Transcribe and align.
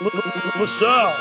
LaSalle. 0.00 1.12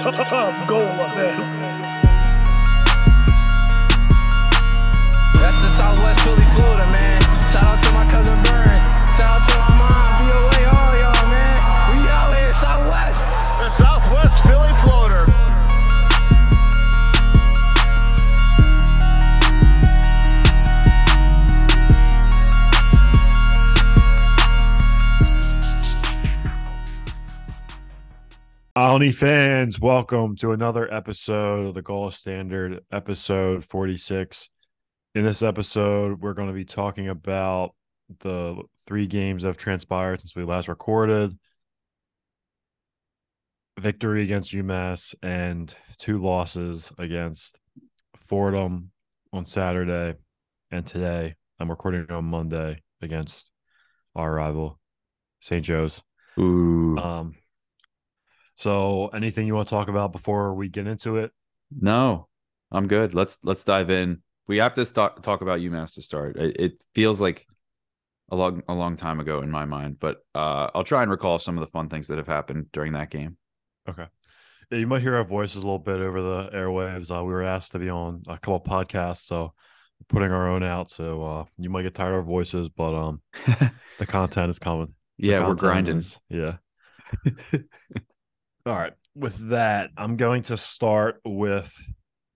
Top, 0.00 0.14
top 0.14 0.66
goal, 0.66 0.86
my 0.86 1.14
man. 1.14 1.36
That's 5.34 5.56
the 5.58 5.68
Southwest 5.68 6.20
Philly, 6.22 6.46
Florida, 6.54 6.86
man. 6.86 7.20
Shout 7.52 7.62
out 7.62 7.82
to 7.82 7.92
my 7.92 8.10
cousin 8.10 8.42
Burn. 8.44 8.80
Shout 9.18 9.42
out 9.42 9.48
to 9.48 9.58
my 9.58 9.78
mom. 9.78 10.13
Olney 28.76 29.12
fans, 29.12 29.78
welcome 29.78 30.34
to 30.34 30.50
another 30.50 30.92
episode 30.92 31.68
of 31.68 31.74
the 31.74 31.82
Goal 31.82 32.10
Standard, 32.10 32.80
episode 32.90 33.64
46. 33.64 34.50
In 35.14 35.24
this 35.24 35.42
episode, 35.42 36.20
we're 36.20 36.34
going 36.34 36.48
to 36.48 36.54
be 36.54 36.64
talking 36.64 37.08
about 37.08 37.76
the 38.18 38.60
three 38.84 39.06
games 39.06 39.42
that 39.42 39.48
have 39.50 39.58
transpired 39.58 40.18
since 40.18 40.34
we 40.34 40.42
last 40.42 40.66
recorded 40.66 41.38
victory 43.78 44.24
against 44.24 44.52
UMass 44.52 45.14
and 45.22 45.72
two 45.98 46.20
losses 46.20 46.90
against 46.98 47.60
Fordham 48.26 48.90
on 49.32 49.46
Saturday 49.46 50.18
and 50.72 50.84
today. 50.84 51.36
I'm 51.60 51.70
recording 51.70 52.10
on 52.10 52.24
Monday 52.24 52.82
against 53.00 53.52
our 54.16 54.34
rival, 54.34 54.80
St. 55.38 55.64
Joe's. 55.64 56.02
Ooh. 56.40 56.98
Um, 56.98 57.36
so 58.64 59.08
anything 59.08 59.46
you 59.46 59.54
want 59.54 59.68
to 59.68 59.74
talk 59.74 59.88
about 59.88 60.10
before 60.12 60.54
we 60.54 60.68
get 60.70 60.86
into 60.86 61.18
it? 61.18 61.30
No, 61.70 62.28
I'm 62.72 62.88
good. 62.88 63.14
Let's 63.14 63.36
let's 63.44 63.62
dive 63.62 63.90
in. 63.90 64.22
We 64.48 64.56
have 64.58 64.72
to 64.74 64.84
start 64.86 65.22
talk 65.22 65.42
about 65.42 65.60
UMass 65.60 65.94
to 65.94 66.02
start. 66.02 66.36
It, 66.38 66.56
it 66.58 66.72
feels 66.94 67.20
like 67.20 67.46
a 68.30 68.36
long 68.36 68.62
a 68.66 68.74
long 68.74 68.96
time 68.96 69.20
ago 69.20 69.42
in 69.42 69.50
my 69.50 69.66
mind, 69.66 69.98
but 70.00 70.16
uh, 70.34 70.70
I'll 70.74 70.82
try 70.84 71.02
and 71.02 71.10
recall 71.10 71.38
some 71.38 71.58
of 71.58 71.60
the 71.60 71.70
fun 71.70 71.90
things 71.90 72.08
that 72.08 72.16
have 72.16 72.26
happened 72.26 72.72
during 72.72 72.94
that 72.94 73.10
game. 73.10 73.36
Okay. 73.86 74.06
Yeah, 74.70 74.78
you 74.78 74.86
might 74.86 75.02
hear 75.02 75.16
our 75.16 75.24
voices 75.24 75.56
a 75.56 75.66
little 75.66 75.78
bit 75.78 76.00
over 76.00 76.22
the 76.22 76.48
airwaves. 76.54 77.10
Uh, 77.14 77.22
we 77.22 77.34
were 77.34 77.42
asked 77.42 77.72
to 77.72 77.78
be 77.78 77.90
on 77.90 78.22
a 78.26 78.38
couple 78.38 78.60
podcasts, 78.60 79.24
so 79.26 79.52
putting 80.08 80.32
our 80.32 80.48
own 80.48 80.62
out. 80.62 80.90
So 80.90 81.22
uh, 81.22 81.44
you 81.58 81.68
might 81.68 81.82
get 81.82 81.94
tired 81.94 82.12
of 82.14 82.20
our 82.20 82.22
voices, 82.22 82.70
but 82.70 82.94
um, 82.94 83.20
the 83.98 84.06
content 84.06 84.48
is 84.48 84.58
coming. 84.58 84.94
The 85.18 85.28
yeah, 85.28 85.46
we're 85.46 85.54
grinding. 85.54 85.98
is- 85.98 86.18
yeah. 86.30 86.56
All 88.66 88.74
right. 88.74 88.92
With 89.14 89.50
that, 89.50 89.90
I'm 89.96 90.16
going 90.16 90.42
to 90.44 90.56
start 90.56 91.20
with 91.24 91.74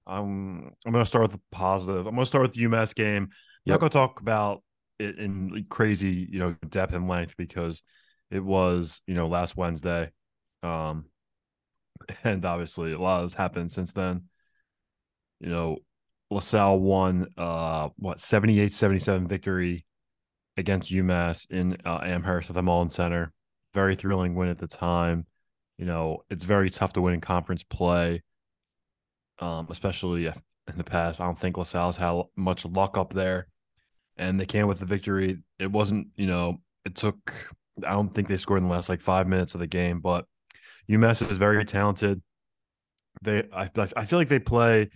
um 0.06 0.70
I'm 0.86 0.92
going 0.92 1.04
to 1.04 1.08
start 1.08 1.22
with 1.22 1.32
the 1.32 1.40
positive. 1.50 2.06
I'm 2.06 2.14
going 2.14 2.24
to 2.24 2.26
start 2.26 2.42
with 2.42 2.54
the 2.54 2.62
UMass 2.64 2.94
game. 2.94 3.24
I'm 3.24 3.30
Yep. 3.64 3.74
not 3.74 3.80
going 3.80 3.90
to 3.90 3.94
talk 3.98 4.20
about 4.20 4.62
it 4.98 5.18
in 5.18 5.66
crazy, 5.68 6.26
you 6.30 6.38
know, 6.38 6.56
depth 6.68 6.94
and 6.94 7.08
length 7.08 7.36
because 7.36 7.82
it 8.30 8.40
was, 8.42 9.00
you 9.06 9.14
know, 9.14 9.28
last 9.28 9.56
Wednesday. 9.56 10.10
Um 10.62 11.06
and 12.24 12.44
obviously 12.44 12.92
a 12.92 12.98
lot 12.98 13.22
has 13.22 13.34
happened 13.34 13.72
since 13.72 13.92
then. 13.92 14.24
You 15.40 15.48
know, 15.50 15.78
LaSalle 16.30 16.80
won 16.80 17.28
uh 17.36 17.88
what 17.96 18.20
78-77 18.20 19.26
victory 19.28 19.84
against 20.56 20.90
UMass 20.92 21.48
in 21.50 21.76
uh, 21.84 22.00
Amherst 22.02 22.50
at 22.50 22.54
the 22.54 22.62
Mullins 22.62 22.94
Center. 22.94 23.32
Very 23.74 23.94
thrilling 23.94 24.34
win 24.34 24.48
at 24.48 24.58
the 24.58 24.66
time. 24.66 25.26
You 25.78 25.86
know, 25.86 26.24
it's 26.28 26.44
very 26.44 26.70
tough 26.70 26.92
to 26.94 27.00
win 27.02 27.14
in 27.14 27.20
conference 27.20 27.62
play, 27.62 28.22
um, 29.38 29.68
especially 29.70 30.26
in 30.26 30.34
the 30.76 30.84
past. 30.84 31.20
I 31.20 31.24
don't 31.24 31.38
think 31.38 31.56
LaSalle's 31.56 31.96
had 31.96 32.20
much 32.36 32.64
luck 32.64 32.96
up 32.98 33.12
there, 33.12 33.46
and 34.16 34.38
they 34.38 34.46
came 34.46 34.66
with 34.66 34.80
the 34.80 34.86
victory. 34.86 35.38
It 35.58 35.70
wasn't, 35.70 36.08
you 36.16 36.26
know, 36.26 36.60
it 36.84 36.94
took. 36.94 37.16
I 37.86 37.90
don't 37.92 38.12
think 38.12 38.26
they 38.28 38.36
scored 38.36 38.58
in 38.58 38.68
the 38.68 38.74
last 38.74 38.88
like 38.88 39.00
five 39.00 39.28
minutes 39.28 39.54
of 39.54 39.60
the 39.60 39.68
game, 39.68 40.00
but 40.00 40.24
UMass 40.90 41.22
is 41.30 41.36
very 41.36 41.64
talented. 41.64 42.20
They, 43.22 43.44
I, 43.54 43.70
I 43.96 44.04
feel 44.04 44.18
like 44.18 44.28
they 44.28 44.38
play 44.40 44.90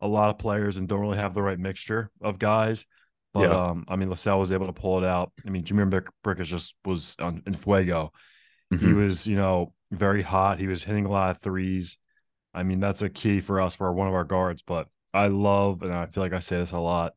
a 0.00 0.08
lot 0.08 0.30
of 0.30 0.38
players 0.38 0.76
and 0.76 0.88
don't 0.88 1.00
really 1.00 1.18
have 1.18 1.34
the 1.34 1.42
right 1.42 1.58
mixture 1.58 2.10
of 2.20 2.38
guys. 2.38 2.86
But 3.32 3.50
Yeah. 3.50 3.68
um, 3.70 3.84
I 3.88 3.96
mean, 3.96 4.10
LaSalle 4.10 4.38
was 4.40 4.52
able 4.52 4.66
to 4.66 4.72
pull 4.72 4.98
it 4.98 5.04
out. 5.04 5.32
I 5.46 5.50
mean, 5.50 5.64
Jhamir 5.64 5.88
Brick, 5.90 6.08
Brick 6.22 6.40
just 6.42 6.76
was 6.84 7.16
on 7.18 7.42
in 7.46 7.54
fuego. 7.54 8.12
He 8.70 8.76
Mhm. 8.76 8.96
was, 8.96 9.26
you 9.26 9.36
know, 9.36 9.74
very 9.98 10.22
hot. 10.22 10.58
He 10.58 10.66
was 10.66 10.84
hitting 10.84 11.06
a 11.06 11.10
lot 11.10 11.30
of 11.30 11.40
threes. 11.40 11.98
I 12.52 12.62
mean, 12.62 12.80
that's 12.80 13.02
a 13.02 13.08
key 13.08 13.40
for 13.40 13.60
us 13.60 13.74
for 13.74 13.92
one 13.92 14.08
of 14.08 14.14
our 14.14 14.24
guards. 14.24 14.62
But 14.62 14.88
I 15.12 15.26
love, 15.28 15.82
and 15.82 15.92
I 15.92 16.06
feel 16.06 16.22
like 16.22 16.32
I 16.32 16.40
say 16.40 16.58
this 16.58 16.72
a 16.72 16.78
lot. 16.78 17.14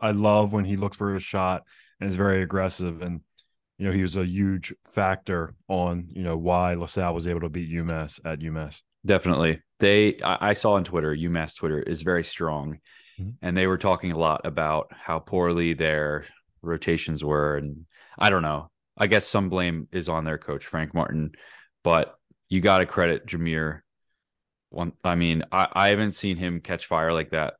I 0.00 0.10
love 0.10 0.52
when 0.52 0.64
he 0.64 0.76
looks 0.76 0.96
for 0.96 1.14
a 1.14 1.20
shot 1.20 1.62
and 2.00 2.08
is 2.08 2.16
very 2.16 2.42
aggressive. 2.42 3.02
And 3.02 3.20
you 3.78 3.86
know, 3.86 3.92
he 3.92 4.02
was 4.02 4.16
a 4.16 4.26
huge 4.26 4.74
factor 4.92 5.54
on 5.68 6.08
you 6.10 6.22
know 6.22 6.36
why 6.36 6.74
LaSalle 6.74 7.14
was 7.14 7.26
able 7.26 7.40
to 7.40 7.48
beat 7.48 7.70
UMass 7.70 8.20
at 8.24 8.40
UMass. 8.40 8.82
Definitely. 9.06 9.62
They 9.78 10.18
I, 10.22 10.50
I 10.50 10.52
saw 10.52 10.74
on 10.74 10.84
Twitter, 10.84 11.14
UMass 11.14 11.56
Twitter 11.56 11.80
is 11.80 12.02
very 12.02 12.24
strong. 12.24 12.78
Mhm. 13.20 13.34
And 13.42 13.56
they 13.56 13.66
were 13.66 13.78
talking 13.78 14.12
a 14.12 14.18
lot 14.18 14.42
about 14.44 14.92
how 14.92 15.18
poorly 15.20 15.74
their 15.74 16.26
rotations 16.62 17.24
were. 17.24 17.56
And 17.56 17.86
I 18.18 18.30
don't 18.30 18.42
know. 18.42 18.70
I 18.96 19.06
guess 19.06 19.26
some 19.26 19.48
blame 19.48 19.88
is 19.92 20.08
on 20.08 20.24
their 20.24 20.38
coach, 20.38 20.66
Frank 20.66 20.92
Martin, 20.92 21.32
but 21.88 22.18
you 22.50 22.60
gotta 22.60 22.84
credit 22.84 23.24
Jhamir. 23.24 23.80
One 24.68 24.92
I 25.02 25.14
mean, 25.14 25.42
I, 25.50 25.68
I 25.72 25.88
haven't 25.88 26.12
seen 26.12 26.36
him 26.36 26.60
catch 26.60 26.84
fire 26.84 27.14
like 27.14 27.30
that 27.30 27.54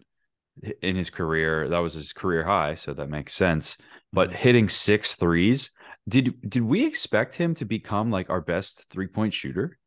in 0.83 0.97
his 0.97 1.09
career. 1.09 1.67
That 1.71 1.79
was 1.79 1.95
his 1.95 2.13
career 2.13 2.45
high, 2.45 2.75
so 2.75 2.93
that 2.93 3.09
makes 3.09 3.33
sense. 3.33 3.79
But 4.13 4.29
mm-hmm. 4.29 4.37
hitting 4.37 4.69
six 4.69 5.15
threes, 5.15 5.71
did 6.07 6.35
did 6.47 6.63
we 6.63 6.85
expect 6.85 7.37
him 7.37 7.55
to 7.55 7.65
become 7.65 8.11
like 8.11 8.29
our 8.29 8.43
best 8.43 8.85
three 8.91 9.07
point 9.07 9.33
shooter? 9.33 9.79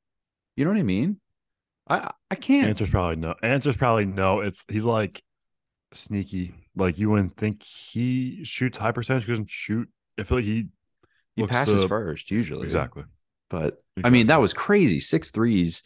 You 0.56 0.66
know 0.66 0.72
what 0.72 0.80
I 0.80 0.84
mean? 0.84 1.20
I 1.88 2.10
I 2.32 2.34
can't. 2.34 2.68
Answer's 2.68 2.90
probably 2.90 3.18
no. 3.18 3.36
Answer's 3.44 3.78
probably 3.78 4.06
no. 4.06 4.40
It's 4.40 4.66
he's 4.68 4.86
like 4.86 5.22
sneaky. 5.94 6.56
Like 6.76 6.98
you 6.98 7.12
wouldn't 7.12 7.38
think 7.38 7.62
he 7.62 8.44
shoots 8.44 8.80
high 8.80 8.92
percentage. 8.92 9.26
He 9.26 9.34
doesn't 9.34 9.52
shoot. 9.52 9.88
I 10.18 10.24
feel 10.24 10.40
like 10.40 10.46
he 10.46 10.70
he 11.36 11.46
passes 11.46 11.84
to- 11.84 11.88
first 11.88 12.32
usually. 12.32 12.64
exactly. 12.64 13.04
But 13.52 13.84
I 14.04 14.10
mean, 14.10 14.28
that 14.28 14.42
was 14.42 14.54
crazy. 14.54 15.00
Six 15.00 15.30
threes. 15.30 15.84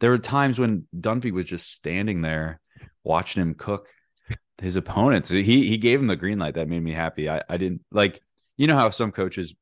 There 0.00 0.10
were 0.10 0.18
times 0.18 0.58
when 0.58 0.86
Dunphy 0.94 1.32
was 1.32 1.46
just 1.46 1.72
standing 1.72 2.20
there 2.20 2.60
watching 3.04 3.40
him 3.40 3.54
cook 3.54 3.88
his 4.58 4.76
opponents. 4.76 5.28
He 5.28 5.42
he 5.68 5.78
gave 5.78 6.00
him 6.00 6.08
the 6.08 6.16
green 6.16 6.38
light. 6.38 6.54
That 6.54 6.68
made 6.68 6.82
me 6.82 6.92
happy. 6.92 7.30
I, 7.30 7.40
I 7.48 7.56
didn't 7.56 7.82
like 7.92 8.20
you 8.56 8.66
know 8.66 8.76
how 8.76 8.90
some 8.90 9.12
coaches 9.12 9.54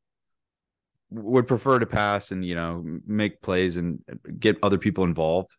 would 1.11 1.47
prefer 1.47 1.79
to 1.79 1.87
pass 1.87 2.31
and 2.31 2.45
you 2.45 2.55
know 2.55 2.83
make 3.07 3.43
plays 3.43 3.77
and 3.77 4.01
get 4.39 4.57
other 4.63 4.79
people 4.79 5.05
involved. 5.05 5.51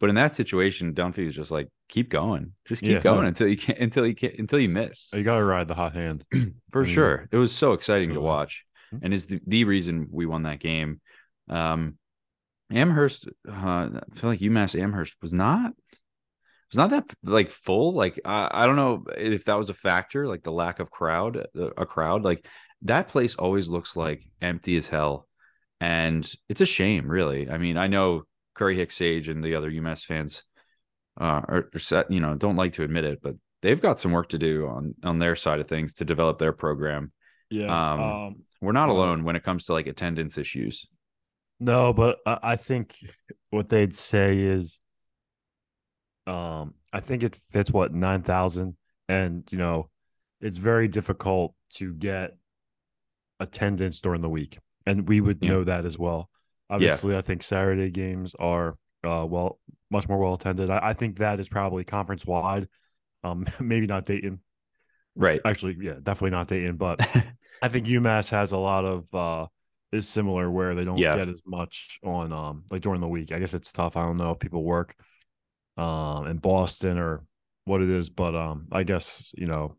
But 0.00 0.08
in 0.10 0.16
that 0.16 0.34
situation, 0.34 0.92
Dunphy 0.94 1.24
was 1.24 1.34
just 1.36 1.50
like, 1.50 1.68
keep 1.88 2.10
going. 2.10 2.52
Just 2.66 2.82
keep 2.82 2.92
Yeah. 2.94 3.00
going 3.00 3.26
until 3.26 3.48
you 3.48 3.56
can't, 3.56 3.78
until 3.78 4.06
you 4.06 4.14
can't, 4.14 4.34
until 4.38 4.58
you 4.58 4.68
miss. 4.68 5.10
You 5.14 5.22
got 5.22 5.38
to 5.38 5.44
ride 5.44 5.68
the 5.68 5.74
hot 5.74 5.94
hand. 5.94 6.24
For 6.72 6.82
I 6.82 6.84
mean, 6.84 6.92
sure. 6.94 7.28
It 7.30 7.36
was 7.36 7.52
so 7.52 7.72
exciting 7.72 8.12
to 8.14 8.20
watch 8.20 8.64
Mhm. 8.92 9.00
and 9.02 9.14
is 9.14 9.26
the, 9.26 9.40
the 9.46 9.64
reason 9.64 10.08
we 10.10 10.26
won 10.26 10.42
that 10.42 10.58
game. 10.60 11.00
Um, 11.48 11.98
Amherst, 12.72 13.28
uh, 13.48 13.52
I 13.52 14.00
feel 14.14 14.30
like 14.30 14.40
UMass 14.40 14.80
Amherst 14.80 15.16
was 15.20 15.32
not 15.32 15.72
was 16.70 16.76
not 16.76 16.90
that 16.90 17.14
like 17.22 17.50
full. 17.50 17.92
Like 17.92 18.20
I 18.24 18.48
I 18.50 18.66
don't 18.66 18.76
know 18.76 19.04
if 19.16 19.44
that 19.44 19.58
was 19.58 19.70
a 19.70 19.74
factor, 19.74 20.26
like 20.26 20.42
the 20.42 20.52
lack 20.52 20.80
of 20.80 20.90
crowd, 20.90 21.46
uh, 21.58 21.70
a 21.76 21.86
crowd. 21.86 22.22
Like 22.22 22.46
that 22.82 23.08
place 23.08 23.34
always 23.34 23.68
looks 23.68 23.96
like 23.96 24.24
empty 24.40 24.76
as 24.76 24.88
hell, 24.88 25.28
and 25.80 26.30
it's 26.48 26.60
a 26.60 26.66
shame, 26.66 27.08
really. 27.08 27.50
I 27.50 27.58
mean, 27.58 27.76
I 27.76 27.86
know 27.86 28.24
Curry 28.54 28.76
Hicks 28.76 28.98
Cage 28.98 29.28
and 29.28 29.42
the 29.42 29.54
other 29.54 29.70
UMass 29.70 30.04
fans 30.04 30.42
uh, 31.20 31.42
are, 31.46 31.70
are 31.74 31.78
set, 31.78 32.10
you 32.10 32.20
know, 32.20 32.34
don't 32.34 32.56
like 32.56 32.74
to 32.74 32.82
admit 32.82 33.04
it, 33.04 33.20
but 33.22 33.34
they've 33.62 33.80
got 33.80 33.98
some 33.98 34.12
work 34.12 34.30
to 34.30 34.38
do 34.38 34.66
on 34.66 34.94
on 35.02 35.18
their 35.18 35.36
side 35.36 35.60
of 35.60 35.68
things 35.68 35.94
to 35.94 36.04
develop 36.04 36.38
their 36.38 36.52
program. 36.52 37.12
Yeah. 37.50 37.92
Um, 37.92 38.00
um, 38.00 38.36
We're 38.60 38.72
not 38.72 38.88
alone 38.88 39.24
when 39.24 39.36
it 39.36 39.44
comes 39.44 39.66
to 39.66 39.72
like 39.72 39.86
attendance 39.86 40.38
issues. 40.38 40.86
No, 41.60 41.92
but 41.92 42.18
I, 42.26 42.38
I 42.42 42.56
think 42.56 42.96
what 43.50 43.68
they'd 43.68 43.94
say 43.94 44.38
is, 44.38 44.80
um, 46.26 46.74
I 46.92 47.00
think 47.00 47.22
it 47.22 47.36
fits 47.50 47.70
what 47.70 47.92
nine 47.92 48.22
thousand, 48.22 48.76
and 49.08 49.44
you 49.50 49.58
know, 49.58 49.90
it's 50.40 50.58
very 50.58 50.88
difficult 50.88 51.54
to 51.74 51.92
get 51.94 52.36
attendance 53.40 54.00
during 54.00 54.22
the 54.22 54.28
week, 54.28 54.58
and 54.86 55.08
we 55.08 55.20
would 55.20 55.42
Yeah. 55.42 55.48
know 55.48 55.64
that 55.64 55.84
as 55.84 55.98
well. 55.98 56.30
Obviously, 56.70 57.16
I 57.16 57.20
think 57.20 57.42
Saturday 57.42 57.90
games 57.90 58.34
are 58.38 58.76
uh 59.04 59.26
well 59.28 59.60
much 59.90 60.08
more 60.08 60.18
well 60.18 60.34
attended. 60.34 60.70
I, 60.70 60.80
I 60.90 60.92
think 60.94 61.18
that 61.18 61.40
is 61.40 61.48
probably 61.48 61.84
conference 61.84 62.24
wide. 62.26 62.68
Um, 63.22 63.46
maybe 63.60 63.86
not 63.86 64.06
Dayton. 64.06 64.40
Right. 65.16 65.40
Actually, 65.44 65.76
yeah, 65.80 65.94
definitely 66.02 66.30
not 66.30 66.48
Dayton, 66.48 66.76
but 66.76 67.00
I 67.62 67.68
think 67.68 67.86
UMass 67.86 68.30
has 68.30 68.52
a 68.52 68.58
lot 68.58 68.84
of 68.84 69.14
uh 69.14 69.46
is 69.94 70.08
similar 70.08 70.50
where 70.50 70.74
they 70.74 70.84
don't 70.84 70.98
Yeah. 70.98 71.16
get 71.16 71.28
as 71.28 71.42
much 71.46 71.98
on 72.04 72.32
um 72.32 72.64
like 72.70 72.82
during 72.82 73.00
the 73.00 73.08
week. 73.08 73.32
I 73.32 73.38
guess 73.38 73.54
it's 73.54 73.72
tough. 73.72 73.96
I 73.96 74.02
don't 74.02 74.16
know 74.16 74.30
if 74.32 74.38
people 74.38 74.62
work 74.64 74.94
um 75.76 76.26
in 76.26 76.38
Boston 76.38 76.98
or 76.98 77.24
what 77.64 77.82
it 77.82 77.90
is, 77.90 78.10
but 78.10 78.34
um 78.34 78.66
I 78.72 78.82
guess 78.82 79.32
you 79.36 79.46
know 79.46 79.76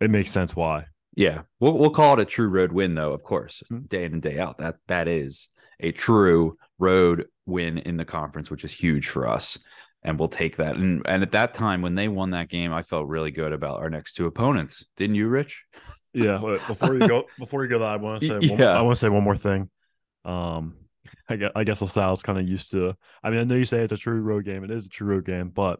it 0.00 0.10
makes 0.10 0.30
sense 0.30 0.54
why. 0.54 0.86
Yeah, 1.14 1.42
we'll 1.60 1.78
we'll 1.78 1.90
call 1.90 2.14
it 2.14 2.20
a 2.20 2.24
true 2.26 2.48
road 2.48 2.72
win, 2.72 2.94
though. 2.94 3.12
Of 3.12 3.22
course, 3.22 3.62
Mhm. 3.72 3.88
day 3.88 4.04
in 4.04 4.12
and 4.12 4.22
day 4.22 4.38
out. 4.38 4.58
That 4.58 4.76
that 4.88 5.08
is 5.08 5.48
a 5.80 5.92
true 5.92 6.58
road 6.78 7.26
win 7.46 7.78
in 7.78 7.96
the 7.96 8.04
conference, 8.04 8.50
which 8.50 8.64
is 8.64 8.72
huge 8.72 9.08
for 9.08 9.26
us, 9.26 9.58
and 10.02 10.18
we'll 10.18 10.28
take 10.28 10.56
that. 10.56 10.76
And 10.76 11.02
and 11.06 11.22
at 11.22 11.32
that 11.32 11.54
time, 11.54 11.80
when 11.80 11.94
they 11.94 12.08
won 12.08 12.30
that 12.30 12.48
game, 12.50 12.72
I 12.72 12.82
felt 12.82 13.06
really 13.08 13.30
good 13.30 13.52
about 13.52 13.80
our 13.80 13.88
next 13.88 14.14
two 14.14 14.26
opponents. 14.26 14.84
Didn't 14.96 15.16
you, 15.16 15.28
Rich? 15.28 15.64
Yeah. 16.16 16.38
Before 16.66 16.94
you 16.94 17.06
go, 17.06 17.24
before 17.38 17.62
you 17.64 17.70
go, 17.70 17.78
that 17.80 17.88
I 17.88 17.96
want 17.96 18.22
to 18.22 18.28
say, 18.40 18.48
one, 18.48 18.58
Yeah. 18.60 18.70
I 18.78 18.82
want 18.82 18.96
to 18.96 19.00
say 19.00 19.08
one 19.08 19.22
more 19.24 19.36
thing. 19.36 19.68
Um, 20.24 20.76
I 21.28 21.36
guess 21.36 21.52
I 21.54 21.64
guess 21.64 21.80
LaSalle's 21.80 22.22
kind 22.22 22.38
of 22.38 22.48
used 22.48 22.70
to. 22.72 22.96
I 23.22 23.30
mean, 23.30 23.40
I 23.40 23.44
know 23.44 23.54
you 23.54 23.64
say 23.64 23.82
it's 23.82 23.92
a 23.92 23.96
true 23.96 24.20
road 24.20 24.44
game. 24.44 24.64
It 24.64 24.70
is 24.70 24.86
a 24.86 24.88
true 24.88 25.06
road 25.08 25.24
game, 25.26 25.50
but 25.50 25.78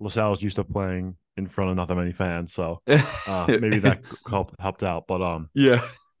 LaSalle's 0.00 0.42
used 0.42 0.56
to 0.56 0.64
playing 0.64 1.16
in 1.36 1.46
front 1.46 1.70
of 1.70 1.76
not 1.76 1.88
that 1.88 1.94
many 1.94 2.12
fans, 2.12 2.52
so 2.52 2.80
uh, 2.86 3.46
maybe 3.48 3.78
that 3.80 4.02
helped 4.28 4.60
helped 4.60 4.82
out. 4.82 5.04
But 5.06 5.22
um, 5.22 5.48
yeah. 5.54 5.80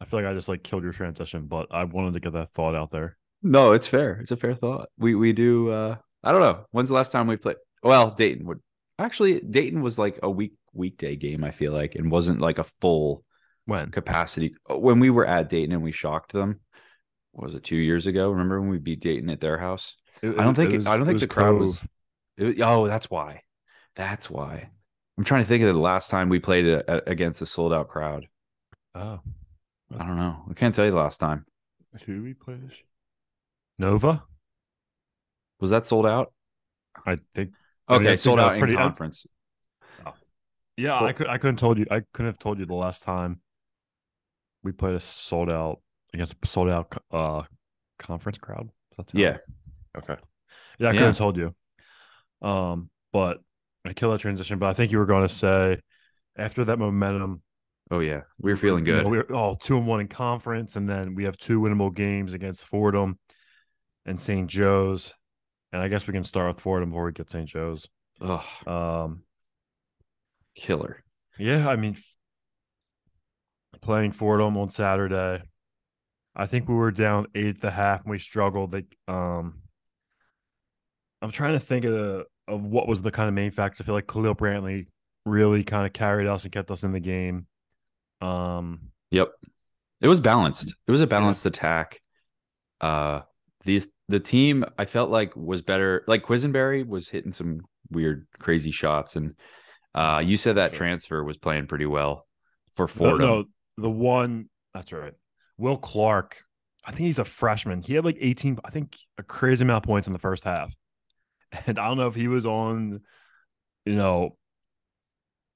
I 0.00 0.06
feel 0.06 0.20
like 0.20 0.26
I 0.26 0.34
just 0.34 0.48
like 0.48 0.62
killed 0.62 0.82
your 0.82 0.92
transition, 0.92 1.46
but 1.46 1.68
I 1.70 1.84
wanted 1.84 2.14
to 2.14 2.20
get 2.20 2.32
that 2.32 2.50
thought 2.50 2.74
out 2.74 2.90
there. 2.90 3.16
no, 3.42 3.72
it's 3.72 3.86
fair. 3.86 4.18
It's 4.20 4.30
a 4.30 4.36
fair 4.36 4.54
thought. 4.54 4.88
We 4.98 5.14
we 5.14 5.32
do. 5.32 5.70
uh 5.70 5.96
I 6.22 6.32
don't 6.32 6.40
know. 6.40 6.64
When's 6.70 6.88
the 6.88 6.94
last 6.94 7.12
time 7.12 7.26
we 7.26 7.36
played? 7.36 7.56
Well, 7.82 8.10
Dayton 8.10 8.46
would 8.46 8.60
actually. 8.98 9.40
Dayton 9.40 9.82
was 9.82 9.98
like 9.98 10.18
a 10.22 10.30
week 10.30 10.54
weekday 10.72 11.16
game. 11.16 11.44
I 11.44 11.50
feel 11.50 11.72
like, 11.72 11.94
and 11.94 12.10
wasn't 12.10 12.40
like 12.40 12.58
a 12.58 12.66
full 12.80 13.24
When? 13.66 13.90
capacity 13.90 14.54
oh, 14.68 14.78
when 14.78 15.00
we 15.00 15.10
were 15.10 15.26
at 15.26 15.48
Dayton 15.48 15.72
and 15.72 15.82
we 15.82 15.92
shocked 15.92 16.32
them. 16.32 16.60
what 17.32 17.44
was 17.46 17.54
it 17.54 17.64
two 17.64 17.76
years 17.76 18.06
ago? 18.06 18.30
Remember 18.30 18.60
when 18.60 18.70
we 18.70 18.78
beat 18.78 19.00
Dayton 19.00 19.30
at 19.30 19.40
their 19.40 19.58
house? 19.58 19.96
It- 20.22 20.38
I 20.38 20.44
don't 20.44 20.54
think 20.54 20.72
was- 20.72 20.86
I 20.86 20.96
don't 20.96 21.06
think 21.06 21.20
the 21.20 21.26
crowd 21.26 21.58
was. 21.60 21.80
Oh, 22.40 22.86
that's 22.86 23.10
why. 23.10 23.42
That's 23.96 24.28
why. 24.30 24.70
I'm 25.16 25.24
trying 25.24 25.42
to 25.42 25.48
think 25.48 25.62
of 25.62 25.72
the 25.72 25.80
last 25.80 26.10
time 26.10 26.28
we 26.28 26.40
played 26.40 26.66
a, 26.66 26.96
a- 27.08 27.10
against 27.10 27.40
a 27.42 27.46
sold 27.46 27.72
out 27.72 27.88
crowd. 27.88 28.26
Oh, 28.94 29.20
I 29.96 29.98
don't 30.04 30.16
know. 30.16 30.42
I 30.50 30.54
can't 30.54 30.74
tell 30.74 30.84
you 30.84 30.90
the 30.90 30.96
last 30.96 31.18
time. 31.18 31.46
who 32.04 32.22
we 32.22 32.34
played? 32.34 32.72
Nova. 33.78 34.24
Was 35.60 35.70
that 35.70 35.86
sold 35.86 36.06
out? 36.06 36.32
I 37.06 37.18
think. 37.34 37.52
I 37.88 37.92
mean, 37.94 38.02
Okay, 38.02 38.06
I 38.06 38.10
think 38.12 38.20
sold 38.20 38.38
that 38.38 38.42
was 38.44 38.50
out 38.50 38.54
in 38.54 38.60
pretty- 38.60 38.76
I- 38.76 38.82
conference. 38.82 39.26
Yeah, 40.76 40.98
So- 40.98 41.06
I 41.06 41.12
could. 41.12 41.28
I 41.28 41.38
couldn't 41.38 41.58
told 41.58 41.78
you. 41.78 41.86
I 41.90 42.00
couldn't 42.12 42.26
have 42.32 42.38
told 42.38 42.58
you 42.58 42.66
the 42.66 42.74
last 42.74 43.04
time 43.04 43.40
we 44.64 44.72
played 44.72 44.94
a 44.96 45.00
sold 45.00 45.48
out 45.48 45.80
against 46.12 46.34
a 46.42 46.46
sold 46.48 46.68
out 46.68 46.96
uh 47.12 47.42
conference 47.98 48.38
crowd. 48.38 48.70
That's 48.96 49.12
how- 49.12 49.18
Yeah. 49.20 49.38
Okay. 49.96 50.16
Yeah, 50.78 50.88
I 50.88 50.90
Yeah. 50.90 50.98
couldn't 50.98 51.06
have 51.06 51.16
told 51.18 51.36
you. 51.36 51.54
Um, 52.42 52.90
but 53.12 53.38
I 53.84 53.92
killed 53.92 54.14
that 54.14 54.18
transition. 54.20 54.58
But 54.58 54.66
I 54.70 54.72
think 54.72 54.90
you 54.90 54.98
were 54.98 55.06
going 55.06 55.26
to 55.28 55.32
say 55.32 55.80
after 56.36 56.64
that 56.64 56.78
momentum, 56.80 57.42
Oh 57.90 58.00
yeah, 58.00 58.22
we 58.38 58.50
were 58.50 58.56
feeling 58.56 58.84
you 58.86 58.94
know, 58.94 59.02
good. 59.02 59.10
we 59.10 59.18
were 59.18 59.26
oh 59.32 59.56
two 59.60 59.76
and 59.78 59.86
one 59.86 60.00
in 60.00 60.08
conference, 60.08 60.74
and 60.74 60.88
then 60.88 61.14
we 61.14 61.24
have 61.24 61.36
two 61.36 61.60
winnable 61.60 61.94
games 61.94 62.32
against 62.32 62.64
Fordham 62.66 63.18
and 64.06 64.20
St. 64.20 64.48
Joe's. 64.50 65.14
And 65.74 65.82
I 65.82 65.88
guess 65.88 66.06
we 66.06 66.12
can 66.12 66.22
start 66.22 66.54
with 66.54 66.62
Fordham 66.62 66.90
before 66.90 67.06
we 67.06 67.10
get 67.12 67.32
St. 67.32 67.48
Joe's. 67.48 67.88
Oh, 68.20 68.46
Um, 68.64 69.24
killer. 70.54 71.02
Yeah, 71.36 71.68
I 71.68 71.74
mean, 71.74 71.96
playing 73.82 74.12
Fordham 74.12 74.56
on 74.56 74.70
Saturday, 74.70 75.42
I 76.36 76.46
think 76.46 76.68
we 76.68 76.76
were 76.76 76.92
down 76.92 77.26
eight 77.34 77.56
at 77.56 77.60
the 77.60 77.72
half 77.72 78.02
and 78.02 78.10
we 78.12 78.20
struggled. 78.20 78.72
Like, 78.72 78.96
um, 79.08 79.62
I'm 81.20 81.32
trying 81.32 81.54
to 81.54 81.58
think 81.58 81.84
of 81.86 82.26
of 82.46 82.62
what 82.62 82.86
was 82.86 83.02
the 83.02 83.10
kind 83.10 83.26
of 83.26 83.34
main 83.34 83.50
factor. 83.50 83.82
I 83.82 83.84
feel 83.86 83.96
like 83.96 84.06
Khalil 84.06 84.36
Brantley 84.36 84.86
really 85.26 85.64
kind 85.64 85.86
of 85.86 85.92
carried 85.92 86.28
us 86.28 86.44
and 86.44 86.52
kept 86.52 86.70
us 86.70 86.84
in 86.84 86.92
the 86.92 87.00
game. 87.00 87.48
Um, 88.20 88.92
Yep. 89.10 89.32
It 90.02 90.06
was 90.06 90.20
balanced. 90.20 90.72
It 90.86 90.92
was 90.92 91.00
a 91.00 91.06
balanced 91.08 91.46
attack. 91.46 92.00
Uh 92.80 93.22
the 93.64 93.82
the 94.08 94.20
team 94.20 94.64
I 94.78 94.84
felt 94.84 95.10
like 95.10 95.34
was 95.36 95.62
better. 95.62 96.04
Like 96.06 96.22
Quisenberry 96.24 96.86
was 96.86 97.08
hitting 97.08 97.32
some 97.32 97.60
weird, 97.90 98.26
crazy 98.38 98.70
shots. 98.70 99.16
And 99.16 99.34
uh 99.94 100.22
you 100.24 100.36
said 100.36 100.56
that 100.56 100.70
Sure. 100.70 100.78
transfer 100.78 101.24
was 101.24 101.38
playing 101.38 101.66
pretty 101.66 101.86
well 101.86 102.26
for 102.74 102.84
no, 102.84 102.88
Fordham. 102.88 103.18
no, 103.20 103.44
the 103.76 103.90
one 103.90 104.48
that's 104.74 104.92
right. 104.92 105.14
Will 105.56 105.76
Clark, 105.76 106.42
I 106.84 106.90
think 106.90 107.06
he's 107.06 107.18
a 107.20 107.24
freshman. 107.24 107.80
He 107.82 107.94
had 107.94 108.04
like 108.04 108.18
18, 108.20 108.58
I 108.64 108.70
think 108.70 108.96
a 109.18 109.22
crazy 109.22 109.64
amount 109.64 109.84
of 109.84 109.88
points 109.88 110.06
in 110.08 110.12
the 110.12 110.18
first 110.18 110.44
half. 110.44 110.74
And 111.66 111.78
I 111.78 111.86
don't 111.86 111.96
know 111.98 112.08
if 112.08 112.16
he 112.16 112.26
was 112.26 112.44
on, 112.46 113.00
you 113.86 113.94
know, 113.94 114.36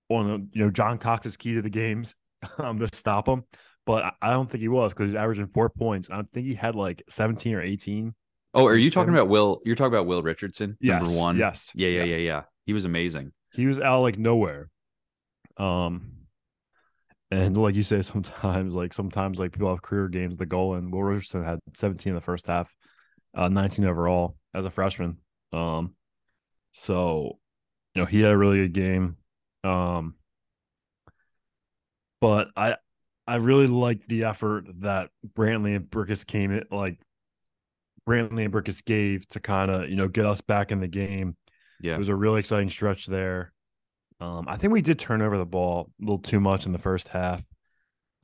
on 0.09 0.49
you 0.53 0.65
know 0.65 0.71
John 0.71 0.99
Cox's 0.99 1.37
key 1.37 1.55
to 1.55 1.63
the 1.63 1.71
games 1.71 2.15
um, 2.59 2.79
to 2.79 2.89
stop 2.95 3.29
him, 3.29 3.43
but 3.85 4.05
I- 4.05 4.13
I 4.23 4.31
don't 4.31 4.49
think 4.51 4.63
he 4.63 4.69
was 4.69 4.93
because 4.95 5.11
he's 5.11 5.17
averaging 5.17 5.49
four 5.49 5.69
points. 5.71 6.09
I 6.11 6.23
think 6.33 6.47
he 6.47 6.55
had 6.55 6.75
like 6.75 7.03
17 7.09 7.55
or 7.55 7.63
18. 7.63 8.15
Oh, 8.55 8.67
are 8.67 8.77
you 8.77 8.91
talking 8.91 9.13
about 9.13 9.29
Will? 9.29 9.61
You're 9.65 9.77
talking 9.77 9.93
about 9.93 10.07
Will 10.07 10.23
Richardson, 10.23 10.77
Yes, 10.81 11.03
number 11.03 11.19
one. 11.19 11.37
yes, 11.37 11.71
Yeah, 11.75 11.89
yeah, 11.89 12.05
yeah. 12.05 12.17
yeah. 12.17 12.43
He 12.67 12.73
was 12.73 12.85
amazing. 12.85 13.33
He 13.53 13.67
was 13.67 13.79
out 13.79 14.01
like 14.03 14.19
nowhere. 14.19 14.71
Um, 15.57 16.13
and 17.31 17.57
like 17.57 17.75
you 17.75 17.83
say, 17.83 18.03
sometimes 18.03 18.75
like 18.75 18.93
sometimes 18.93 19.39
like 19.39 19.53
people 19.53 19.69
have 19.69 19.83
career 19.83 20.09
games. 20.09 20.37
The 20.37 20.47
goal 20.47 20.75
and 20.75 20.93
Will 20.93 21.03
Richardson 21.03 21.45
had 21.45 21.59
17 21.75 22.11
in 22.11 22.15
the 22.15 22.21
first 22.21 22.47
half, 22.47 22.75
uh, 23.35 23.49
19 23.49 23.85
overall 23.85 24.37
as 24.55 24.65
a 24.65 24.71
freshman. 24.71 25.19
Um, 25.53 25.95
so 26.73 27.39
you 27.95 28.03
know 28.03 28.07
he 28.07 28.21
had 28.21 28.33
a 28.33 28.39
really 28.39 28.59
good 28.59 28.73
game. 28.73 29.17
Um, 29.65 30.15
but 32.21 32.49
I 32.57 32.77
I 33.27 33.37
really 33.37 33.67
liked 33.67 34.09
the 34.09 34.25
effort 34.25 34.67
that 34.81 35.11
Brantley 35.35 35.77
and 35.77 35.89
Brickus 35.89 36.27
came 36.27 36.51
in 36.51 36.65
like 36.71 36.99
Brantley 38.09 38.45
and 38.45 38.53
Brickus 38.53 38.85
gave 38.85 39.29
to 39.29 39.41
kind 39.41 39.71
of 39.71 39.91
you 39.91 39.97
know 39.97 40.09
get 40.09 40.25
us 40.25 40.41
back 40.41 40.73
in 40.73 40.81
the 40.81 40.89
game. 40.89 41.37
Yeah. 41.81 41.95
It 41.95 41.99
was 41.99 42.09
a 42.09 42.17
really 42.17 42.41
exciting 42.41 42.71
stretch 42.71 43.07
there. 43.07 43.53
Um, 44.21 44.47
I 44.49 44.57
think 44.57 44.73
we 44.73 44.83
did 44.83 44.99
turn 44.99 45.23
over 45.23 45.39
the 45.39 45.47
ball 45.47 45.93
a 46.01 46.05
little 46.05 46.19
too 46.19 46.41
much 46.41 46.67
in 46.67 46.73
the 46.73 46.79
first 46.79 47.09
half. 47.09 47.43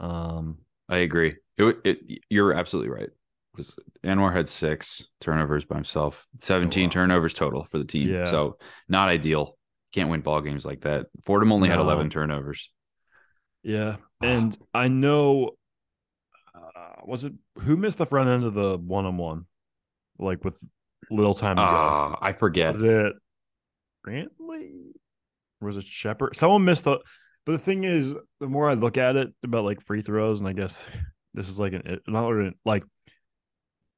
Um, 0.01 0.59
I 0.89 0.99
agree. 0.99 1.37
It, 1.57 1.77
it 1.85 2.21
you're 2.29 2.53
absolutely 2.53 2.91
right. 2.91 3.05
It 3.05 3.57
was 3.57 3.79
Anwar 4.03 4.33
had 4.33 4.49
six 4.49 5.05
turnovers 5.21 5.65
by 5.65 5.77
himself, 5.77 6.27
17 6.41 6.89
wow. 6.89 6.91
turnovers 6.91 7.35
total 7.35 7.65
for 7.65 7.79
the 7.79 7.85
team. 7.85 8.09
Yeah. 8.09 8.25
So 8.25 8.59
not 8.89 9.09
ideal. 9.09 9.57
Can't 9.93 10.11
win 10.11 10.23
ball 10.23 10.41
games 10.41 10.65
like 10.65 10.81
that. 10.81 11.07
Fordham 11.25 11.53
only 11.53 11.69
had 11.69 11.79
11 11.79 12.11
turnovers. 12.11 12.71
yeah, 13.63 13.97
and 14.21 14.59
I 14.75 14.89
know, 14.89 15.51
uh, 16.53 17.03
was 17.05 17.23
it 17.23 17.35
who 17.61 17.77
missed 17.77 17.99
the 17.99 18.07
front 18.07 18.29
end 18.29 18.43
of 18.43 18.55
the 18.55 18.77
one 18.77 19.07
on 19.07 19.17
one, 19.17 19.47
like 20.19 20.45
with 20.45 20.59
little 21.11 21.35
time 21.35 21.57
to 21.57 21.63
go? 21.63 21.69
Ah, 21.69 22.19
I 22.21 22.33
forget. 22.33 22.73
Was 22.73 22.83
it 22.83 23.13
Brantley? 24.07 24.93
Or 25.61 25.67
was 25.67 25.77
it 25.77 25.85
Shepard? 25.85 26.37
Someone 26.37 26.65
missed 26.65 26.85
the. 26.85 26.99
But 27.47 27.53
the 27.53 27.59
thing 27.59 27.85
is, 27.85 28.15
the 28.41 28.49
more 28.49 28.69
I 28.69 28.75
look 28.75 28.97
at 28.97 29.17
it 29.17 29.29
about 29.43 29.65
like 29.65 29.83
free 29.83 30.01
throws, 30.01 30.41
and 30.41 30.49
I 30.49 30.55
guess 30.55 30.83
this 31.35 31.49
is 31.49 31.59
like 31.59 31.75
an 31.75 32.01
not 32.07 32.31
like 32.65 32.85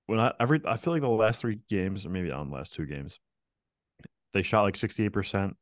when 0.07 0.19
I 0.19 0.33
every 0.41 0.61
I 0.67 0.77
feel 0.77 0.93
like 0.93 1.03
the 1.03 1.09
last 1.09 1.41
three 1.41 1.61
games, 1.69 2.07
or 2.07 2.09
maybe 2.09 2.31
on 2.31 2.51
the 2.51 2.57
last 2.57 2.75
two 2.75 2.87
games, 2.87 3.21
they 4.33 4.43
shot 4.43 4.63
like 4.63 4.77
sixty 4.77 5.05
eight 5.05 5.13
percent, 5.13 5.57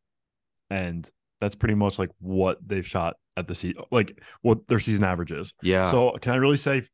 and 0.70 1.08
that's 1.40 1.54
pretty 1.54 1.74
much 1.74 1.98
like 1.98 2.10
what 2.20 2.58
they've 2.66 2.86
shot 2.86 3.16
at 3.36 3.48
the 3.48 3.54
season, 3.54 3.82
like 3.90 4.22
what 4.40 4.66
their 4.68 4.80
season 4.80 5.04
average 5.04 5.32
is. 5.32 5.52
Yeah. 5.62 5.84
So 5.84 6.12
can 6.22 6.32
I 6.32 6.36
really 6.36 6.56
say 6.56 6.88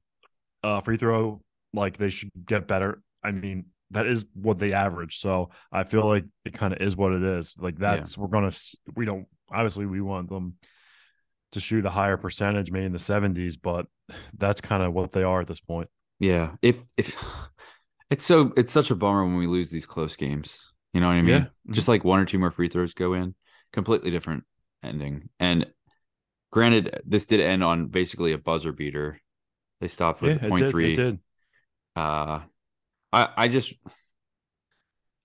uh 0.64 0.80
free 0.80 0.96
throw 0.96 1.40
like 1.72 1.98
they 1.98 2.10
should 2.10 2.30
get 2.46 2.66
better? 2.66 3.00
I 3.22 3.32
mean, 3.32 3.66
that 3.90 4.06
is 4.06 4.24
what 4.34 4.58
they 4.58 4.72
average. 4.72 5.18
So 5.18 5.50
I 5.72 5.84
feel 5.84 6.06
like 6.06 6.24
it 6.44 6.54
kind 6.54 6.72
of 6.72 6.80
is 6.80 6.96
what 6.96 7.12
it 7.12 7.22
is. 7.22 7.54
Like 7.58 7.74
Yeah. 7.78 7.96
that's 7.96 8.16
we're 8.16 8.28
gonna 8.28 8.52
we 8.94 9.04
don't 9.04 9.26
obviously 9.50 9.86
we 9.86 10.00
want 10.00 10.28
them 10.28 10.54
to 11.52 11.60
shoot 11.60 11.84
a 11.84 11.90
higher 11.90 12.16
percentage, 12.16 12.70
maybe 12.70 12.86
in 12.86 12.92
the 12.92 12.98
seventies, 12.98 13.56
but 13.56 13.86
that's 14.38 14.60
kind 14.60 14.82
of 14.82 14.92
what 14.92 15.12
they 15.12 15.22
are 15.24 15.40
at 15.40 15.48
this 15.48 15.60
point. 15.60 15.88
yeah. 16.18 16.54
If 16.62 16.82
if 16.96 17.22
it's 18.10 18.24
so 18.24 18.52
it's 18.56 18.72
such 18.72 18.90
a 18.90 18.94
bummer 18.96 19.24
when 19.24 19.36
we 19.36 19.46
lose 19.46 19.70
these 19.70 19.86
close 19.86 20.16
games. 20.16 20.58
You 20.92 21.00
know 21.00 21.06
what 21.06 21.14
I 21.14 21.22
mean? 21.22 21.42
Yeah. 21.42 21.72
Just 21.74 21.86
like 21.88 22.02
one 22.04 22.18
or 22.20 22.24
two 22.24 22.38
more 22.40 22.50
free 22.50 22.68
throws 22.68 22.94
go 22.94 23.14
in, 23.14 23.34
completely 23.72 24.10
different 24.10 24.42
ending. 24.82 25.28
And 25.38 25.66
granted, 26.50 27.00
this 27.06 27.26
did 27.26 27.40
end 27.40 27.62
on 27.62 27.86
basically 27.86 28.32
a 28.32 28.38
buzzer 28.38 28.72
beater. 28.72 29.20
They 29.80 29.86
stopped 29.88 30.20
with 30.20 30.42
yeah, 30.42 30.48
point 30.48 30.62
did. 30.62 30.70
three. 30.70 30.92
It 30.92 30.96
did. 30.96 31.18
uh 31.96 32.40
i 33.12 33.28
i 33.36 33.48
just 33.48 33.72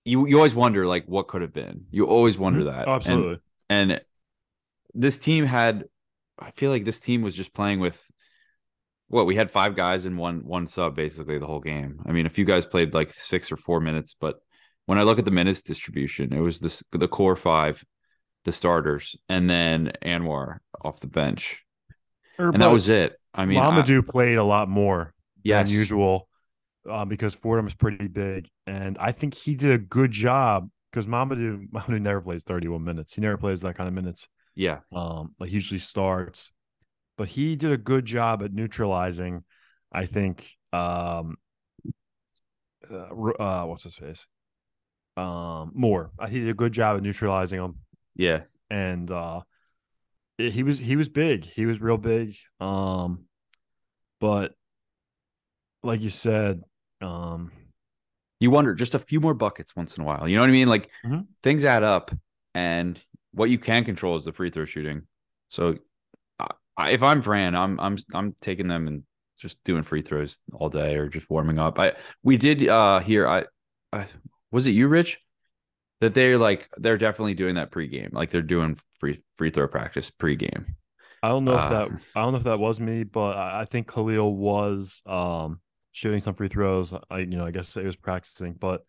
you 0.04 0.26
you 0.26 0.36
always 0.36 0.54
wonder 0.54 0.86
like 0.86 1.04
what 1.06 1.28
could 1.28 1.42
have 1.42 1.52
been 1.52 1.86
you 1.90 2.06
always 2.06 2.38
wonder 2.38 2.60
Mhm. 2.60 2.64
that 2.76 2.88
absolutely. 2.88 3.38
and, 3.68 3.92
and 3.92 4.00
this 4.94 5.18
team 5.18 5.44
had 5.46 5.84
i 6.38 6.50
feel 6.52 6.70
like 6.70 6.84
this 6.84 7.00
team 7.00 7.22
was 7.22 7.34
just 7.34 7.52
playing 7.54 7.80
with 7.80 8.02
what 9.08 9.26
we 9.26 9.36
had 9.36 9.50
five 9.50 9.76
guys 9.76 10.04
and 10.04 10.18
one 10.18 10.44
one 10.44 10.66
sub 10.66 10.96
basically 10.96 11.38
the 11.38 11.46
whole 11.46 11.60
game. 11.60 12.00
I 12.04 12.10
mean, 12.10 12.26
a 12.26 12.28
few 12.28 12.44
guys 12.44 12.66
played 12.66 12.92
like 12.92 13.12
six 13.12 13.52
or 13.52 13.56
four 13.56 13.78
minutes, 13.80 14.16
but 14.20 14.34
when 14.86 14.98
I 14.98 15.02
look 15.02 15.20
at 15.20 15.24
the 15.24 15.30
minutes 15.30 15.62
distribution, 15.62 16.32
it 16.32 16.40
was 16.40 16.58
this 16.58 16.82
the 16.90 17.06
core 17.06 17.36
five, 17.36 17.84
the 18.44 18.50
starters, 18.50 19.14
and 19.28 19.48
then 19.48 19.92
Anwar 20.02 20.58
off 20.82 20.98
the 20.98 21.06
bench, 21.06 21.64
and 22.36 22.60
that 22.60 22.72
was 22.72 22.88
it. 22.88 23.14
I 23.32 23.46
mean, 23.46 23.58
I- 23.58 23.70
Mamadou 23.80 24.04
played 24.04 24.38
a 24.38 24.42
lot 24.42 24.68
more 24.68 25.14
yes, 25.44 25.68
than 25.70 25.78
usual 25.78 26.28
uh, 26.88 27.04
because 27.04 27.34
Fordham 27.34 27.66
is 27.66 27.74
pretty 27.74 28.08
big, 28.08 28.48
and 28.66 28.96
I 28.98 29.12
think 29.12 29.34
he 29.34 29.54
did 29.54 29.70
a 29.72 29.78
good 29.78 30.10
job 30.10 30.68
because 30.90 31.06
Mamadou 31.06 31.68
Mamadou 31.72 32.00
never 32.00 32.20
plays 32.20 32.42
31 32.44 32.84
minutes. 32.84 33.14
He 33.14 33.20
never 33.20 33.36
plays 33.36 33.60
that 33.60 33.76
kind 33.76 33.88
of 33.88 33.94
minutes. 33.94 34.28
yeah, 34.54 34.80
Um, 34.92 35.34
like 35.38 35.50
he 35.50 35.54
usually 35.54 35.80
starts, 35.80 36.50
but 37.16 37.28
he 37.28 37.56
did 37.56 37.72
a 37.72 37.78
good 37.78 38.04
job 38.04 38.42
at 38.42 38.52
neutralizing. 38.52 39.44
I 39.92 40.06
think. 40.06 40.48
Um, 40.72 41.36
uh, 42.90 43.32
uh 43.38 43.64
what's 43.64 43.84
his 43.84 43.94
face? 43.94 44.26
Um, 45.16 45.72
Moore. 45.74 46.10
Uh, 46.18 46.26
He 46.26 46.40
did 46.40 46.50
a 46.50 46.54
good 46.54 46.72
job 46.72 46.96
at 46.98 47.02
neutralizing 47.02 47.58
him 47.58 47.76
yeah, 48.16 48.42
and 48.70 49.10
uh 49.10 49.40
he 50.38 50.62
was 50.62 50.78
he 50.78 50.96
was 50.96 51.08
big 51.08 51.44
he 51.44 51.64
was 51.64 51.80
real 51.80 51.96
big 51.96 52.36
um 52.60 53.24
but 54.20 54.52
like 55.82 56.02
you 56.02 56.10
said 56.10 56.62
um 57.00 57.52
you 58.40 58.50
wonder 58.50 58.74
just 58.74 58.94
a 58.94 58.98
few 58.98 59.20
more 59.20 59.34
buckets 59.34 59.74
once 59.74 59.96
in 59.96 60.02
a 60.02 60.06
while. 60.06 60.28
You 60.28 60.36
know 60.36 60.42
what 60.42 60.50
I 60.50 60.52
mean? 60.52 60.68
Like 60.68 60.90
Mhm. 61.04 61.26
things 61.42 61.64
add 61.64 61.82
up, 61.82 62.10
and 62.54 63.00
what 63.32 63.50
you 63.50 63.58
can 63.58 63.84
control 63.84 64.16
is 64.16 64.24
the 64.24 64.32
free 64.32 64.50
throw 64.50 64.64
shooting. 64.66 65.06
So, 65.48 65.76
I, 66.38 66.48
I, 66.76 66.90
if 66.90 67.02
I'm 67.02 67.22
Fran, 67.22 67.54
I'm 67.54 67.80
I'm 67.80 67.96
I'm 68.12 68.34
taking 68.40 68.68
them 68.68 68.88
and 68.88 69.04
just 69.38 69.62
doing 69.64 69.82
free 69.82 70.02
throws 70.02 70.38
all 70.52 70.68
day 70.68 70.96
or 70.96 71.08
just 71.08 71.30
warming 71.30 71.58
up. 71.58 71.78
I 71.78 71.94
we 72.22 72.36
did 72.36 72.66
uh 72.68 73.00
here. 73.00 73.26
I, 73.26 73.44
I 73.92 74.06
was 74.50 74.66
it 74.66 74.72
you, 74.72 74.88
Rich, 74.88 75.18
that 76.00 76.14
they're 76.14 76.38
like 76.38 76.68
they're 76.76 76.98
definitely 76.98 77.34
doing 77.34 77.54
that 77.54 77.70
pregame, 77.70 78.12
like 78.12 78.30
they're 78.30 78.42
doing 78.42 78.78
free 79.00 79.22
free 79.38 79.50
throw 79.50 79.68
practice 79.68 80.10
pregame. 80.10 80.64
i 81.22 81.28
don't 81.28 81.44
know 81.44 81.56
if 81.56 81.68
that 81.68 81.88
i 82.14 82.22
don't 82.22 82.32
know 82.32 82.38
if 82.38 82.44
that 82.44 82.58
was 82.58 82.80
me 82.80 83.02
but 83.04 83.36
I 83.36 83.64
think 83.64 83.88
khalil 83.88 84.34
was 84.36 85.02
um 85.06 85.60
shooting 85.96 86.20
some 86.20 86.34
free 86.34 86.48
throws 86.48 86.92
i 87.10 87.18
you 87.20 87.26
know 87.38 87.46
i 87.46 87.50
guess 87.50 87.72
he 87.72 87.80
was 87.80 87.96
practicing 87.96 88.52
but 88.52 88.82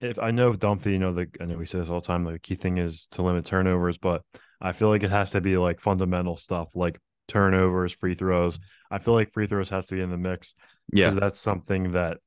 if 0.00 0.18
i 0.18 0.30
know 0.30 0.52
Dunphy, 0.52 0.92
you 0.92 0.98
know 0.98 1.12
the 1.12 1.28
i 1.40 1.44
know 1.46 1.56
we 1.56 1.66
say 1.66 1.78
this 1.80 1.88
all 1.88 2.00
the 2.00 2.06
time 2.06 2.24
Like 2.24 2.34
the 2.34 2.38
key 2.38 2.54
thing 2.54 2.78
is 2.78 3.06
to 3.12 3.22
limit 3.22 3.44
turnovers 3.44 3.98
but 3.98 4.22
i 4.60 4.72
feel 4.72 4.88
like 4.88 5.02
it 5.02 5.10
has 5.10 5.30
to 5.32 5.40
be 5.40 5.56
like 5.56 5.80
fundamental 5.80 6.36
stuff 6.36 6.76
like 6.76 7.00
turnovers 7.28 7.92
free 7.92 8.14
throws. 8.14 8.60
I 8.88 8.98
feel 8.98 9.14
like 9.14 9.32
free 9.32 9.48
throws 9.48 9.68
has 9.70 9.86
to 9.86 9.96
be 9.96 10.00
in 10.00 10.10
the 10.10 10.16
mix 10.16 10.54
Yeah, 10.92 11.08
because 11.08 11.20
that's 11.20 11.40
something 11.40 11.92
that 11.92 12.18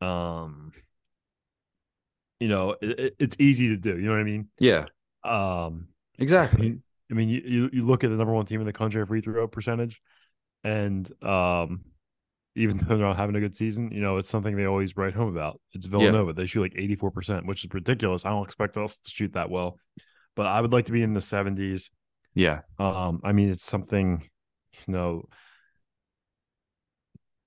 um 0.00 0.72
you 2.40 2.48
know 2.48 2.76
it, 2.80 2.98
it- 3.00 3.16
it's 3.18 3.36
easy 3.38 3.68
to 3.68 3.76
do 3.76 3.98
you 3.98 4.06
know 4.06 4.12
what 4.12 4.20
i 4.20 4.24
mean? 4.24 4.48
Yeah, 4.58 4.86
um 5.24 5.88
i 6.52 6.56
exactly. 6.58 6.62
mean 6.62 6.82
i 7.10 7.14
mean 7.14 7.28
you, 7.28 7.42
you 7.44 7.70
you 7.72 7.82
look 7.82 8.04
at 8.04 8.10
the 8.10 8.16
number 8.16 8.32
one 8.32 8.46
team 8.46 8.60
in 8.60 8.66
the 8.66 8.72
country 8.72 9.04
free 9.06 9.20
throw 9.20 9.46
percentage 9.48 10.00
and 10.64 11.10
um 11.22 11.82
even 12.58 12.76
though 12.88 12.96
they're 12.96 13.06
not 13.06 13.16
having 13.16 13.36
a 13.36 13.40
good 13.40 13.56
season 13.56 13.90
you 13.92 14.00
know 14.00 14.18
it's 14.18 14.28
something 14.28 14.56
they 14.56 14.66
always 14.66 14.96
write 14.96 15.14
home 15.14 15.28
about. 15.28 15.60
It's 15.72 15.86
villanova. 15.86 16.32
They 16.32 16.46
shoot 16.46 16.62
like 16.62 16.74
84% 16.74 17.46
which 17.46 17.64
is 17.64 17.70
ridiculous. 17.72 18.24
I 18.24 18.30
don't 18.30 18.44
expect 18.44 18.76
us 18.76 18.98
to 18.98 19.10
shoot 19.10 19.32
that 19.34 19.50
well 19.50 19.78
but 20.36 20.46
i 20.46 20.60
would 20.60 20.72
like 20.72 20.86
to 20.86 20.92
be 20.92 21.02
in 21.02 21.14
the 21.14 21.20
70s 21.20 21.90
Yeah, 22.34 22.60
um, 22.78 23.20
I 23.24 23.32
mean, 23.32 23.48
it's 23.50 23.64
something, 23.64 24.28
you 24.86 24.92
know, 24.92 25.24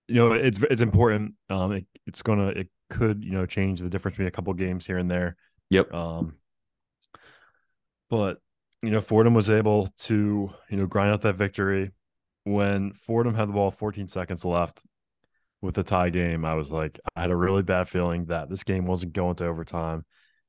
you 0.07 0.15
know, 0.15 0.33
it's 0.33 0.59
it's 0.69 0.81
important. 0.81 1.35
Um, 1.49 1.71
it, 1.71 1.85
it's 2.05 2.21
gonna, 2.21 2.47
it 2.47 2.67
could, 2.89 3.23
you 3.23 3.31
know, 3.31 3.45
change 3.45 3.79
the 3.79 3.89
difference 3.89 4.15
between 4.15 4.27
a 4.27 4.31
couple 4.31 4.53
games 4.53 4.85
here 4.85 4.97
and 4.97 5.09
there. 5.09 5.37
yep, 5.69 5.93
Um, 5.93 6.35
but 8.09 8.39
you 8.81 8.89
know, 8.89 9.01
Fordham 9.01 9.33
was 9.33 9.49
able 9.49 9.87
to, 9.99 10.51
you 10.69 10.77
know, 10.77 10.87
grind 10.87 11.13
out 11.13 11.21
that 11.21 11.35
victory. 11.35 11.91
When 12.43 12.93
Fordham 12.93 13.35
had 13.35 13.47
the 13.49 13.53
ball 13.53 13.69
14 13.71 14.07
seconds 14.07 14.43
left 14.43 14.81
with 15.61 15.75
the 15.75 15.83
tie 15.83 16.09
game. 16.09 16.45
I 16.45 16.55
was 16.55 16.71
like, 16.71 16.99
I 17.15 17.21
had 17.21 17.31
a 17.31 17.35
really 17.35 17.63
bad 17.63 17.87
feeling 17.89 18.25
that 18.25 18.49
this 18.49 18.63
game 18.63 18.85
wasn't 18.85 19.13
going 19.13 19.35
to 19.37 19.45
overtime, 19.45 20.05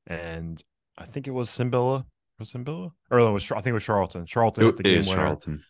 and 0.07 0.61
I 0.97 1.07
think 1.07 1.26
it 1.26 1.33
was 1.33 1.49
Tsimbila. 1.50 2.04
Was 2.38 2.52
Tsimbila? 2.52 2.92
Or 3.11 3.19
no, 3.19 3.28
it 3.28 3.33
was 3.33 3.50
I 3.52 3.57
think 3.57 3.69
it 3.69 3.75
was 3.75 3.85
Charlton. 3.85 4.26
Charlton 4.26 4.75
it 4.78 4.83
game 4.83 4.99
is 4.99 5.09
winner. 5.09 5.16
Charlton. 5.16 5.64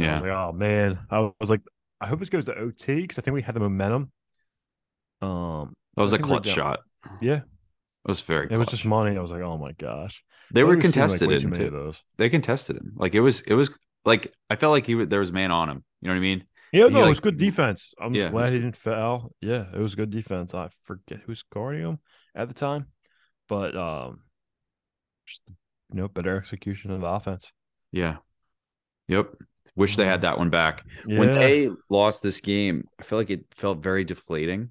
I 0.00 0.06
Yeah, 0.06 0.12
was 0.12 0.20
like, 0.22 0.30
oh 0.30 0.52
man. 0.52 0.98
I 1.10 1.30
was 1.40 1.50
like, 1.50 1.62
I 2.00 2.06
hope 2.06 2.18
this 2.20 2.30
goes 2.30 2.46
to 2.46 2.56
OT 2.56 3.02
because 3.02 3.18
I 3.18 3.22
think 3.22 3.34
we 3.34 3.42
had 3.42 3.54
the 3.54 3.60
momentum. 3.60 4.12
Um, 5.20 5.74
that 5.96 6.02
was 6.02 6.12
a 6.12 6.18
clutch 6.18 6.46
shot. 6.46 6.80
Yeah, 7.20 7.36
It 8.04 8.08
was 8.08 8.20
very. 8.22 8.50
it 8.50 8.56
was 8.56 8.68
just 8.68 8.84
money. 8.84 9.16
I 9.16 9.20
was 9.20 9.30
like, 9.30 9.42
oh 9.42 9.58
my 9.58 9.72
gosh. 9.72 10.22
They 10.50 10.62
But 10.62 10.68
were 10.68 10.76
like, 10.76 10.80
contested 10.80 11.28
way 11.28 11.36
in 11.36 11.40
too 11.40 11.48
many 11.48 11.64
of 11.64 11.72
too. 11.72 11.72
those. 11.72 12.02
They 12.16 12.28
contested 12.28 12.76
him. 12.76 12.92
Like 12.96 13.14
it 13.14 13.20
was, 13.20 13.40
it 13.42 13.54
was 13.54 13.70
like 14.04 14.32
I 14.50 14.56
felt 14.56 14.72
like 14.72 14.86
he 14.86 14.94
was, 14.94 15.08
there 15.08 15.20
was 15.20 15.32
man 15.32 15.50
on 15.50 15.68
him. 15.68 15.84
You 16.00 16.08
know 16.08 16.14
what 16.14 16.18
I 16.18 16.20
mean? 16.20 16.44
Yeah, 16.74 16.88
no, 16.88 17.04
it 17.04 17.08
was 17.08 17.20
good 17.20 17.38
defense. 17.38 17.94
I'm 18.00 18.14
Yeah, 18.14 18.22
just 18.22 18.32
glad 18.32 18.52
he 18.52 18.58
didn't 18.58 18.76
foul. 18.76 19.32
Yeah, 19.40 19.66
it 19.72 19.78
was 19.78 19.94
good 19.94 20.10
defense. 20.10 20.54
I 20.54 20.68
forget 20.84 21.20
who's 21.24 21.42
guarding 21.42 21.82
him 21.82 21.98
at 22.34 22.48
the 22.48 22.54
time, 22.54 22.86
but 23.48 23.76
um, 23.76 24.20
just 25.26 25.42
you 25.48 26.00
know, 26.00 26.08
better 26.08 26.36
execution 26.36 26.90
of 26.90 27.00
the 27.00 27.06
offense. 27.06 27.52
Yeah. 27.92 28.16
Yep. 29.08 29.34
Wish 29.76 29.96
they 29.96 30.04
had 30.04 30.22
that 30.22 30.38
one 30.38 30.50
back. 30.50 30.84
Yeah, 31.06 31.18
When 31.18 31.34
they 31.34 31.70
lost 31.88 32.22
this 32.22 32.40
game, 32.40 32.88
I 32.98 33.02
feel 33.02 33.18
like 33.18 33.30
it 33.30 33.44
felt 33.54 33.78
very 33.82 34.04
deflating 34.04 34.70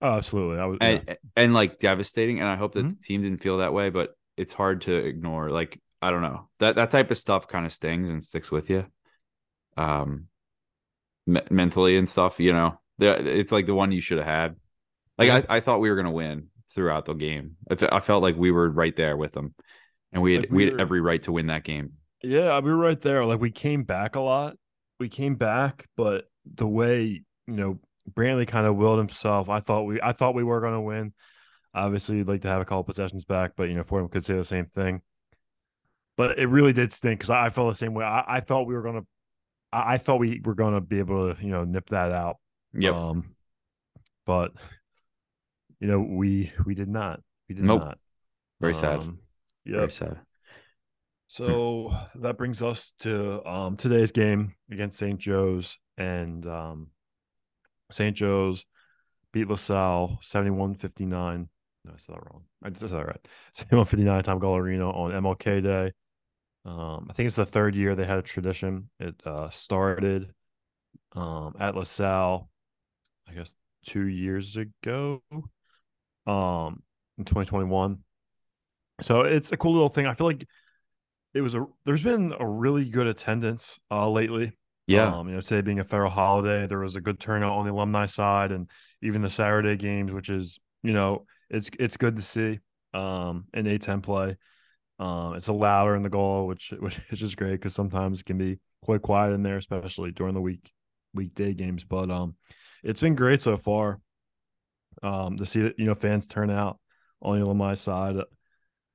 oh, 0.00 0.16
absolutely. 0.16 0.58
I 0.58 0.66
was. 0.66 0.78
yeah. 0.80 1.00
and 1.06 1.16
and 1.36 1.54
like 1.54 1.78
devastating. 1.78 2.40
And 2.40 2.48
I 2.48 2.56
hope 2.56 2.74
that 2.74 2.84
Mhm. 2.84 2.90
the 2.90 2.96
team 3.02 3.22
didn't 3.22 3.42
feel 3.42 3.58
that 3.58 3.72
way, 3.72 3.90
but 3.90 4.10
it's 4.36 4.52
hard 4.52 4.82
to 4.82 4.94
ignore. 4.94 5.50
Like 5.50 5.80
I 6.00 6.10
don't 6.10 6.22
know 6.22 6.48
that 6.58 6.76
that 6.76 6.90
type 6.90 7.10
of 7.10 7.18
stuff 7.18 7.46
kind 7.46 7.64
of 7.66 7.72
stings 7.72 8.10
and 8.10 8.22
sticks 8.22 8.50
with 8.50 8.70
you, 8.70 8.86
um, 9.76 10.28
me- 11.26 11.40
mentally 11.50 11.96
and 11.96 12.08
stuff. 12.08 12.40
You 12.40 12.52
know, 12.52 12.80
it's 12.98 13.52
like 13.52 13.66
the 13.66 13.74
one 13.74 13.92
you 13.92 14.00
should 14.00 14.18
have 14.18 14.26
had. 14.26 14.56
Like 15.18 15.30
I, 15.30 15.56
I 15.56 15.60
thought 15.60 15.80
we 15.80 15.90
were 15.90 15.96
gonna 15.96 16.10
win 16.12 16.48
throughout 16.74 17.04
the 17.04 17.14
game. 17.14 17.56
I, 17.70 17.74
fe- 17.74 17.88
I 17.92 18.00
felt 18.00 18.22
like 18.22 18.36
we 18.36 18.50
were 18.50 18.70
right 18.70 18.94
there 18.96 19.16
with 19.16 19.32
them, 19.32 19.54
and 20.12 20.22
we 20.22 20.34
had 20.34 20.42
Like, 20.42 20.50
we, 20.50 20.56
we 20.56 20.64
had 20.64 20.72
were- 20.74 20.80
every 20.80 21.00
right 21.00 21.22
to 21.22 21.32
win 21.32 21.48
that 21.48 21.64
game. 21.64 21.92
Yeah, 22.22 22.58
we 22.60 22.70
were 22.70 22.76
right 22.76 23.00
there. 23.00 23.24
Like 23.24 23.40
we 23.40 23.50
came 23.50 23.82
back 23.82 24.14
a 24.16 24.20
lot. 24.20 24.56
We 25.00 25.08
came 25.08 25.34
back, 25.34 25.86
but 25.96 26.24
the 26.54 26.66
way 26.66 27.22
you 27.46 27.54
know 27.54 27.80
Brantley 28.10 28.46
kind 28.46 28.66
of 28.66 28.76
willed 28.76 28.98
himself, 28.98 29.48
I 29.48 29.60
thought 29.60 29.82
we, 29.82 30.00
I 30.00 30.12
thought 30.12 30.34
we 30.34 30.44
were 30.44 30.60
going 30.60 30.74
to 30.74 30.80
win. 30.80 31.12
Obviously, 31.74 32.18
you'd 32.18 32.28
like 32.28 32.42
to 32.42 32.48
have 32.48 32.60
a 32.60 32.64
couple 32.64 32.84
possessions 32.84 33.24
back, 33.24 33.52
but 33.56 33.64
you 33.68 33.74
know 33.74 33.82
Fordham 33.82 34.08
could 34.08 34.24
say 34.24 34.34
the 34.34 34.44
same 34.44 34.66
thing. 34.66 35.02
But 36.16 36.38
it 36.38 36.46
really 36.46 36.72
did 36.72 36.92
stink 36.92 37.18
because 37.20 37.30
I, 37.30 37.46
I 37.46 37.50
felt 37.50 37.72
the 37.72 37.76
same 37.78 37.94
way. 37.94 38.04
I, 38.04 38.24
I 38.36 38.40
thought 38.40 38.66
we 38.66 38.74
were 38.74 38.82
going 38.82 39.00
to, 39.00 39.06
I, 39.72 39.94
I 39.94 39.98
thought 39.98 40.20
we 40.20 40.40
were 40.44 40.54
going 40.54 40.74
to 40.74 40.80
be 40.80 40.98
able 40.98 41.34
to 41.34 41.42
you 41.42 41.50
know 41.50 41.64
nip 41.64 41.88
that 41.90 42.12
out. 42.12 42.36
Yep. 42.74 42.94
Um, 42.94 43.34
but 44.26 44.52
you 45.80 45.88
know 45.88 46.00
we 46.00 46.52
we 46.64 46.74
did 46.74 46.88
not. 46.88 47.20
We 47.48 47.54
did 47.54 47.64
Nope. 47.64 47.80
not. 47.82 47.98
Very 48.60 48.74
sad. 48.74 49.00
Um, 49.00 49.18
Very 49.66 49.90
sad. 49.90 50.20
So 51.26 51.96
that 52.16 52.36
brings 52.36 52.62
us 52.62 52.92
to 53.00 53.44
um, 53.46 53.76
today's 53.76 54.12
game 54.12 54.54
against 54.70 54.98
St. 54.98 55.18
Joe's, 55.18 55.78
and 55.96 56.46
um, 56.46 56.88
St. 57.90 58.14
Joe's 58.14 58.64
beat 59.32 59.48
LaSalle 59.48 60.18
71 60.20 60.74
59. 60.74 61.48
No, 61.84 61.90
I 61.90 61.96
said 61.96 62.14
that 62.14 62.30
wrong. 62.30 62.42
I 62.62 62.70
said 62.74 62.90
that 62.90 63.06
right. 63.06 63.28
71 63.54 63.86
59 63.86 64.22
Tom 64.22 64.38
Gola 64.38 64.60
Arena 64.60 64.90
on 64.90 65.10
MLK 65.10 65.62
Day. 65.62 65.92
Um, 66.64 67.06
I 67.10 67.12
think 67.12 67.26
it's 67.26 67.36
the 67.36 67.46
third 67.46 67.74
year 67.74 67.94
they 67.94 68.06
had 68.06 68.18
a 68.18 68.22
tradition. 68.22 68.88
It 69.00 69.20
uh, 69.26 69.50
started 69.50 70.32
um, 71.14 71.54
at 71.58 71.74
LaSalle, 71.74 72.48
I 73.28 73.32
guess, 73.32 73.54
two 73.86 74.06
years 74.06 74.56
ago 74.56 75.22
um, 76.26 76.82
in 77.18 77.24
2021. 77.24 77.98
So 79.00 79.22
it's 79.22 79.52
a 79.52 79.56
cool 79.56 79.72
little 79.72 79.88
thing. 79.88 80.06
I 80.06 80.14
feel 80.14 80.26
like 80.26 80.46
it 81.34 81.40
was 81.40 81.54
a 81.54 81.66
there's 81.84 82.02
been 82.02 82.34
a 82.38 82.46
really 82.46 82.88
good 82.88 83.06
attendance 83.06 83.78
uh 83.90 84.08
lately. 84.08 84.52
Yeah. 84.86 85.16
Um, 85.16 85.28
you 85.28 85.34
know, 85.34 85.40
today 85.40 85.60
being 85.60 85.80
a 85.80 85.84
federal 85.84 86.10
holiday, 86.10 86.66
there 86.66 86.78
was 86.78 86.96
a 86.96 87.00
good 87.00 87.20
turnout 87.20 87.52
on 87.52 87.64
the 87.64 87.72
alumni 87.72 88.06
side 88.06 88.52
and 88.52 88.68
even 89.00 89.22
the 89.22 89.30
Saturday 89.30 89.76
games, 89.76 90.12
which 90.12 90.28
is, 90.28 90.58
you 90.82 90.92
know, 90.92 91.24
it's 91.50 91.70
it's 91.78 91.96
good 91.96 92.16
to 92.16 92.22
see 92.22 92.58
um 92.92 93.46
in 93.54 93.66
A10 93.66 94.02
play. 94.02 94.36
Um 95.02 95.34
it's 95.34 95.48
a 95.48 95.52
louder 95.52 95.94
in 95.96 96.02
the 96.02 96.08
goal, 96.18 96.46
which 96.46 96.72
which 96.84 96.98
is 97.10 97.18
just 97.18 97.36
great 97.36 97.52
because 97.52 97.74
sometimes 97.74 98.20
it 98.20 98.26
can 98.26 98.38
be 98.38 98.58
quite 98.82 99.02
quiet 99.02 99.32
in 99.32 99.42
there, 99.42 99.56
especially 99.56 100.10
during 100.12 100.34
the 100.34 100.40
week 100.40 100.70
weekday 101.14 101.52
games. 101.54 101.84
But 101.84 102.10
um 102.10 102.36
it's 102.82 103.00
been 103.00 103.14
great 103.16 103.42
so 103.42 103.56
far. 103.56 104.00
Um 105.02 105.36
to 105.38 105.46
see 105.46 105.62
that 105.62 105.78
you 105.78 105.86
know 105.86 105.94
fans 105.94 106.26
turn 106.26 106.50
out 106.50 106.78
on 107.20 107.38
the 107.38 107.44
alumni 107.44 107.74
side. 107.74 108.16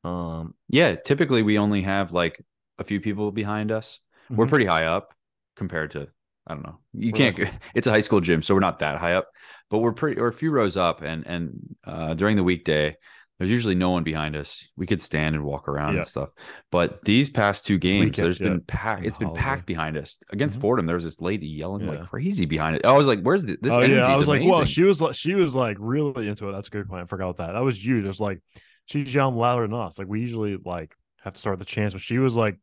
Um 0.04 0.54
Yeah, 0.70 0.96
typically 0.96 1.44
we 1.44 1.58
only 1.58 1.82
have 1.84 2.14
like 2.14 2.42
a 2.78 2.84
few 2.84 3.00
people 3.02 3.32
behind 3.32 3.72
us. 3.72 4.00
We're 4.30 4.46
Mhm. 4.46 4.50
pretty 4.50 4.66
high 4.66 4.86
up 4.86 5.14
compared 5.56 5.92
to 5.92 6.08
I 6.50 6.54
don't 6.54 6.64
know. 6.66 6.80
You 6.94 7.12
We're 7.12 7.18
can't. 7.18 7.40
like- 7.40 7.54
It's 7.76 7.88
a 7.88 7.92
high 7.92 8.00
school 8.08 8.22
gym, 8.22 8.42
so 8.42 8.54
we're 8.54 8.62
not 8.62 8.80
that 8.80 8.98
high 9.00 9.16
up, 9.16 9.28
but 9.70 9.80
we're 9.80 9.92
pretty. 9.92 10.22
We're 10.22 10.30
a 10.30 10.34
few 10.34 10.50
rows 10.52 10.78
up, 10.78 11.02
and 11.02 11.28
and 11.28 11.76
uh, 11.84 12.14
during 12.14 12.38
the 12.38 12.44
weekday, 12.44 12.96
there's 13.38 13.52
usually 13.52 13.76
no 13.76 13.92
one 13.92 14.04
behind 14.04 14.36
us. 14.36 14.66
We 14.76 14.88
could 14.88 15.02
stand 15.02 15.36
and 15.36 15.44
walk 15.44 15.68
around 15.68 15.94
Yeah. 15.94 16.00
and 16.00 16.08
stuff. 16.08 16.30
But 16.72 17.04
these 17.04 17.30
past 17.30 17.66
two 17.66 17.78
games, 17.78 18.06
Weekend, 18.06 18.26
there's 18.26 18.40
yeah, 18.40 18.50
been 18.50 18.62
packed. 18.62 19.06
It's 19.06 19.18
been 19.18 19.34
packed 19.34 19.66
behind 19.66 19.96
us 19.98 20.20
against 20.32 20.58
Mhm. 20.58 20.62
Fordham. 20.62 20.86
There 20.88 20.96
was 20.96 21.04
this 21.04 21.22
lady 21.22 21.48
yelling 21.48 21.86
Yeah. 21.86 21.92
like 21.92 22.10
crazy 22.10 22.46
behind 22.46 22.78
it. 22.78 22.86
I 22.86 22.94
was 22.94 23.06
like, 23.08 23.22
"Where's 23.22 23.44
the, 23.44 23.58
this 23.62 23.74
oh 23.74 23.78
energy?" 23.80 23.94
yeah, 23.94 24.08
I 24.08 24.18
was 24.18 24.28
like, 24.28 24.38
amazing. 24.42 24.52
well, 24.58 24.66
she 24.66 24.84
was 24.84 25.00
like, 25.02 25.16
she 25.16 25.36
was 25.36 25.54
like 25.54 25.78
really 25.80 26.28
into 26.28 26.50
it. 26.50 26.52
That's 26.54 26.68
a 26.68 26.72
good 26.72 26.88
point. 26.90 27.04
I 27.04 27.06
forgot 27.06 27.38
that. 27.38 27.52
That 27.54 27.64
was 27.64 27.84
you. 27.86 28.02
Just 28.02 28.20
like 28.20 28.42
she's 28.86 29.14
yelling 29.14 29.36
louder 29.36 29.64
than 29.64 29.74
us. 29.74 30.00
Like 30.00 30.08
we 30.08 30.20
usually 30.22 30.58
like 30.58 30.96
have 31.24 31.34
to 31.34 31.40
start 31.40 31.60
the 31.60 31.66
chance, 31.66 31.94
but 31.94 32.02
she 32.02 32.18
was 32.18 32.36
like, 32.36 32.58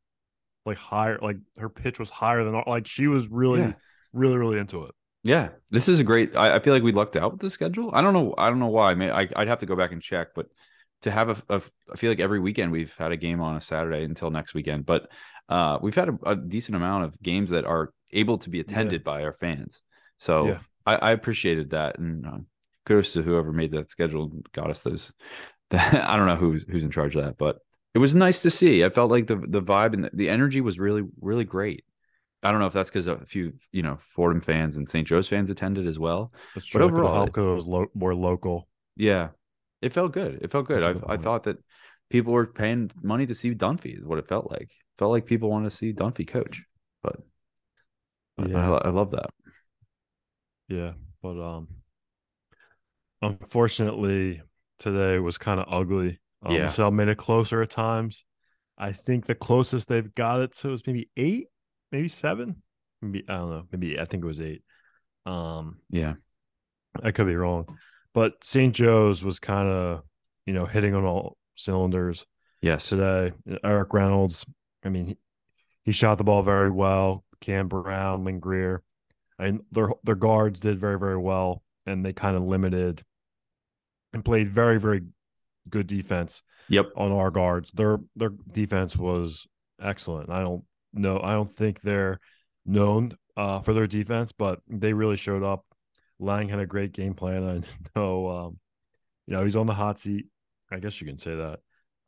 like 0.67 0.79
higher. 0.79 1.19
Like 1.21 1.37
her 1.59 1.69
pitch 1.69 1.99
was 2.01 2.11
higher 2.11 2.43
than 2.45 2.63
like 2.67 2.87
she 2.87 3.07
was 3.07 3.29
really, 3.29 3.75
really, 4.13 4.37
really 4.37 4.59
into 4.59 4.85
it. 4.85 4.95
Yeah, 5.25 5.49
this 5.71 5.89
is 5.89 6.01
a 6.01 6.05
great. 6.05 6.37
I, 6.37 6.57
I 6.57 6.59
feel 6.61 6.75
like 6.75 6.83
we 6.83 6.93
lucked 6.93 7.17
out 7.17 7.33
with 7.33 7.41
the 7.41 7.49
schedule. 7.49 7.91
I 7.93 8.03
don't 8.03 8.13
know. 8.13 8.35
I 8.37 8.51
don't 8.51 8.59
know 8.59 8.69
why. 8.69 8.91
I 8.91 8.95
mean, 8.95 9.11
I, 9.11 9.27
I'd 9.35 9.49
have 9.49 9.61
to 9.61 9.67
go 9.67 9.75
back 9.75 9.91
and 9.91 10.03
check, 10.03 10.29
but 10.35 10.47
to 11.01 11.11
have 11.11 11.31
a, 11.31 11.55
a, 11.55 11.63
I 11.93 11.97
feel 11.97 12.11
like 12.11 12.21
every 12.21 12.41
weekend 12.41 12.71
we've 12.71 12.95
had 12.97 13.11
a 13.11 13.17
game 13.17 13.41
on 13.41 13.57
a 13.57 13.61
Saturday 13.61 14.05
until 14.05 14.31
next 14.31 14.53
weekend. 14.53 14.85
But 14.85 15.11
uh, 15.49 15.79
we've 15.81 15.95
had 15.95 16.11
a, 16.11 16.19
a 16.27 16.37
decent 16.37 16.77
amount 16.77 17.05
of 17.05 17.21
games 17.23 17.51
that 17.51 17.65
are 17.65 17.93
able 18.13 18.37
to 18.39 18.51
be 18.51 18.61
attended 18.61 19.03
by 19.03 19.23
our 19.25 19.33
fans. 19.33 19.83
So 20.19 20.47
Yeah. 20.47 20.59
I, 20.87 20.95
I 20.97 21.11
appreciated 21.13 21.71
that, 21.71 21.99
and 21.99 22.27
uh, 22.27 22.39
kudos 22.85 23.15
to 23.15 23.23
whoever 23.23 23.51
made 23.51 23.73
that 23.73 23.91
schedule, 23.91 24.25
and 24.25 24.47
got 24.53 24.69
us 24.69 24.83
those. 24.83 25.11
I 25.71 26.17
don't 26.19 26.27
know 26.27 26.37
who's 26.37 26.67
who's 26.69 26.85
in 26.85 26.91
charge 26.91 27.17
of 27.17 27.25
that, 27.25 27.39
but 27.39 27.59
it 27.95 27.99
was 27.99 28.15
nice 28.15 28.43
to 28.43 28.51
see. 28.51 28.85
I 28.85 28.91
felt 28.91 29.11
like 29.11 29.27
the 29.27 29.37
the 29.37 29.63
vibe 29.63 29.95
and 29.95 30.05
the, 30.05 30.11
the 30.13 30.29
energy 30.29 30.61
was 30.61 30.79
really 30.79 31.03
really 31.21 31.45
great. 31.45 31.85
I 32.45 32.51
don't 32.51 32.61
know 32.61 32.67
if 32.67 32.73
that's 32.75 32.91
because 32.91 33.07
a 33.07 33.25
few 33.25 33.55
you 33.73 33.83
know 33.83 33.99
Fordham 34.01 34.41
fans 34.43 34.77
and 34.77 34.89
St. 34.89 35.07
Joe's 35.09 35.27
fans 35.29 35.51
attended 35.51 35.87
as 35.87 35.99
well. 35.99 36.33
That's 36.55 36.69
But 36.71 36.79
true. 36.79 36.87
It 36.89 36.91
could've 36.91 37.05
overall, 37.07 37.25
it 37.27 37.55
was 37.57 37.67
lo- 37.67 37.91
more 37.95 38.15
local. 38.15 38.69
Yeah, 38.97 39.31
it 39.83 39.93
felt 39.93 40.13
good. 40.13 40.39
It 40.43 40.51
felt 40.53 40.67
good. 40.67 40.83
That's 40.83 41.05
I 41.09 41.15
I 41.15 41.17
thought 41.17 41.45
that 41.45 41.59
people 42.11 42.33
were 42.33 42.47
paying 42.47 42.91
money 43.03 43.27
to 43.27 43.35
see 43.35 43.55
Dunphy. 43.55 43.99
Is 43.99 44.05
what 44.05 44.19
it 44.19 44.29
felt 44.29 44.51
like. 44.51 44.71
felt 44.99 45.11
like 45.11 45.27
people 45.27 45.51
wanted 45.51 45.71
to 45.71 45.77
see 45.77 45.93
Dunphy 45.93 46.27
coach, 46.29 46.63
but 47.03 47.17
I- 48.39 48.47
Yeah. 48.47 48.73
I, 48.73 48.89
I 48.89 48.91
love 48.91 49.11
that. 49.13 49.31
Yeah, 50.69 50.93
but 51.23 51.41
um, 51.41 51.69
unfortunately, 53.23 54.43
today 54.79 55.19
was 55.19 55.39
kind 55.39 55.61
of 55.61 55.67
ugly. 55.69 56.21
Um, 56.43 56.55
Yeah. 56.55 56.65
LaSalle 56.65 56.91
made 56.91 57.09
it 57.09 57.17
closer 57.19 57.63
at 57.63 57.71
times. 57.71 58.25
I 58.77 58.93
think 58.93 59.27
the 59.27 59.35
closest 59.35 59.89
they've 59.89 60.15
got 60.15 60.41
it 60.41 60.53
to 60.59 60.69
was 60.69 60.87
maybe 60.87 61.09
eight, 61.17 61.47
maybe 61.95 62.09
seven, 62.09 62.63
maybe 63.01 63.25
I 63.29 63.39
don't 63.39 63.51
know, 63.51 63.63
maybe 63.71 64.01
I 64.01 64.05
think 64.05 64.25
it 64.25 64.27
was 64.27 64.41
eight. 64.41 64.63
Um, 65.27 65.79
Yeah, 65.91 66.15
I 67.03 67.13
could 67.13 67.27
be 67.27 67.37
wrong, 67.37 67.79
but 68.13 68.33
St. 68.43 68.75
Joe's 68.75 69.23
was 69.23 69.39
kind 69.39 69.69
of 69.69 70.03
you 70.45 70.53
know 70.53 70.67
hitting 70.67 70.95
on 70.95 71.05
all 71.05 71.37
cylinders 71.55 72.27
yes, 72.61 72.89
today. 72.89 73.33
Erik 73.63 73.93
Reynolds, 73.93 74.45
I 74.85 74.89
mean, 74.89 75.07
he, 75.07 75.19
he 75.85 75.93
shot 75.93 76.19
the 76.19 76.25
ball 76.25 76.43
very 76.43 76.71
well. 76.71 77.25
Cam 77.41 77.69
Brown, 77.69 78.25
Lynn 78.25 78.41
Greer, 78.41 78.83
and 79.39 79.61
their 79.71 79.91
their 80.03 80.17
guards 80.17 80.59
did 80.59 80.81
very 80.81 80.99
very 80.99 81.19
well, 81.19 81.63
and 81.87 82.05
they 82.05 82.13
kind 82.13 82.37
of 82.37 82.43
limited 82.43 83.03
and 84.13 84.25
played 84.25 84.51
very 84.51 84.81
very 84.81 85.03
good 85.69 85.87
defense 85.87 86.43
yep. 86.69 86.87
on 86.97 87.13
our 87.13 87.31
guards. 87.31 87.71
Their 87.71 87.99
their 88.17 88.31
defense 88.53 88.97
was 88.97 89.47
excellent. 89.81 90.31
I 90.31 90.41
don't 90.41 90.65
know. 90.95 91.21
I 91.23 91.33
don't 91.33 91.51
think 91.51 91.81
they're 91.81 92.21
known 92.67 93.17
uh, 93.37 93.61
for 93.61 93.73
their 93.75 93.87
defense, 93.87 94.33
but 94.33 94.61
they 94.69 94.93
really 94.93 95.17
showed 95.17 95.43
up. 95.43 95.65
Lange 96.21 96.49
had 96.49 96.61
a 96.61 96.67
great 96.67 96.93
game 96.93 97.15
plan. 97.15 97.45
I 97.97 97.99
know, 97.99 98.29
um, 98.29 98.59
you 99.27 99.35
know, 99.35 99.45
he's 99.45 99.57
on 99.57 99.67
the 99.67 99.75
hot 99.75 99.99
seat. 99.99 100.27
I 100.71 100.79
guess 100.79 101.01
you 101.01 101.07
can 101.07 101.19
say 101.19 101.35
that. 101.35 101.61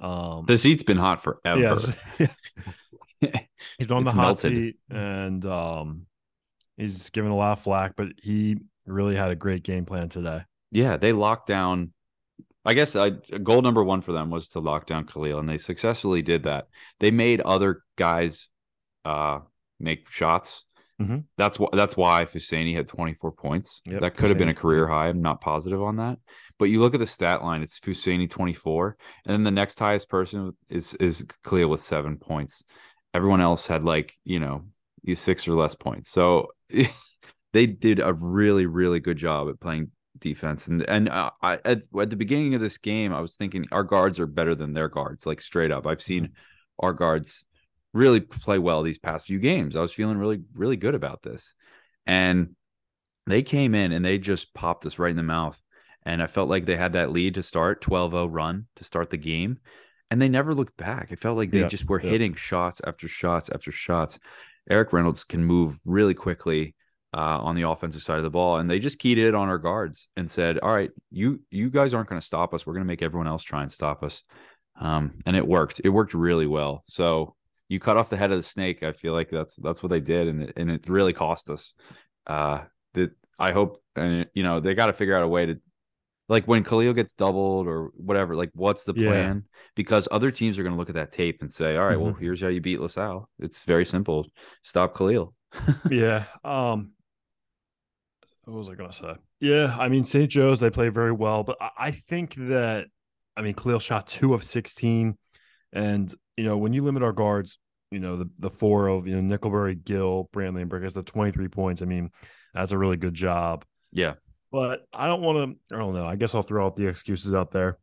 Um, 0.05 0.44
The 0.46 0.57
seat's 0.57 0.83
been 0.83 0.96
hot 0.99 1.22
forever. 1.22 1.61
yes, 1.61 1.92
he's 3.79 3.90
on 3.90 4.05
the 4.05 4.12
hot 4.12 4.22
melted. 4.22 4.53
seat, 4.53 4.77
and 4.90 5.44
um, 5.46 6.07
he's 6.77 7.11
given 7.11 7.31
a 7.31 7.37
lot 7.37 7.53
of 7.53 7.61
flack, 7.61 7.94
but 7.96 8.09
he 8.22 8.57
really 8.87 9.16
had 9.16 9.31
a 9.31 9.37
great 9.37 9.62
game 9.62 9.85
plan 9.85 10.09
today. 10.09 10.42
Yeah, 10.70 10.96
they 10.96 11.12
locked 11.12 11.46
down. 11.49 11.92
I 12.64 12.75
guess 12.75 12.96
I, 12.96 13.11
goal 13.11 13.62
number 13.62 13.83
one 13.85 14.01
for 14.03 14.12
them 14.12 14.29
was 14.31 14.49
to 14.51 14.61
lock 14.61 14.87
down 14.87 15.07
Khalil, 15.07 15.38
and 15.38 15.49
they 15.49 15.59
successfully 15.59 16.20
did 16.22 16.42
that. 16.44 16.66
They 17.01 17.11
made 17.11 17.40
other 17.40 17.83
guys 17.96 18.49
uh, 19.07 19.40
make 19.79 20.11
shots. 20.11 20.64
Mhm. 21.01 21.25
That's 21.37 21.59
why. 21.59 21.69
That's 21.73 21.97
why 21.97 22.25
Fousseyni 22.25 22.75
had 22.75 22.88
24 22.88 23.33
points. 23.33 23.83
Yep, 23.85 24.01
that 24.01 24.14
could 24.14 24.31
have 24.31 24.38
been 24.38 24.49
a 24.49 24.55
career 24.55 24.88
high. 24.88 25.09
I'm 25.09 25.21
not 25.21 25.42
positive 25.42 25.83
on 25.83 25.97
that, 25.97 26.19
but 26.59 26.66
you 26.66 26.81
look 26.81 26.95
at 26.95 27.01
the 27.01 27.07
stat 27.07 27.42
line. 27.42 27.62
It's 27.62 27.79
Fousseyni 27.79 28.31
24, 28.31 28.97
and 29.27 29.33
then 29.33 29.42
the 29.42 29.51
next 29.51 29.79
highest 29.79 30.09
person 30.09 30.57
is 30.71 30.95
is 30.95 31.25
Khalil 31.45 31.69
with 31.69 31.81
seven 31.81 32.16
points. 32.16 32.64
Everyone 33.12 33.42
else 33.42 33.66
had 33.66 33.85
like 33.85 34.14
you 34.25 34.40
know 34.40 34.64
six 35.14 35.47
or 35.47 35.55
less 35.55 35.75
points. 35.75 36.11
So 36.11 36.49
they 37.53 37.66
did 37.66 38.01
a 38.01 38.12
really 38.14 38.66
really 38.66 39.01
good 39.01 39.16
job 39.16 39.49
at 39.49 39.61
playing 39.61 39.90
defense 40.19 40.69
and 40.69 40.83
and 40.88 41.09
uh, 41.09 41.31
I 41.42 41.55
at, 41.64 41.83
at 42.01 42.11
the 42.11 42.16
beginning 42.16 42.55
of 42.55 42.61
this 42.61 42.79
game 42.79 43.12
I 43.12 43.21
was 43.21 43.37
thinking 43.37 43.66
our 43.73 43.83
guards 43.83 44.19
are 44.21 44.27
better 44.27 44.55
than 44.55 44.73
their 44.73 44.88
guards 44.88 45.27
like 45.27 45.40
straight 45.40 45.71
up 45.71 45.87
I've 45.87 46.03
seen 46.03 46.33
our 46.79 46.92
guards 46.92 47.45
really 47.97 48.21
play 48.21 48.59
well 48.59 48.83
these 48.83 48.99
past 48.99 49.27
few 49.27 49.39
games 49.39 49.77
I 49.77 49.81
was 49.81 49.93
feeling 49.93 50.19
really 50.19 50.43
really 50.55 50.77
good 50.77 50.95
about 50.95 51.23
this 51.23 51.55
and 52.07 52.55
they 53.27 53.43
came 53.43 53.75
in 53.75 53.93
and 53.93 54.05
they 54.05 54.19
just 54.19 54.55
popped 54.55 54.87
us 54.87 54.99
right 54.99 55.11
in 55.11 55.17
the 55.17 55.23
mouth 55.23 55.61
and 56.05 56.23
I 56.23 56.27
felt 56.29 56.49
like 56.49 56.67
they 56.67 56.77
had 56.77 56.93
that 56.93 57.13
lead 57.13 57.35
to 57.35 57.43
start 57.43 57.83
12-0 57.83 58.33
run 58.33 58.67
to 58.77 58.85
start 58.85 59.11
the 59.11 59.17
game 59.17 59.59
and 60.11 60.23
they 60.23 60.29
never 60.29 60.55
looked 60.55 60.77
back 60.77 61.13
it 61.13 61.21
felt 61.21 61.37
like 61.37 61.51
they 61.51 61.61
Yeah, 61.61 61.69
just 61.71 61.89
were 61.89 61.99
yeah. 61.99 62.11
hitting 62.11 62.35
shots 62.35 62.81
after 62.87 63.09
shots 63.09 63.51
after 63.53 63.73
shots 63.73 64.19
Erik 64.69 64.93
Reynolds 64.93 65.25
can 65.25 65.45
move 65.45 65.79
really 65.85 66.15
quickly 66.15 66.75
uh, 67.15 67.39
on 67.41 67.55
the 67.55 67.63
offensive 67.63 68.03
side 68.03 68.19
of 68.19 68.25
the 68.25 68.31
ball, 68.31 68.59
and 68.59 68.69
they 68.69 68.79
just 68.79 68.99
keyed 68.99 69.17
it 69.17 69.35
on 69.35 69.49
our 69.49 69.59
guards 69.59 70.09
and 70.17 70.29
said, 70.31 70.59
"All 70.59 70.75
right, 70.75 70.91
you 71.11 71.41
you 71.51 71.71
guys 71.71 71.95
aren't 71.95 72.09
going 72.09 72.21
to 72.21 72.27
stop 72.27 72.53
us. 72.53 72.67
We're 72.67 72.75
going 72.75 72.85
to 72.85 72.89
make 72.89 73.01
everyone 73.01 73.29
else 73.29 73.43
try 73.43 73.63
and 73.63 73.73
stop 73.73 74.03
us." 74.03 74.23
Um, 74.81 75.15
and 75.25 75.37
it 75.37 75.47
worked. 75.47 75.81
It 75.85 75.89
worked 75.89 76.15
really 76.15 76.47
well. 76.47 76.83
So 76.87 77.35
you 77.68 77.81
cut 77.81 77.96
off 77.96 78.11
the 78.11 78.16
head 78.16 78.31
of 78.31 78.38
the 78.38 78.42
snake. 78.42 78.83
I 78.83 78.92
feel 78.92 79.12
like 79.12 79.31
that's 79.31 79.57
that's 79.57 79.83
what 79.83 79.90
they 79.90 80.00
did, 80.00 80.29
and 80.29 80.42
it, 80.42 80.52
and 80.57 80.70
it 80.70 80.88
really 80.88 81.12
cost 81.12 81.50
us. 81.50 81.74
Uh, 82.26 82.61
that 82.94 83.11
I 83.38 83.52
hope, 83.52 83.83
and 83.94 84.26
you 84.35 84.42
know, 84.42 84.61
they 84.61 84.74
got 84.74 84.87
to 84.87 84.92
figure 84.92 85.16
out 85.16 85.22
a 85.24 85.29
way 85.29 85.46
to. 85.46 85.61
Like 86.29 86.46
when 86.48 86.64
Khalil 86.64 86.92
gets 86.92 87.12
doubled 87.12 87.68
or 87.68 87.92
whatever, 87.94 88.35
like 88.35 88.50
what's 88.52 88.83
the 88.83 88.94
Yeah. 88.96 89.09
plan? 89.11 89.44
Because 89.76 90.09
other 90.11 90.33
teams 90.33 90.59
are 90.59 90.64
going 90.64 90.72
to 90.74 90.79
look 90.79 90.88
at 90.88 90.96
that 90.96 91.12
tape 91.12 91.40
and 91.40 91.52
say, 91.52 91.76
"All 91.76 91.87
right, 91.87 92.00
well, 92.00 92.14
Mhm. 92.14 92.20
here's 92.20 92.40
how 92.40 92.48
you 92.48 92.61
beat 92.61 92.81
LaSalle. 92.81 93.29
It's 93.38 93.62
very 93.62 93.87
simple. 93.87 94.26
Stop 94.62 94.96
Khalil." 94.96 95.35
yeah. 95.90 96.24
Um 96.44 96.92
what 98.44 98.59
was 98.59 98.68
I 98.68 98.74
gonna 98.74 98.92
say? 98.92 99.14
Yeah, 99.40 99.76
I 99.79 99.88
mean 99.88 100.05
St. 100.05 100.31
Joe's 100.31 100.61
they 100.61 100.70
play 100.70 100.88
very 100.88 101.12
well, 101.12 101.42
but 101.42 101.57
I, 101.61 101.70
I 101.79 101.90
think 101.90 102.35
that 102.35 102.87
I 103.37 103.42
mean 103.42 103.55
Khalil 103.55 103.79
shot 103.79 104.07
two 104.07 104.35
of 104.35 104.44
sixteen. 104.44 105.16
And 105.72 106.12
you 106.37 106.44
know, 106.44 106.57
when 106.57 106.72
you 106.72 106.83
limit 106.83 107.03
our 107.03 107.12
guards, 107.12 107.59
you 107.90 107.99
know, 107.99 108.16
the, 108.16 108.31
the 108.38 108.51
four 108.51 108.88
of 108.88 109.07
you 109.07 109.20
know, 109.20 109.38
Nickelberry, 109.38 109.83
Gill, 109.83 110.29
Brantley, 110.35 110.62
and 110.62 110.70
Brickus, 110.70 110.92
the 110.92 111.03
23 111.03 111.49
points. 111.49 111.83
I 111.83 111.85
mean, 111.85 112.11
that's 112.55 112.72
a 112.72 112.79
really 112.79 112.96
good 112.96 113.14
job. 113.14 113.64
Yeah. 113.92 114.14
But 114.51 114.87
I 114.92 115.07
don't 115.07 115.22
want 115.22 115.59
to, 115.68 115.77
I 115.77 115.79
don't 115.79 115.94
know. 115.94 116.07
I 116.07 116.16
guess 116.16 116.35
I'll 116.35 116.42
throw 116.42 116.66
out 116.66 116.77
the 116.77 116.87
excuses 116.87 117.35
out 117.35 117.53
there. 117.53 117.79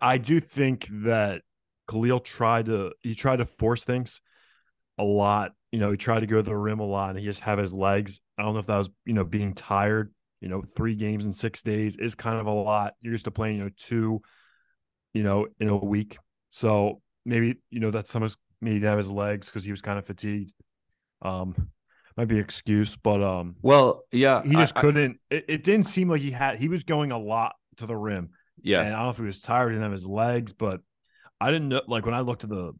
I 0.00 0.18
do 0.18 0.40
think 0.40 0.88
that 1.04 1.42
Khalil 1.88 2.20
tried 2.20 2.66
to 2.66 2.92
he 3.02 3.14
tried 3.14 3.36
to 3.36 3.46
force 3.46 3.84
things 3.84 4.20
a 4.98 5.04
lot. 5.04 5.52
You 5.70 5.78
know, 5.78 5.90
he 5.90 5.96
tried 5.96 6.20
to 6.20 6.26
go 6.26 6.36
to 6.36 6.42
the 6.42 6.56
rim 6.56 6.80
a 6.80 6.86
lot 6.86 7.10
and 7.10 7.18
he 7.18 7.24
just 7.24 7.40
have 7.40 7.58
his 7.58 7.72
legs. 7.72 8.20
I 8.38 8.42
don't 8.42 8.54
know 8.54 8.60
if 8.60 8.66
that 8.66 8.78
was, 8.78 8.90
you 9.04 9.12
know, 9.12 9.24
being 9.24 9.54
tired. 9.54 10.12
You 10.40 10.48
know, 10.48 10.62
three 10.62 10.94
games 10.94 11.24
in 11.24 11.32
six 11.32 11.62
days 11.62 11.96
is 11.96 12.14
kind 12.14 12.38
of 12.38 12.46
a 12.46 12.50
lot. 12.50 12.94
You're 13.00 13.12
used 13.12 13.24
to 13.24 13.30
playing, 13.30 13.58
you 13.58 13.64
know, 13.64 13.70
two, 13.76 14.20
you 15.12 15.22
know, 15.22 15.46
in 15.58 15.68
a 15.68 15.76
week. 15.76 16.18
So 16.50 17.00
maybe, 17.26 17.56
you 17.70 17.80
know, 17.80 17.90
that's 17.90 18.10
some 18.10 18.22
of 18.22 18.28
his 18.30 18.38
maybe 18.62 18.86
have 18.86 18.96
his 18.98 19.10
legs 19.10 19.46
because 19.48 19.64
he 19.64 19.70
was 19.70 19.82
kind 19.82 19.98
of 19.98 20.06
fatigued. 20.06 20.52
Um, 21.22 21.68
might 22.16 22.28
be 22.28 22.36
an 22.36 22.44
excuse, 22.44 22.96
but 22.96 23.22
um 23.22 23.56
Well, 23.60 24.04
yeah, 24.12 24.42
he 24.42 24.52
just 24.52 24.74
I- 24.76 24.78
I- 24.78 24.82
couldn't 24.82 25.20
it, 25.30 25.44
it 25.48 25.64
didn't 25.64 25.86
seem 25.88 26.08
like 26.08 26.22
he 26.22 26.30
had 26.30 26.58
he 26.58 26.68
was 26.68 26.84
going 26.84 27.12
a 27.12 27.18
lot 27.18 27.54
to 27.76 27.86
the 27.86 27.96
rim. 27.96 28.30
yeah, 28.62 28.80
And 28.80 28.88
I 28.94 28.98
don't 28.98 29.04
know 29.06 29.10
if 29.10 29.16
he 29.18 29.22
was 29.24 29.40
tired, 29.40 29.68
didn't 29.70 29.82
have 29.82 29.92
his 29.92 30.06
legs, 30.06 30.52
but 30.54 30.80
I 31.40 31.50
didn't 31.50 31.68
know 31.68 31.82
like 31.86 32.06
when 32.06 32.14
I 32.14 32.20
looked 32.20 32.44
at 32.44 32.50
the 32.50 32.72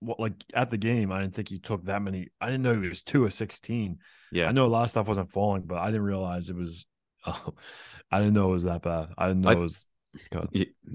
what 0.00 0.20
like 0.20 0.34
at 0.52 0.68
the 0.68 0.76
game, 0.76 1.10
I 1.12 1.20
didn't 1.22 1.34
think 1.34 1.48
he 1.48 1.58
took 1.58 1.84
that 1.86 2.02
many. 2.02 2.28
I 2.40 2.46
didn't 2.46 2.62
know 2.62 2.78
he 2.78 2.88
was 2.88 3.00
two 3.02 3.24
of 3.24 3.32
sixteen. 3.32 3.98
yeah. 4.32 4.48
I 4.48 4.52
know 4.52 4.66
a 4.66 4.68
lot 4.68 4.82
of 4.84 4.90
stuff 4.90 5.08
wasn't 5.08 5.30
falling, 5.32 5.62
but 5.62 5.78
I 5.78 5.86
didn't 5.86 6.02
realize 6.02 6.50
it 6.50 6.56
was 6.56 6.84
uh, 7.24 7.38
I 8.10 8.18
didn't 8.18 8.34
know 8.34 8.48
it 8.50 8.52
was 8.52 8.64
that 8.64 8.82
bad. 8.82 9.08
I 9.16 9.28
didn't 9.28 9.40
know 9.42 9.48
I- 9.50 9.54
it 9.54 9.58
was 9.58 9.86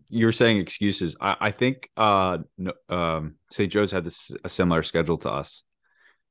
You're 0.10 0.32
saying 0.32 0.58
excuses. 0.58 1.15
I, 1.19 1.36
I 1.39 1.51
think 1.51 1.89
uh, 1.97 2.39
no, 2.58 2.73
um, 2.88 3.36
St. 3.51 3.71
Joe's 3.71 3.91
had 3.91 4.03
this 4.03 4.32
a 4.43 4.49
similar 4.49 4.84
schedule 4.84 5.17
to 5.19 5.32
us 5.32 5.63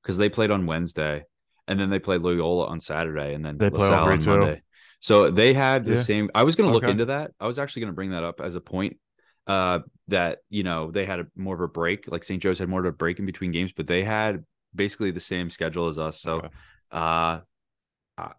because 0.02 0.16
they 0.16 0.28
played 0.28 0.50
on 0.50 0.66
Wednesday, 0.66 1.24
and 1.66 1.78
then 1.78 1.90
they 1.90 1.98
played 1.98 2.22
Loyola 2.22 2.66
on 2.66 2.80
Saturday, 2.80 3.34
and 3.34 3.44
then 3.44 3.58
They 3.58 3.70
play 3.70 3.88
all 3.88 3.92
LaSalle 3.92 4.04
three 4.04 4.14
on 4.14 4.24
too? 4.24 4.30
Monday. 4.40 4.62
So 5.00 5.30
they 5.30 5.54
had 5.54 5.84
the 5.84 5.96
Yeah. 5.96 6.02
same. 6.02 6.30
I 6.34 6.42
was 6.42 6.56
going 6.56 6.68
to 6.68 6.72
look 6.74 6.84
Okay. 6.84 6.92
into 6.92 7.06
that. 7.06 7.32
I 7.38 7.46
was 7.46 7.58
actually 7.58 7.80
going 7.80 7.92
to 7.92 7.96
bring 7.96 8.10
that 8.10 8.24
up 8.24 8.40
as 8.40 8.54
a 8.54 8.60
point. 8.60 8.98
Uh, 9.46 9.80
that 10.08 10.38
you 10.50 10.62
know 10.62 10.90
they 10.90 11.06
had 11.06 11.20
a 11.20 11.26
more 11.36 11.54
of 11.54 11.60
a 11.60 11.68
break. 11.68 12.10
Like 12.10 12.24
St. 12.24 12.42
Joe's 12.42 12.58
had 12.58 12.68
more 12.68 12.80
of 12.80 12.86
a 12.86 12.92
break 12.92 13.18
in 13.18 13.26
between 13.26 13.50
games, 13.50 13.72
but 13.72 13.86
they 13.86 14.04
had 14.04 14.44
basically 14.74 15.10
the 15.10 15.20
same 15.20 15.50
schedule 15.50 15.88
as 15.88 15.98
us. 15.98 16.20
So, 16.20 16.38
Okay. 16.38 16.48
uh, 16.92 17.40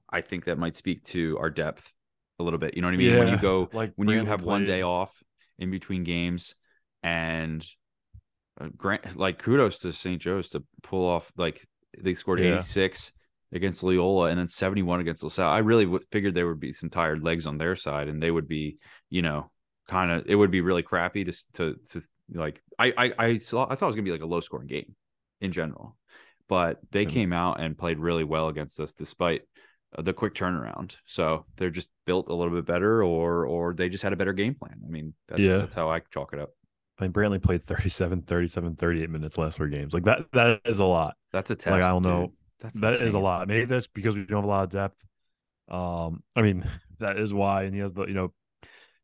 I 0.10 0.22
think 0.22 0.46
that 0.46 0.58
might 0.58 0.76
speak 0.76 1.04
to 1.06 1.38
our 1.40 1.50
depth 1.50 1.94
a 2.40 2.44
little 2.44 2.60
bit. 2.60 2.76
You 2.76 2.82
know 2.82 2.88
what 2.88 2.94
I 2.94 2.98
mean? 2.98 3.18
When 3.18 3.28
you 3.28 3.38
go 3.38 3.70
like 3.74 3.94
when 3.96 4.08
you 4.10 4.26
have 4.26 4.44
one 4.44 4.66
day 4.66 4.82
off 4.82 5.22
in 5.58 5.72
between 5.72 6.04
games 6.04 6.56
and 7.04 7.66
uh, 8.60 8.68
grant 8.76 9.18
like 9.18 9.40
kudos 9.40 9.80
to 9.80 9.94
St. 9.94 10.22
Joe's 10.22 10.50
to 10.50 10.64
pull 10.84 11.06
off 11.08 11.32
like 11.38 11.62
they 11.98 12.14
scored 12.14 12.40
Yeah. 12.40 12.56
86 12.56 13.12
against 13.52 13.82
Loyola 13.84 14.30
and 14.30 14.40
then 14.40 14.48
71 14.48 15.00
against 15.00 15.24
LaSalle. 15.24 15.50
I 15.52 15.60
really 15.60 15.86
w- 15.86 16.04
figured 16.12 16.36
there 16.36 16.48
would 16.48 16.60
be 16.60 16.72
some 16.72 16.90
tired 16.90 17.24
legs 17.24 17.48
on 17.48 17.58
their 17.58 17.76
side 17.76 18.08
and 18.08 18.22
they 18.22 18.30
would 18.32 18.48
be, 18.48 18.78
you 19.10 19.22
know, 19.22 19.50
kind 19.88 20.12
of 20.12 20.24
it 20.28 20.36
would 20.36 20.52
be 20.52 20.62
really 20.62 20.84
crappy 20.84 21.26
to 21.26 21.34
to 21.54 21.76
to 21.90 22.02
like 22.34 22.62
I 22.78 22.94
I 22.98 23.14
I 23.18 23.36
saw 23.38 23.64
I 23.70 23.76
thought 23.76 23.88
it 23.88 23.88
was 23.88 23.96
going 23.96 24.06
to 24.06 24.10
be 24.10 24.18
like 24.18 24.22
a 24.22 24.26
low 24.28 24.40
scoring 24.42 24.68
game 24.68 24.96
in 25.42 25.52
general. 25.52 25.98
But 26.48 26.80
they 26.92 27.04
And- 27.04 27.12
came 27.12 27.34
out 27.34 27.60
and 27.60 27.78
played 27.78 27.98
really 28.00 28.24
well 28.24 28.48
against 28.50 28.80
us 28.80 28.94
despite 28.94 29.42
the 29.98 30.14
quick 30.14 30.34
turnaround. 30.36 30.96
So 31.06 31.46
they're 31.58 31.70
just 31.70 31.90
built 32.06 32.30
a 32.30 32.34
little 32.34 32.54
bit 32.54 32.66
better 32.66 33.04
or 33.04 33.46
or 33.46 33.74
they 33.74 33.90
just 33.90 34.04
had 34.04 34.14
a 34.14 34.16
better 34.18 34.34
game 34.34 34.56
plan. 34.56 34.82
I 34.86 34.90
mean, 34.90 35.14
that's 35.28 35.42
Yeah. 35.42 35.58
that's 35.58 35.74
how 35.74 35.90
I 35.90 36.00
chalk 36.12 36.34
it 36.34 36.40
up. 36.40 36.52
I 37.00 37.04
mean, 37.04 37.14
Brantley 37.14 37.42
played 37.42 37.64
37, 37.64 38.24
37, 38.24 38.76
38 38.76 39.10
minutes 39.10 39.38
last 39.38 39.58
three 39.58 39.72
games. 39.72 39.94
Like 39.94 40.04
that, 40.04 40.26
that 40.34 40.62
is 40.66 40.80
a 40.80 40.86
lot. 40.86 41.16
That's 41.32 41.50
a 41.50 41.56
test. 41.56 41.72
Like, 41.72 41.84
I 41.84 41.90
don't 41.90 42.04
know. 42.04 42.28
dude. 42.28 42.32
That's 42.62 42.80
That 42.82 42.94
is 43.02 43.14
a 43.14 43.20
lot. 43.20 43.48
Maybe 43.48 43.66
that's 43.66 43.88
because 43.88 44.18
we 44.18 44.26
don't 44.26 44.40
have 44.40 44.44
a 44.44 44.48
lot 44.48 44.64
of 44.66 44.70
depth. 44.70 45.06
Um, 45.70 46.24
I 46.36 46.42
mean, 46.42 46.68
that 47.00 47.18
is 47.18 47.34
why, 47.34 47.64
and 47.64 47.74
he 47.74 47.80
has 47.80 47.94
the, 47.94 48.06
you 48.06 48.14
know, 48.14 48.34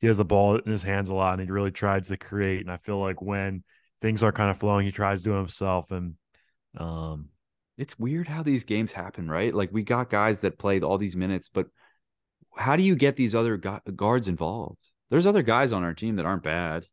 he 0.01 0.07
has 0.07 0.17
the 0.17 0.25
ball 0.25 0.57
in 0.57 0.69
his 0.69 0.83
hands 0.83 1.09
a 1.09 1.13
lot, 1.15 1.39
and 1.39 1.41
he 1.41 1.49
really 1.51 1.71
tries 1.71 2.09
to 2.09 2.17
create. 2.17 2.61
And 2.61 2.71
I 2.71 2.77
feel 2.77 2.99
like 2.99 3.21
when 3.21 3.63
things 4.01 4.23
are 4.23 4.33
kind 4.33 4.51
of 4.51 4.57
flowing, 4.57 4.85
he 4.85 4.91
tries 4.91 5.19
to 5.19 5.23
do 5.23 5.33
it 5.35 5.37
himself. 5.37 5.91
And 5.91 6.15
um, 6.77 7.29
It's 7.77 7.99
weird 7.99 8.27
how 8.27 8.43
these 8.43 8.63
games 8.63 8.91
happen, 8.91 9.29
right? 9.29 9.53
Like 9.53 9.69
we 9.71 9.83
got 9.83 10.09
guys 10.09 10.41
that 10.41 10.57
played 10.57 10.83
all 10.83 10.97
these 10.97 11.15
minutes, 11.15 11.49
but 11.49 11.67
how 12.55 12.75
do 12.75 12.83
you 12.83 12.95
get 12.95 13.15
these 13.15 13.35
other 13.35 13.57
gu- 13.57 13.91
guards 13.95 14.27
involved? 14.27 14.79
There's 15.09 15.25
other 15.25 15.41
guys 15.41 15.73
on 15.73 15.83
our 15.83 15.93
team 15.93 16.15
that 16.15 16.25
aren't 16.25 16.43
bad, 16.43 16.85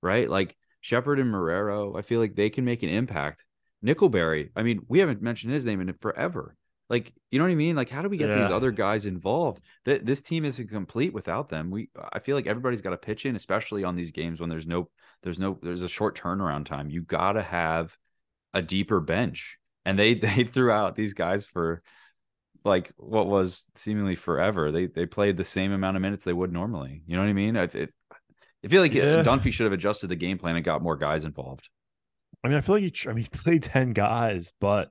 right? 0.00 0.28
Like 0.28 0.56
Shepard 0.80 1.18
and 1.18 1.32
Marrero. 1.32 1.98
I 1.98 2.02
feel 2.02 2.20
like 2.20 2.34
they 2.34 2.50
can 2.50 2.64
make 2.64 2.82
an 2.82 2.88
impact. 2.88 3.44
Nickelberry. 3.84 4.50
I 4.56 4.62
mean, 4.62 4.82
we 4.88 5.00
haven't 5.00 5.22
mentioned 5.22 5.52
his 5.52 5.64
name 5.64 5.80
in 5.80 5.92
forever. 6.00 6.56
Like, 6.88 7.12
you 7.30 7.38
know 7.38 7.46
what 7.46 7.52
I 7.52 7.56
mean? 7.56 7.74
Like, 7.74 7.88
how 7.88 8.02
do 8.02 8.08
we 8.08 8.18
get 8.18 8.36
these 8.36 8.50
other 8.50 8.70
guys 8.70 9.06
involved? 9.06 9.62
That 9.86 10.04
this 10.04 10.20
team 10.20 10.44
isn't 10.44 10.68
complete 10.68 11.14
without 11.14 11.48
them. 11.48 11.70
We, 11.70 11.88
I 12.12 12.18
feel 12.18 12.36
like 12.36 12.46
everybody's 12.46 12.82
got 12.82 12.90
to 12.90 12.98
pitch 12.98 13.24
in, 13.24 13.34
especially 13.34 13.82
on 13.82 13.96
these 13.96 14.10
games 14.10 14.40
when 14.40 14.50
there's 14.50 14.66
no, 14.66 14.90
there's 15.22 15.38
no, 15.38 15.58
there's 15.62 15.82
a 15.82 15.88
short 15.88 16.18
turnaround 16.18 16.66
time. 16.66 16.90
You 16.90 17.00
got 17.00 17.32
to 17.32 17.42
have 17.42 17.96
a 18.52 18.60
deeper 18.60 19.00
bench, 19.00 19.58
and 19.84 19.98
they 19.98 20.14
they 20.14 20.44
threw 20.44 20.70
out 20.70 20.94
these 20.94 21.14
guys 21.14 21.44
for 21.44 21.82
like 22.64 22.92
what 22.96 23.26
was 23.26 23.66
seemingly 23.74 24.14
forever. 24.16 24.70
They 24.70 24.86
they 24.86 25.06
played 25.06 25.36
the 25.36 25.44
same 25.44 25.72
amount 25.72 25.96
of 25.96 26.02
minutes 26.02 26.24
they 26.24 26.32
would 26.32 26.52
normally. 26.52 27.02
You 27.06 27.16
know 27.16 27.22
what 27.22 27.28
I 27.28 27.34
mean? 27.34 27.56
I, 27.56 27.64
I, 27.64 27.88
I 28.64 28.68
feel 28.68 28.82
like 28.82 28.94
uh, 28.94 28.98
Yeah. 28.98 29.22
Dunphy 29.22 29.52
should 29.52 29.64
have 29.64 29.72
adjusted 29.72 30.08
the 30.08 30.16
game 30.16 30.38
plan 30.38 30.56
and 30.56 30.64
got 30.64 30.82
more 30.82 30.96
guys 30.96 31.24
involved. 31.24 31.68
I 32.44 32.48
mean, 32.48 32.56
I 32.56 32.60
feel 32.60 32.76
like 32.76 32.84
he, 32.84 33.08
I 33.08 33.12
mean, 33.12 33.24
he 33.32 33.38
played 33.38 33.62
10 33.62 33.92
guys, 33.92 34.52
but 34.60 34.90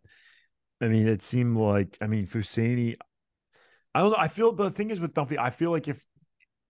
I 0.81 0.87
mean, 0.87 1.07
it 1.07 1.21
seemed 1.21 1.57
like, 1.57 1.97
I 2.01 2.07
mean, 2.07 2.27
Fousseyni, 2.27 2.95
I 3.93 3.99
don't 3.99 4.11
know. 4.11 4.17
I 4.17 4.27
feel, 4.27 4.51
but 4.51 4.65
the 4.65 4.71
thing 4.71 4.89
is 4.89 4.99
with 4.99 5.13
Dunphy, 5.13 5.37
I 5.37 5.49
feel 5.49 5.71
like 5.71 5.87
if 5.87 6.05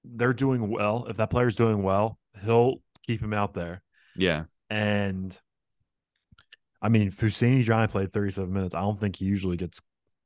they're 0.04 0.34
doing 0.34 0.70
well, 0.70 1.06
if 1.10 1.18
that 1.18 1.30
player's 1.30 1.56
doing 1.56 1.84
well, 1.84 2.18
he'll 2.44 2.82
keep 3.06 3.22
him 3.22 3.34
out 3.34 3.54
there. 3.54 3.84
Yeah, 4.16 4.46
And 4.70 5.38
I 6.82 6.90
mean, 6.90 7.12
Fousseyni 7.12 7.64
John 7.64 7.88
played 7.88 8.12
37 8.12 8.52
minutes. 8.52 8.76
I 8.76 8.82
don't 8.82 8.98
think 8.98 9.18
he 9.18 9.26
usually 9.26 9.58
gets, 9.58 9.82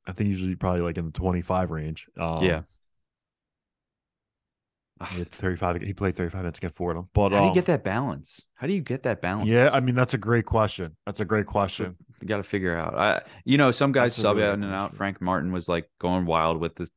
I 0.06 0.12
think 0.12 0.30
usually 0.30 0.56
probably 0.56 0.80
like 0.80 0.96
in 0.96 1.06
the 1.06 1.12
25 1.12 1.70
range. 1.70 2.06
Um, 2.18 2.42
yeah. 2.42 2.62
he 5.10 5.24
35. 5.24 5.82
He 5.82 5.92
played 5.92 6.16
35 6.16 6.40
minutes 6.40 6.58
against 6.58 6.76
Fordham. 6.76 7.08
But 7.12 7.32
How 7.32 7.38
do 7.38 7.44
you 7.44 7.48
um, 7.50 7.54
get 7.54 7.66
that 7.66 7.84
balance? 7.84 8.46
How 8.54 8.66
do 8.66 8.72
you 8.72 8.80
get 8.80 9.02
that 9.02 9.20
balance? 9.20 9.48
Yeah, 9.48 9.70
I 9.72 9.80
mean, 9.80 9.94
that's 9.94 10.14
a 10.14 10.18
great 10.18 10.46
question. 10.46 10.96
That's 11.04 11.20
a 11.20 11.26
great 11.26 11.46
question. 11.46 11.96
you 12.22 12.28
got 12.28 12.38
to 12.38 12.42
figure 12.42 12.74
out. 12.74 12.96
I, 12.96 13.22
you 13.44 13.58
know, 13.58 13.70
some 13.70 13.92
guys 13.92 14.16
That's 14.16 14.22
sub 14.22 14.36
really 14.36 14.48
in 14.48 14.60
good 14.60 14.66
and 14.68 14.74
out. 14.74 14.94
Frank 14.94 15.20
Martin 15.20 15.52
was 15.52 15.68
like 15.68 15.90
going 15.98 16.24
wild 16.24 16.58
with 16.58 16.74
the 16.76 16.88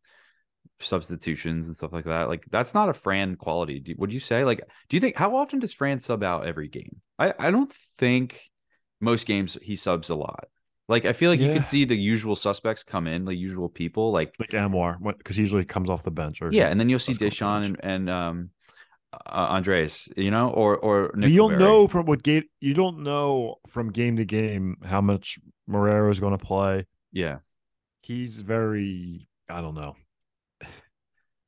substitutions 0.79 1.67
and 1.67 1.75
stuff 1.75 1.91
like 1.91 2.05
that. 2.05 2.29
Like 2.29 2.45
that's 2.49 2.73
not 2.73 2.89
a 2.89 2.93
Fran 2.93 3.35
quality. 3.35 3.79
Do, 3.79 3.95
would 3.97 4.13
you 4.13 4.19
say? 4.19 4.45
Like, 4.45 4.61
do 4.87 4.95
you 4.95 5.01
think 5.01 5.17
how 5.17 5.35
often 5.35 5.59
does 5.59 5.73
Fran 5.73 5.99
sub 5.99 6.23
out 6.23 6.45
every 6.45 6.69
game? 6.69 7.01
I 7.17 7.33
I 7.37 7.51
don't 7.51 7.71
think 7.97 8.48
most 9.01 9.27
games 9.27 9.57
he 9.61 9.75
subs 9.75 10.09
a 10.09 10.15
lot. 10.15 10.47
Like 10.87 11.05
I 11.05 11.13
feel 11.13 11.29
like 11.29 11.39
you 11.39 11.47
Yeah. 11.47 11.55
can 11.55 11.63
see 11.63 11.85
the 11.85 11.95
usual 11.95 12.35
suspects 12.35 12.83
come 12.83 13.07
in, 13.07 13.25
the 13.25 13.35
usual 13.35 13.69
people. 13.69 14.11
Like 14.11 14.33
Like 14.39 14.49
Anwar, 14.49 14.97
because 15.17 15.35
he 15.35 15.43
usually 15.43 15.65
comes 15.65 15.89
off 15.89 16.03
the 16.03 16.11
bench. 16.11 16.41
Or 16.41 16.51
yeah, 16.51 16.67
and 16.67 16.79
then 16.79 16.89
you'll 16.89 16.99
see 16.99 17.13
Let's 17.13 17.35
Daeshon 17.37 17.65
and, 17.65 17.79
and 17.83 18.09
um 18.09 18.49
uh, 19.13 19.47
Andres, 19.49 20.07
you 20.17 20.31
know, 20.31 20.49
or 20.49 20.77
or 20.77 21.11
But 21.13 21.31
you 21.31 21.37
don't 21.37 21.57
know 21.57 21.87
from 21.87 22.05
what 22.05 22.23
game 22.23 22.43
you 22.59 22.73
don't 22.73 22.99
know 22.99 23.55
from 23.67 23.91
game 23.91 24.17
to 24.17 24.25
game 24.25 24.77
how 24.83 25.01
much 25.01 25.39
Marrero 25.69 26.11
is 26.11 26.19
going 26.19 26.37
to 26.37 26.43
play. 26.43 26.85
Yeah, 27.11 27.39
He's 28.01 28.39
very 28.39 29.27
I 29.49 29.61
don't 29.61 29.75
know. 29.75 29.95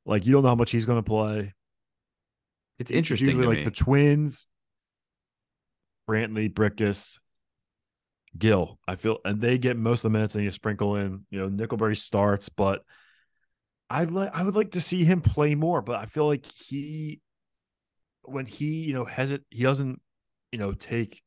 Like 0.05 0.25
you 0.25 0.33
don't 0.33 0.41
know 0.43 0.49
how 0.49 0.55
much 0.55 0.71
he's 0.71 0.85
going 0.85 0.97
to 0.97 1.07
play. 1.07 1.53
it's 2.79 2.89
It's 2.89 2.91
interesting. 2.91 3.27
usually 3.27 3.43
to 3.45 3.49
like 3.49 3.59
me. 3.59 3.63
the 3.65 3.71
twins, 3.71 4.47
Brantley, 6.09 6.51
Brickus, 6.51 7.17
Gill. 8.37 8.79
I 8.87 8.95
feel, 8.95 9.17
and 9.25 9.41
they 9.41 9.57
get 9.57 9.77
most 9.77 9.99
of 9.99 10.03
the 10.03 10.09
minutes, 10.09 10.35
and 10.35 10.43
you 10.43 10.51
sprinkle 10.51 10.95
in, 10.95 11.25
you 11.29 11.39
know, 11.39 11.49
Nickelberry 11.49 11.97
starts, 11.97 12.49
but 12.49 12.83
I 13.89 14.05
like 14.05 14.33
I 14.33 14.43
would 14.43 14.55
like 14.55 14.71
to 14.71 14.81
see 14.81 15.03
him 15.03 15.21
play 15.21 15.55
more, 15.55 15.81
but 15.81 15.97
I 15.97 16.05
feel 16.05 16.25
like 16.27 16.45
he, 16.45 17.19
when 18.23 18.45
he, 18.45 18.83
you 18.83 18.93
know, 18.93 19.05
hesit, 19.05 19.41
he 19.49 19.63
doesn't, 19.63 20.01
you 20.51 20.59
know, 20.59 20.71
take 20.71 21.21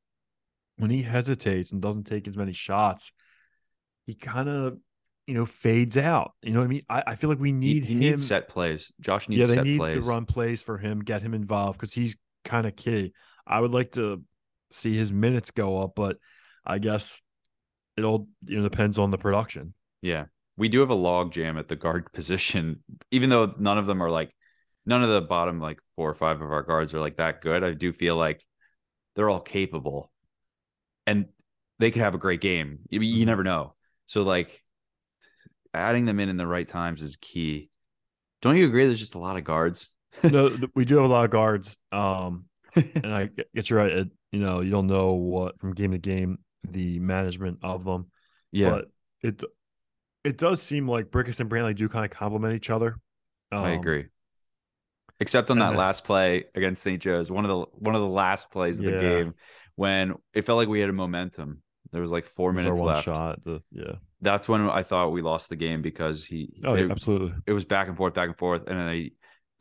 when 0.77 0.91
he 0.91 1.03
hesitates 1.03 1.73
and 1.73 1.83
doesn't 1.83 2.05
take 2.05 2.27
as 2.27 2.37
many 2.37 2.53
shots, 2.53 3.13
he 4.07 4.15
kind 4.15 4.49
of, 4.49 4.79
you 5.27 5.35
know, 5.35 5.45
fades 5.47 5.97
out. 5.97 6.33
You 6.43 6.53
know 6.53 6.61
what 6.61 6.65
I 6.67 6.69
mean? 6.69 6.83
I, 6.89 7.03
I 7.09 7.15
feel 7.17 7.31
like 7.31 7.39
we 7.39 7.53
he, 7.61 7.75
need 7.75 7.85
he 7.85 7.95
him. 7.95 7.99
needs 7.99 8.27
set 8.27 8.49
plays. 8.49 8.93
Josh 9.01 9.29
needs 9.29 9.41
Yeah, 9.41 9.47
they 9.47 9.55
set 9.55 9.65
need 9.65 9.79
plays. 9.79 10.03
to 10.03 10.09
run 10.11 10.27
plays 10.27 10.63
for 10.63 10.79
him, 10.79 11.01
get 11.01 11.23
him 11.23 11.35
involved 11.35 11.79
because 11.79 11.93
he's 11.93 12.17
kind 12.45 12.67
of 12.67 12.77
key. 12.77 13.13
I 13.47 13.61
would 13.61 13.73
like 13.73 13.93
to 13.93 14.23
see 14.71 14.97
his 14.97 15.13
minutes 15.13 15.51
go 15.51 15.83
up, 15.83 15.93
but 15.95 16.17
I 16.67 16.79
guess 16.79 17.21
it 17.97 18.05
all 18.05 18.29
you 18.47 18.59
know 18.59 18.69
depends 18.69 18.99
on 18.99 19.11
the 19.11 19.19
production. 19.19 19.75
Yeah. 20.03 20.27
We 20.57 20.69
do 20.69 20.81
have 20.81 20.91
a 20.91 20.95
log 20.95 21.33
jam 21.33 21.59
at 21.59 21.69
the 21.69 21.77
guard 21.77 22.13
position, 22.13 22.83
even 23.11 23.31
though 23.31 23.55
none 23.59 23.79
of 23.79 23.87
them 23.87 24.03
are 24.03 24.11
like 24.11 24.31
none 24.87 25.03
of 25.03 25.11
the 25.11 25.21
bottom 25.21 25.61
like 25.61 25.79
four 25.97 26.11
or 26.11 26.15
five 26.15 26.41
of 26.41 26.51
our 26.53 26.63
guards 26.63 26.95
are 26.95 27.01
like 27.01 27.17
that 27.17 27.41
good. 27.41 27.65
I 27.65 27.73
do 27.73 27.93
feel 27.93 28.17
like 28.17 28.45
they're 29.17 29.31
all 29.31 29.41
capable 29.41 30.11
and 31.07 31.27
they 31.79 31.91
could 31.91 32.03
have 32.03 32.15
a 32.15 32.19
great 32.19 32.41
game. 32.41 32.81
You, 32.91 33.01
you 33.01 33.25
Mhm. 33.25 33.27
never 33.27 33.45
know. 33.45 33.75
So 34.07 34.23
like 34.23 34.63
adding 35.73 36.05
them 36.05 36.21
in 36.21 36.29
in 36.29 36.37
the 36.37 36.47
right 36.47 36.67
times 36.67 37.03
is 37.03 37.17
key. 37.17 37.71
Don't 38.43 38.57
you 38.57 38.67
agree? 38.67 38.87
There's 38.87 38.99
just 39.01 39.15
a 39.15 39.19
lot 39.19 39.37
of 39.37 39.45
guards. 39.45 39.91
no, 40.25 40.57
we 40.75 40.85
do 40.85 40.97
have 40.97 41.05
a 41.05 41.09
lot 41.09 41.25
of 41.25 41.31
guards, 41.31 41.77
um, 41.91 42.45
and 42.77 43.07
I 43.13 43.31
get 43.55 43.71
you 43.71 43.77
right. 43.77 43.93
It, 43.93 44.09
you 44.33 44.41
know, 44.41 44.61
you 44.61 44.71
don't 44.71 44.87
know 44.87 45.13
what 45.13 45.59
from 45.61 45.75
game 45.75 45.93
to 45.93 45.99
game 45.99 46.39
the 46.71 46.99
management 46.99 47.59
of 47.63 47.85
them, 47.85 48.11
yeah, 48.53 48.71
but 48.71 48.91
it 49.23 49.43
it 50.25 50.39
does 50.39 50.63
seem 50.63 50.89
like 50.89 51.07
Brickus 51.11 51.41
and 51.41 51.51
Brantley 51.51 51.75
do 51.77 51.89
kind 51.89 52.05
of 52.05 52.11
complement 52.11 52.55
each 52.55 52.71
other. 52.71 52.97
I 53.53 53.73
Um, 53.75 53.79
agree. 53.79 54.07
Except 55.21 55.51
on 55.51 55.59
that 55.59 55.71
then- 55.71 55.79
last 55.79 56.05
play 56.05 56.45
against 56.55 56.83
St. 56.83 57.01
Joe's, 57.01 57.31
one 57.31 57.45
of 57.45 57.49
the 57.51 57.67
one 57.79 57.95
of 57.95 58.01
the 58.01 58.09
last 58.09 58.51
plays 58.51 58.81
of 58.81 58.87
the 58.87 58.99
game 58.99 59.35
when 59.77 60.15
it 60.33 60.43
felt 60.43 60.57
like 60.59 60.69
we 60.69 60.81
had 60.81 60.91
a 60.91 60.95
momentum. 60.95 61.63
There 61.93 62.01
was 62.03 62.11
like 62.11 62.25
four 62.25 62.53
was 62.53 62.65
minutes 62.65 62.81
left. 62.81 63.05
shot. 63.05 63.45
the- 63.45 63.63
yeah. 63.71 63.93
That's 64.21 64.49
when 64.49 64.63
I 64.69 64.83
thought 64.83 65.11
we 65.13 65.21
lost 65.23 65.51
the 65.51 65.57
game 65.57 65.83
because 65.83 66.25
he 66.25 66.55
Oh, 66.65 66.75
it, 66.75 66.87
yeah, 66.87 66.91
absolutely. 66.91 67.35
it 67.47 67.53
was 67.53 67.65
back 67.67 67.89
and 67.89 67.97
forth, 67.97 68.15
back 68.15 68.29
and 68.29 68.37
forth, 68.39 68.67
and 68.67 68.79
then 68.79 68.89
I, 68.89 69.11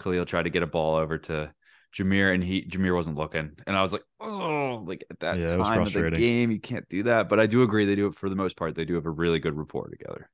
Khalil 0.02 0.26
tried 0.26 0.44
to 0.44 0.50
get 0.50 0.64
a 0.64 0.68
ball 0.68 0.96
over 0.96 1.18
to 1.20 1.54
Jhamir, 1.98 2.34
and 2.34 2.44
he 2.44 2.66
Jhamir 2.66 2.96
wasn't 2.96 3.18
looking, 3.18 3.52
and 3.68 3.76
I 3.78 3.82
was 3.82 3.94
like, 3.94 4.04
oh, 4.20 4.84
like 4.86 5.04
at 5.12 5.20
that 5.20 5.38
Yeah, 5.38 5.58
time 5.58 5.82
of 5.82 5.94
the 5.94 6.12
game, 6.12 6.50
you 6.52 6.60
can't 6.60 6.88
do 6.90 7.04
that. 7.04 7.30
But 7.30 7.40
I 7.40 7.46
do 7.46 7.62
agree 7.62 7.86
they 7.86 7.96
do 7.96 8.08
it 8.08 8.16
for 8.16 8.30
the 8.30 8.36
most 8.36 8.58
part. 8.58 8.76
They 8.76 8.86
do 8.86 8.96
have 8.96 9.06
a 9.06 9.10
really 9.12 9.40
good 9.40 9.56
rapport 9.58 9.90
together. 9.90 10.30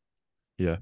Yeah. 0.58 0.78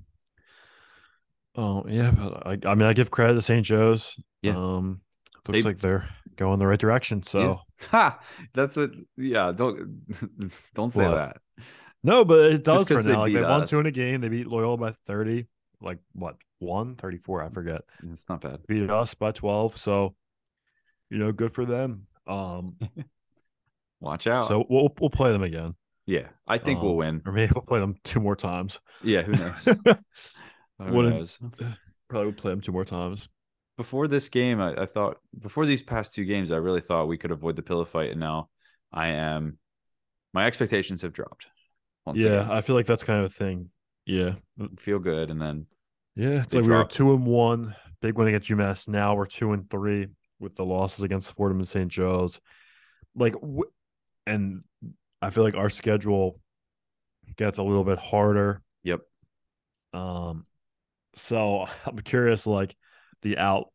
Oh 1.55 1.85
yeah, 1.89 2.11
but 2.11 2.45
I, 2.45 2.57
I 2.69 2.75
mean, 2.75 2.87
I 2.87 2.93
give 2.93 3.09
credit 3.11 3.33
to 3.35 3.41
St. 3.41 3.65
Joe's. 3.65 4.19
Yeah. 4.41 4.55
Um, 4.55 5.01
looks 5.47 5.63
They- 5.63 5.63
like 5.63 5.79
they're 5.79 6.07
going 6.35 6.59
the 6.59 6.67
right 6.67 6.79
direction. 6.79 7.23
So 7.23 7.61
Ha! 7.89 8.19
That's 8.53 8.75
what. 8.75 8.91
Yeah. 9.17 9.51
Don't 9.55 10.05
don't 10.75 10.91
say 10.91 11.07
What? 11.07 11.15
that. 11.15 11.37
No, 12.03 12.23
but 12.23 12.51
it 12.51 12.63
does 12.63 12.87
for 12.87 12.95
'cause 12.95 13.05
they 13.05 13.13
now. 13.13 13.21
Like 13.21 13.33
they 13.33 13.41
won 13.41 13.65
two 13.67 13.79
in 13.79 13.85
a 13.87 13.91
game. 13.91 14.21
They 14.21 14.29
beat 14.29 14.47
Loyola 14.47 14.77
by 14.77 14.91
30. 14.91 15.47
Like 15.81 15.97
what? 16.13 16.35
One? 16.59 16.95
34, 16.95 17.43
I 17.43 17.49
forget. 17.49 17.81
It's 18.11 18.27
not 18.29 18.41
bad. 18.41 18.59
Beat 18.67 18.89
us 18.89 19.13
by 19.13 19.31
12. 19.31 19.77
So, 19.77 20.15
you 21.09 21.17
know, 21.17 21.31
good 21.31 21.53
for 21.53 21.65
them. 21.65 22.07
Um, 22.27 22.75
Watch 23.99 24.27
out. 24.27 24.45
so 24.45 24.65
we'll 24.69 24.89
we'll 24.99 25.09
play 25.09 25.31
them 25.31 25.43
again. 25.43 25.73
yeah, 26.05 26.27
I 26.47 26.57
think 26.59 26.81
we'll 26.81 26.91
Um, 26.91 26.97
win. 26.97 27.21
Or 27.25 27.31
maybe 27.31 27.51
we'll 27.55 27.63
play 27.63 27.79
them 27.79 27.95
two 28.03 28.19
more 28.19 28.35
times. 28.35 28.79
Yeah, 29.03 29.23
who 29.23 29.31
knows? 29.33 29.65
Who 30.79 31.09
knows? 31.09 31.39
Probably 32.07 32.27
would 32.27 32.37
play 32.37 32.51
them 32.51 32.61
two 32.61 32.71
more 32.71 32.85
times. 32.85 33.29
Before 33.77 34.07
this 34.07 34.29
game, 34.29 34.61
I, 34.61 34.83
I 34.83 34.85
thought 34.85 35.17
before 35.39 35.65
these 35.65 35.81
past 35.81 36.13
two 36.13 36.23
games, 36.25 36.51
I 36.51 36.57
really 36.57 36.81
thought 36.81 37.07
we 37.07 37.17
could 37.17 37.31
avoid 37.31 37.55
the 37.55 37.63
pillow 37.63 37.83
fight, 37.85 38.11
and 38.11 38.19
now 38.19 38.49
I 38.93 39.07
am. 39.07 39.57
My 40.33 40.45
expectations 40.45 41.01
have 41.01 41.13
dropped. 41.13 41.47
Yeah, 42.13 42.41
again. 42.41 42.51
I 42.51 42.61
feel 42.61 42.75
like 42.75 42.85
that's 42.85 43.03
kind 43.03 43.19
of 43.25 43.31
a 43.31 43.33
thing. 43.33 43.69
Yeah. 44.05 44.33
feel 44.77 44.99
good, 44.99 45.31
and 45.31 45.41
then 45.41 45.65
Yeah, 46.15 46.43
it's 46.43 46.53
like 46.53 46.63
we 46.65 46.69
were 46.71 46.85
two 46.85 47.13
and 47.13 47.25
one, 47.25 47.75
big 48.01 48.15
win 48.17 48.27
against 48.27 48.49
UMass. 48.51 48.87
Now 48.87 49.15
we're 49.15 49.25
two 49.25 49.51
and 49.53 49.67
three 49.69 50.07
with 50.39 50.55
the 50.55 50.65
losses 50.65 51.03
against 51.03 51.33
Fordham 51.33 51.59
and 51.59 51.67
St. 51.67 51.91
Joe's. 51.91 52.39
Like, 53.15 53.33
w- 53.33 53.71
and 54.25 54.63
I 55.21 55.29
feel 55.29 55.43
like 55.43 55.55
our 55.55 55.69
schedule 55.69 56.39
gets 57.35 57.57
a 57.57 57.63
little 57.63 57.83
bit 57.83 57.99
harder. 57.99 58.61
yep, 58.83 59.01
Um, 59.93 60.45
so 61.15 61.65
I'm 61.85 61.99
curious, 61.99 62.45
like 62.47 62.75
the 63.21 63.37
out, 63.37 63.71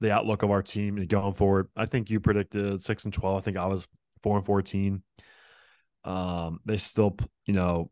the 0.00 0.10
outlook 0.10 0.42
of 0.42 0.50
our 0.50 0.62
team 0.62 1.04
going 1.06 1.34
forward. 1.34 1.68
I 1.76 1.86
think 1.86 2.10
you 2.10 2.20
predicted 2.20 2.82
six 2.82 3.04
and 3.04 3.12
twelve. 3.12 3.36
I 3.38 3.40
think 3.42 3.56
I 3.56 3.66
was 3.66 3.86
four 4.22 4.36
and 4.36 4.46
fourteen. 4.46 5.02
Um, 6.04 6.60
they 6.64 6.78
still, 6.78 7.16
you 7.44 7.52
know, 7.52 7.90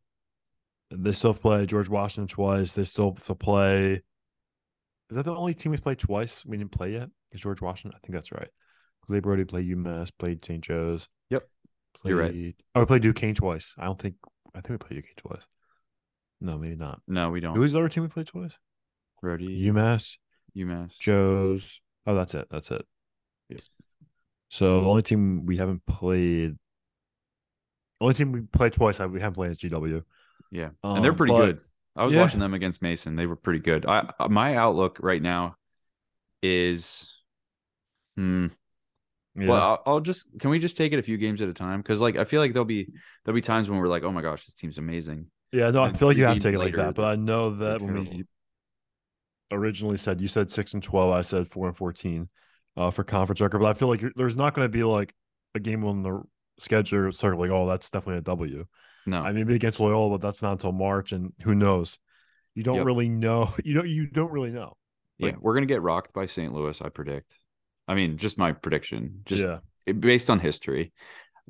they 0.91 1.13
still 1.13 1.35
play 1.35 1.67
George 1.67 1.89
Washington 1.89 2.29
twice. 2.29 2.73
They 2.73 2.85
still 2.85 3.13
play. 3.13 4.03
Is 5.11 5.17
that 5.17 5.25
the 5.25 5.35
only 5.35 5.55
team 5.55 5.71
we've 5.71 5.83
played 5.83 5.99
twice? 5.99 6.45
We 6.45 6.57
didn't 6.57 6.73
play 6.73 6.93
yet. 6.93 7.09
Is 7.33 7.41
George 7.41 7.61
Washington? 7.61 7.97
I 7.97 8.05
think 8.05 8.15
that's 8.15 8.33
right. 8.33 8.49
Clay 9.07 9.21
Rhody 9.21 9.45
played 9.45 9.69
UMass, 9.69 10.11
played 10.19 10.45
St. 10.45 10.61
Joe's. 10.63 11.09
Yep. 11.31 11.49
Played, 11.97 12.11
You're 12.11 12.19
right. 12.21 12.55
Oh, 12.75 12.81
we 12.81 12.87
played 12.87 13.03
Duquesne 13.03 13.35
twice. 13.35 13.75
I 13.79 13.85
don't 13.87 14.01
think. 14.01 14.17
I 14.55 14.61
think 14.61 14.71
we 14.71 14.79
played 14.79 14.97
Duquesne 15.03 15.15
twice. 15.17 15.43
No, 16.41 16.59
maybe 16.59 16.77
not. 16.77 17.01
no, 17.07 17.31
we 17.31 17.41
don't. 17.41 17.55
Who's 17.57 17.73
the 17.73 17.79
other 17.79 17.89
team 17.89 18.03
we 18.03 18.09
played 18.09 18.27
twice? 18.27 18.53
Rhody, 19.23 19.47
UMass, 19.67 20.17
UMass. 20.57 20.91
Joe's. 21.01 21.81
Oh, 22.07 22.15
that's 22.15 22.35
it. 22.35 22.47
That's 22.51 22.71
it. 22.71 22.85
Yeah. 23.49 23.59
So 24.49 24.81
the 24.81 24.87
only 24.89 25.03
team 25.03 25.47
we 25.47 25.57
haven't 25.57 25.87
played, 25.87 26.57
only 28.01 28.15
team 28.15 28.33
we 28.33 28.41
played 28.43 28.73
twice 28.73 28.99
we 29.01 29.21
haven't 29.21 29.35
played 29.35 29.53
is 29.53 29.59
GW. 29.59 30.03
Yeah, 30.51 30.71
and 30.85 31.03
they're 31.05 31.13
Um, 31.13 31.17
pretty 31.17 31.33
but- 31.33 31.47
good. 31.47 31.61
I 31.97 32.05
was 32.05 32.15
yeah. 32.15 32.21
watching 32.21 32.41
them 32.41 32.55
against 32.55 32.83
Mason. 32.83 33.17
They 33.17 33.27
were 33.27 33.37
pretty 33.37 33.61
good. 33.61 33.87
I 33.87 34.11
uh, 34.19 34.29
my 34.29 34.57
outlook 34.57 34.99
right 35.01 35.23
now 35.23 35.57
is, 36.43 37.13
hmm. 38.17 38.49
Yeah. 39.39 39.49
Well, 39.49 39.63
I'll, 39.63 39.83
I'll 39.87 40.01
just 40.01 40.27
can 40.41 40.49
we 40.49 40.59
just 40.59 40.79
take 40.79 40.95
it 40.95 40.99
a 40.99 41.03
few 41.03 41.19
games 41.19 41.43
at 41.43 41.49
a 41.49 41.53
time? 41.53 41.83
Because 41.83 42.01
like 42.01 42.17
I 42.17 42.25
feel 42.25 42.41
like 42.41 42.55
there'll 42.55 42.65
be 42.65 42.89
there'll 43.25 43.35
be 43.35 43.43
times 43.43 43.69
when 43.69 43.79
we're 43.79 43.89
like, 43.89 44.03
oh 44.03 44.13
my 44.13 44.23
gosh, 44.23 44.47
this 44.47 44.55
team's 44.55 44.79
amazing. 44.79 45.27
yeah. 45.53 45.71
No, 45.71 45.83
I 45.83 45.93
feel 45.93 46.09
like 46.09 46.17
you 46.17 46.25
have 46.25 46.37
to 46.37 46.43
take 46.43 46.55
it 46.55 46.59
like 46.59 46.75
that. 46.75 46.95
But 46.95 47.05
I 47.05 47.17
know 47.17 47.57
that 47.57 47.83
when 47.83 47.95
terrible. 47.95 48.13
we 48.13 48.25
originally 49.53 49.99
said 49.99 50.21
you 50.21 50.29
said 50.29 50.51
six 50.51 50.73
and 50.73 50.83
twelve, 50.83 51.13
I 51.13 51.21
said 51.21 51.49
four 51.49 51.67
and 51.67 51.77
fourteen 51.77 52.29
uh, 52.77 52.91
for 52.91 53.05
conference 53.05 53.41
record. 53.41 53.59
But 53.59 53.69
I 53.69 53.75
feel 53.75 53.89
like 53.89 54.01
you're, 54.01 54.13
there's 54.17 54.37
not 54.37 54.55
going 54.55 54.65
to 54.65 54.73
be 54.73 54.85
like 54.85 55.15
a 55.55 55.61
game 55.61 55.85
on 55.85 56.03
the 56.03 56.23
schedule 56.59 57.13
sort 57.13 57.35
of 57.35 57.39
like, 57.39 57.51
oh, 57.51 57.67
that's 57.69 57.91
definitely 57.91 58.19
a 58.19 58.23
W. 58.23 58.65
No, 59.07 59.21
I 59.21 59.29
mean, 59.29 59.47
maybe 59.47 59.55
against 59.55 59.79
Loyola, 59.81 60.19
but 60.19 60.21
that's 60.27 60.43
not 60.43 60.53
until 60.53 60.73
March, 60.73 61.13
and 61.13 61.33
who 61.43 61.55
knows? 61.55 61.99
You 62.55 62.63
don't 62.65 62.77
Yep. 62.77 62.87
really 62.87 63.09
know. 63.09 63.55
You 63.65 63.75
know, 63.75 63.85
you 63.85 64.07
don't 64.09 64.33
really 64.33 64.51
know. 64.51 64.77
yeah, 65.19 65.33
we're 65.41 65.55
gonna 65.55 65.67
get 65.67 65.83
rocked 65.83 66.13
by 66.13 66.27
St. 66.27 66.53
Louis. 66.53 66.81
I 66.83 66.89
predict. 66.89 67.39
I 67.89 67.95
mean, 67.95 68.17
just 68.19 68.37
my 68.39 68.53
prediction, 68.53 69.21
just 69.27 69.43
yeah, 69.45 69.59
eh, 69.87 69.93
based 69.93 70.29
on 70.31 70.41
history. 70.41 70.93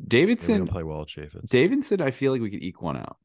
Davidson, 0.07 0.59
don't 0.59 0.67
play 0.71 0.83
well 0.83 1.01
at 1.03 1.09
Chaifetz. 1.09 1.49
Davidson, 1.49 2.03
I 2.03 2.11
feel 2.11 2.33
like 2.33 2.43
we 2.43 2.51
could 2.51 2.63
eke 2.63 2.83
one 2.83 2.99
out. 2.99 3.17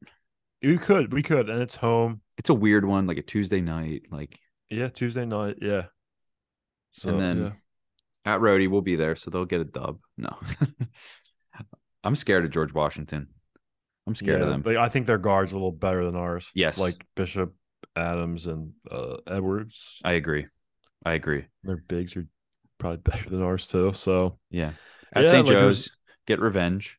We 0.62 0.78
could, 0.78 1.12
we 1.12 1.22
could, 1.22 1.50
and 1.50 1.60
it's 1.60 1.74
home. 1.74 2.22
It's 2.38 2.48
a 2.48 2.54
weird 2.54 2.84
one, 2.86 3.06
like 3.06 3.18
a 3.18 3.22
Tuesday 3.22 3.60
night, 3.60 4.04
like 4.10 4.38
Yeah, 4.70 4.88
Tuesday 4.88 5.26
night. 5.26 5.56
Yeah. 5.60 5.86
So 6.92 7.10
And 7.10 7.20
then- 7.20 7.38
yeah. 8.24 8.32
at 8.32 8.40
Rhody, 8.40 8.68
we'll 8.68 8.80
be 8.80 8.96
there, 8.96 9.16
so 9.16 9.30
they'll 9.30 9.44
get 9.44 9.60
a 9.60 9.64
dub. 9.66 9.98
No, 10.16 10.34
I'm 12.04 12.16
scared 12.16 12.44
of 12.44 12.50
George 12.50 12.72
Washington. 12.72 13.28
I'm 14.06 14.14
scared 14.14 14.40
yeah, 14.40 14.46
of 14.46 14.50
them. 14.52 14.62
they- 14.62 14.76
I 14.76 14.88
think 14.88 15.06
their 15.06 15.18
guards 15.18 15.52
a 15.52 15.56
little 15.56 15.72
better 15.72 16.04
than 16.04 16.16
ours. 16.16 16.50
Yes. 16.54 16.78
like 16.78 17.04
Bishop, 17.14 17.54
Adams, 17.94 18.46
and 18.46 18.72
uh, 18.90 19.16
Edwards. 19.26 20.00
I 20.04 20.12
agree. 20.12 20.46
I 21.04 21.12
agree. 21.12 21.44
Their 21.62 21.76
bigs 21.76 22.16
are 22.16 22.26
probably 22.78 22.96
better 23.04 23.28
than 23.30 23.42
ours 23.42 23.66
too. 23.68 23.92
So 23.92 24.38
Yeah. 24.50 24.72
At 25.12 25.24
Yeah, 25.24 25.30
St. 25.30 25.46
like, 25.46 25.58
Joe's, 25.58 25.90
get 26.26 26.40
revenge. 26.40 26.98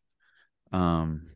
Um 0.71 1.27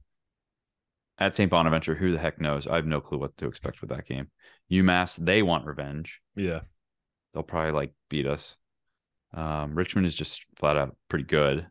at 1.20 1.34
St. 1.34 1.50
Bonaventure, 1.50 1.96
who 1.96 2.12
the 2.12 2.20
heck 2.20 2.40
knows? 2.40 2.68
I 2.68 2.76
have 2.76 2.86
no 2.86 3.02
clue 3.02 3.18
what 3.18 3.36
to 3.38 3.48
expect 3.48 3.82
with 3.82 3.90
that 3.90 4.06
game. 4.06 4.30
UMass, 4.72 5.16
they 5.18 5.42
want 5.42 5.66
revenge. 5.66 6.22
yeah, 6.36 6.60
They'll 7.34 7.42
probably 7.44 7.72
like 7.72 7.92
beat 8.10 8.28
us. 8.28 8.56
Um, 9.34 9.74
Richmond 9.74 10.06
is 10.06 10.16
just 10.16 10.46
flat 10.58 10.78
out 10.78 10.96
pretty 11.10 11.26
good. 11.26 11.66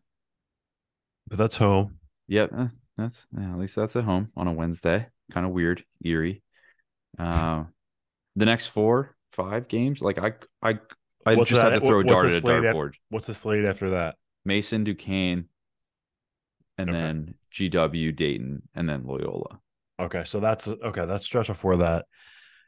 but 1.29 1.37
that's 1.37 1.55
home. 1.57 1.99
Yeah, 2.27 2.47
eh, 2.57 2.67
that's 2.97 3.27
yeah, 3.37 3.51
at 3.51 3.59
least 3.59 3.75
that's 3.75 3.95
at 3.95 4.03
home 4.03 4.31
on 4.35 4.47
a 4.47 4.53
Wednesday. 4.53 5.07
Kind 5.31 5.45
of 5.45 5.51
weird, 5.51 5.83
eerie. 6.03 6.41
Uh, 7.19 7.65
the 8.35 8.45
next 8.45 8.67
four, 8.67 9.15
five 9.33 9.67
games, 9.67 10.01
like 10.01 10.17
I, 10.19 10.33
I, 10.61 10.79
I 11.25 11.35
What's 11.35 11.49
just 11.49 11.61
that- 11.61 11.71
had 11.73 11.81
to 11.81 11.87
throw 11.87 11.99
a 11.99 12.03
dart 12.03 12.27
at 12.27 12.33
a 12.33 12.41
dartboard. 12.41 12.93
What's 13.09 13.27
the 13.27 13.33
slate 13.33 13.65
after 13.65 13.91
that? 13.91 14.15
Mason, 14.45 14.83
Duquesne, 14.83 15.45
and 16.77 16.89
Okay. 16.89 16.97
then 16.97 17.33
GW, 17.53 18.15
Dayton, 18.15 18.61
and 18.75 18.87
then 18.87 19.03
Loyola. 19.05 19.59
Okay, 19.99 20.23
so 20.25 20.39
that's 20.39 20.67
okay. 20.67 21.05
That's 21.05 21.25
stretch 21.25 21.47
before 21.47 21.77
that. 21.77 22.05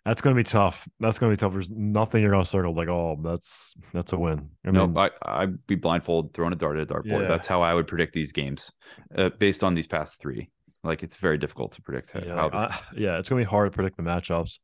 That's 0.06 0.22
gonna 0.22 0.36
be 0.36 0.44
tough. 0.44 0.88
That's 1.00 1.20
gonna 1.20 1.34
be 1.34 1.38
tough. 1.38 1.54
There's 1.54 1.70
nothing 1.72 2.22
you're 2.24 2.32
gonna 2.32 2.46
circle 2.46 2.74
like, 2.74 2.88
oh, 2.88 3.18
that's 3.24 3.76
that's 3.94 4.14
a 4.14 4.18
win. 4.18 4.50
I 4.66 4.72
nope, 4.72 4.90
mean, 4.90 4.98
I, 4.98 5.10
I'd 5.44 5.68
be 5.68 5.76
blindfold 5.76 6.34
throwing 6.34 6.54
a 6.54 6.56
dart 6.56 6.78
at 6.78 6.90
a 6.90 6.94
dartboard. 6.94 7.24
Yeah. 7.24 7.28
That's 7.28 7.48
how 7.48 7.62
I 7.62 7.74
would 7.74 7.88
predict 7.88 8.14
these 8.14 8.32
games, 8.32 8.72
uh, 9.18 9.30
based 9.38 9.64
on 9.64 9.76
these 9.76 9.88
past 9.88 10.20
three. 10.20 10.50
Like 10.84 11.04
it's 11.04 11.18
very 11.18 11.38
difficult 11.38 11.74
to 11.74 11.82
predict 11.82 12.12
how, 12.12 12.22
yeah, 12.22 12.36
how 12.36 12.50
this. 12.50 12.62
I- 12.62 12.80
yeah, 12.96 13.18
it's 13.20 13.28
gonna 13.30 13.42
be 13.42 13.46
hard 13.46 13.72
to 13.72 13.76
predict 13.76 13.98
the 13.98 14.04
matchups. 14.04 14.60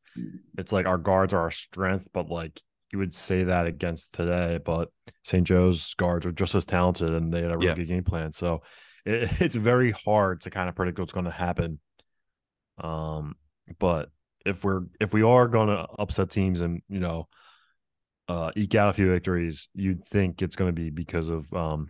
It's 0.58 0.72
like 0.72 0.86
our 0.86 0.98
guards 0.98 1.34
are 1.34 1.42
our 1.42 1.52
strength, 1.52 2.08
but 2.14 2.30
like 2.30 2.62
you 2.94 3.00
would 3.00 3.14
say 3.14 3.44
that 3.44 3.66
against 3.68 4.14
today, 4.14 4.58
but 4.64 4.88
St. 5.26 5.46
Joe's 5.46 5.94
guards 5.96 6.26
are 6.26 6.32
just 6.32 6.56
as 6.56 6.66
talented 6.66 7.14
and 7.14 7.34
they 7.34 7.42
had 7.42 7.52
a 7.52 7.58
really 7.58 7.68
Yeah. 7.68 7.74
good 7.74 7.88
game 7.88 8.04
plan. 8.06 8.32
So 8.32 8.62
it, 9.06 9.30
it's 9.42 9.56
very 9.58 9.92
hard 9.92 10.42
to 10.42 10.50
kind 10.50 10.70
of 10.70 10.76
predict 10.76 10.98
what's 11.00 11.12
going 11.12 11.26
to 11.26 11.32
happen. 11.32 11.80
Um, 12.78 13.36
but 13.80 14.10
if 14.46 14.64
we're 14.64 14.84
if 15.00 15.14
we 15.14 15.24
are 15.24 15.48
going 15.48 15.68
to 15.70 15.88
upset 16.00 16.30
teams 16.30 16.62
and 16.62 16.82
you 16.90 17.00
know 17.00 17.28
uh 18.28 18.52
eke 18.56 18.76
out 18.76 18.90
a 18.90 18.94
few 18.94 19.12
victories, 19.12 19.68
you'd 19.74 20.04
think 20.04 20.42
it's 20.42 20.56
going 20.56 20.70
to 20.74 20.82
be 20.82 20.90
because 20.90 21.28
of 21.30 21.52
um 21.54 21.90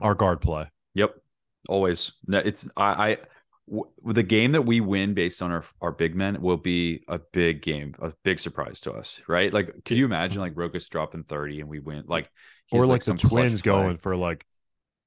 our 0.00 0.14
guard 0.14 0.40
play. 0.40 0.66
Yep, 0.94 1.14
always. 1.68 2.12
It's 2.28 2.68
I, 2.76 2.84
I 3.10 3.16
w- 3.68 3.90
the 4.04 4.22
game 4.22 4.52
that 4.52 4.62
we 4.62 4.80
win 4.80 5.14
based 5.14 5.42
on 5.42 5.50
our 5.52 5.64
our 5.80 5.92
big 5.92 6.14
men 6.14 6.40
will 6.40 6.56
be 6.56 7.02
a 7.08 7.18
big 7.18 7.62
game, 7.62 7.94
a 8.00 8.12
big 8.24 8.38
surprise 8.40 8.80
to 8.82 8.92
us, 8.92 9.20
right? 9.28 9.52
Like, 9.52 9.84
could 9.84 9.96
you 9.96 10.04
imagine 10.04 10.40
like 10.40 10.54
Rokas 10.54 10.88
dropping 10.88 11.24
thirty 11.24 11.60
and 11.60 11.68
we 11.68 11.78
win? 11.80 12.04
Like, 12.06 12.30
he's 12.66 12.80
or 12.82 12.86
like, 12.86 13.02
some 13.02 13.16
the 13.16 13.28
twins 13.28 13.62
going 13.62 13.98
for 13.98 14.16
like 14.16 14.44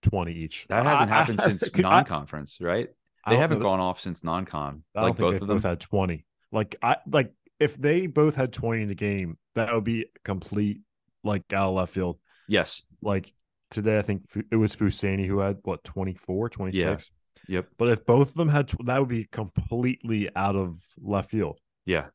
20 0.03 0.33
each. 0.33 0.65
That 0.69 0.85
hasn't 0.85 1.09
I- 1.11 1.13
I- 1.15 1.17
happened 1.19 1.39
since 1.41 1.63
I- 1.75 1.81
non-conference, 1.81 2.57
right? 2.59 2.89
They 3.29 3.37
haven't 3.37 3.59
gone 3.59 3.79
off 3.79 4.01
since 4.01 4.21
non-con. 4.21 4.83
I 4.93 5.01
Like 5.03 5.15
both 5.15 5.35
of 5.35 5.47
them. 5.47 5.55
both 5.57 5.63
had 5.63 5.79
20. 5.79 6.25
Like 6.53 6.75
I 6.81 6.97
like 7.07 7.33
if 7.59 7.75
they 7.75 8.07
both 8.07 8.35
had 8.35 8.53
20 8.53 8.83
in 8.83 8.87
the 8.87 8.95
game, 8.95 9.37
that 9.55 9.73
would 9.73 9.83
be 9.83 10.05
complete 10.23 10.81
like 11.23 11.43
out 11.51 11.69
of 11.69 11.75
left 11.75 11.93
field. 11.93 12.19
Yes. 12.47 12.81
Like 13.01 13.33
today, 13.71 13.97
I 13.97 14.01
think 14.03 14.23
it 14.51 14.55
was 14.55 14.75
Fousseyni 14.75 15.25
who 15.25 15.39
had 15.39 15.57
what 15.63 15.83
24, 15.83 16.49
26. 16.49 17.09
Yep. 17.47 17.67
But 17.77 17.89
if 17.89 18.05
both 18.05 18.29
of 18.29 18.35
them 18.35 18.49
had, 18.49 18.71
that 18.85 18.99
would 18.99 19.09
be 19.09 19.25
completely 19.25 20.29
out 20.35 20.55
of 20.55 20.79
left 21.01 21.31
field. 21.31 21.59
Yeah. 21.85 22.05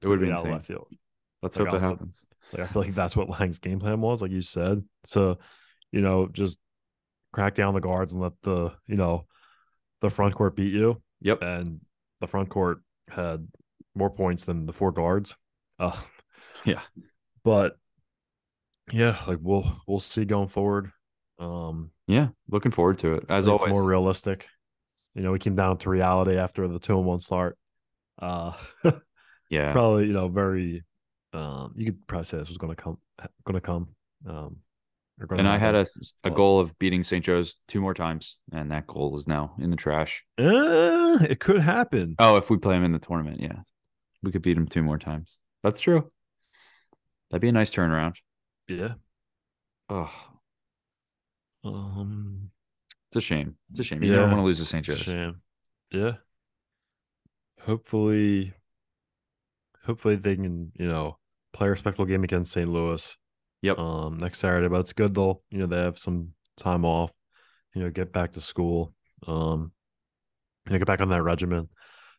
It 0.00 0.06
would 0.06 0.20
be 0.20 0.26
Completely 0.26 0.32
out 0.32 0.46
of 0.46 0.52
left 0.52 0.66
field. 0.66 0.88
Let's 1.42 1.56
Like, 1.56 1.68
hope 1.68 1.76
it 1.76 1.80
happens. 1.80 2.24
Like 2.52 2.62
I 2.62 2.66
feel 2.66 2.82
like 2.82 2.94
that's 2.94 3.16
what 3.16 3.28
Lange's 3.28 3.58
game 3.58 3.80
plan 3.80 4.00
was, 4.00 4.22
like 4.22 4.30
you 4.30 4.42
said. 4.42 4.84
So, 5.04 5.38
you 5.90 6.00
know, 6.00 6.28
just 6.30 6.58
crack 7.32 7.54
down 7.54 7.74
the 7.74 7.80
guards 7.80 8.12
and 8.12 8.22
let 8.22 8.32
the 8.42 8.72
you 8.86 8.96
know 8.96 9.26
the 10.00 10.10
front 10.10 10.34
court 10.34 10.56
beat 10.56 10.72
you. 10.72 11.02
Yep. 11.20 11.42
And 11.42 11.80
the 12.20 12.26
front 12.26 12.48
court 12.48 12.80
had 13.08 13.46
more 14.06 14.16
points 14.16 14.44
than 14.44 14.66
the 14.66 14.72
four 14.72 14.92
guards. 14.92 15.34
Uh, 15.78 15.96
Yeah. 16.64 16.80
but 17.44 17.76
yeah, 18.90 19.18
like 19.28 19.38
we'll 19.42 19.76
we'll 19.86 20.00
see 20.00 20.24
going 20.24 20.48
forward. 20.48 20.90
Um, 21.38 21.90
Yeah. 22.06 22.28
Looking 22.48 22.72
forward 22.72 22.98
to 23.00 23.14
it. 23.14 23.26
As 23.28 23.46
always. 23.46 23.72
more 23.72 23.84
realistic. 23.84 24.46
You 25.14 25.22
know, 25.22 25.32
we 25.32 25.38
came 25.38 25.54
down 25.54 25.78
to 25.78 25.90
reality 25.90 26.36
after 26.36 26.66
the 26.66 26.78
two 26.78 26.96
and 26.96 27.06
one 27.06 27.20
start. 27.20 27.56
Uh, 28.20 28.52
Yeah. 29.50 29.72
probably 29.72 30.06
you 30.06 30.12
know 30.12 30.28
very. 30.28 30.84
Um, 31.32 31.74
you 31.76 31.84
could 31.86 32.06
probably 32.06 32.24
say 32.24 32.38
this 32.38 32.48
was 32.48 32.56
going 32.58 32.74
to 32.74 32.82
come, 32.82 32.98
going 33.44 33.54
to 33.54 33.60
come. 33.60 33.88
Um, 34.26 34.56
And 35.30 35.46
I 35.46 35.58
had 35.58 35.74
a, 35.74 35.84
a 36.24 36.30
goal 36.30 36.58
of 36.60 36.76
beating 36.78 37.02
St. 37.04 37.22
Joe's 37.24 37.56
two 37.68 37.80
more 37.80 37.92
times, 37.94 38.38
and 38.52 38.70
that 38.70 38.86
goal 38.86 39.14
is 39.16 39.28
now 39.28 39.54
in 39.58 39.70
the 39.70 39.76
trash. 39.76 40.24
Uh, 40.38 41.18
it 41.28 41.38
could 41.38 41.60
happen. 41.60 42.14
Oh, 42.18 42.36
if 42.38 42.48
we 42.48 42.56
play 42.56 42.76
him 42.76 42.84
in 42.84 42.92
the 42.92 42.98
tournament, 42.98 43.40
yeah, 43.40 43.60
we 44.26 44.32
could 44.32 44.42
beat 44.42 44.56
him 44.56 44.66
two 44.66 44.82
more 44.82 44.98
times. 44.98 45.38
That's 45.62 45.80
true. 45.80 46.10
That'd 47.30 47.40
be 47.42 47.48
a 47.48 47.52
nice 47.52 47.70
turnaround. 47.70 48.16
Yeah. 48.68 48.94
Oh, 49.88 50.12
Um, 51.64 52.50
it's 53.08 53.16
a 53.16 53.20
shame. 53.20 53.56
It's 53.70 53.80
a 53.80 53.84
shame. 53.84 54.02
You 54.02 54.14
don't 54.14 54.30
want 54.30 54.40
to 54.40 54.44
lose 54.44 54.58
to 54.58 54.64
St. 54.64 54.84
Joe's. 54.84 54.98
shame. 55.00 55.40
Yeah. 55.90 56.12
Hopefully, 57.62 58.52
hopefully 59.84 60.16
they 60.16 60.36
can 60.36 60.70
you 60.78 60.86
know 60.86 61.18
play 61.52 61.66
a 61.68 61.70
respectable 61.70 62.04
game 62.04 62.24
against 62.24 62.52
St. 62.52 62.68
Louis. 62.68 63.16
Yep. 63.62 63.78
Um, 63.78 64.18
next 64.18 64.38
Saturday, 64.38 64.68
but 64.68 64.80
it's 64.80 64.92
good 64.92 65.14
though. 65.14 65.42
You 65.50 65.58
know 65.58 65.66
they 65.66 65.76
have 65.78 65.98
some 65.98 66.32
time 66.56 66.84
off. 66.84 67.10
You 67.74 67.82
know, 67.82 67.90
get 67.90 68.12
back 68.12 68.32
to 68.32 68.40
school. 68.40 68.92
Um, 69.26 69.72
you 70.66 70.72
know, 70.72 70.78
get 70.78 70.86
back 70.86 71.00
on 71.00 71.08
that 71.08 71.22
regimen. 71.22 71.68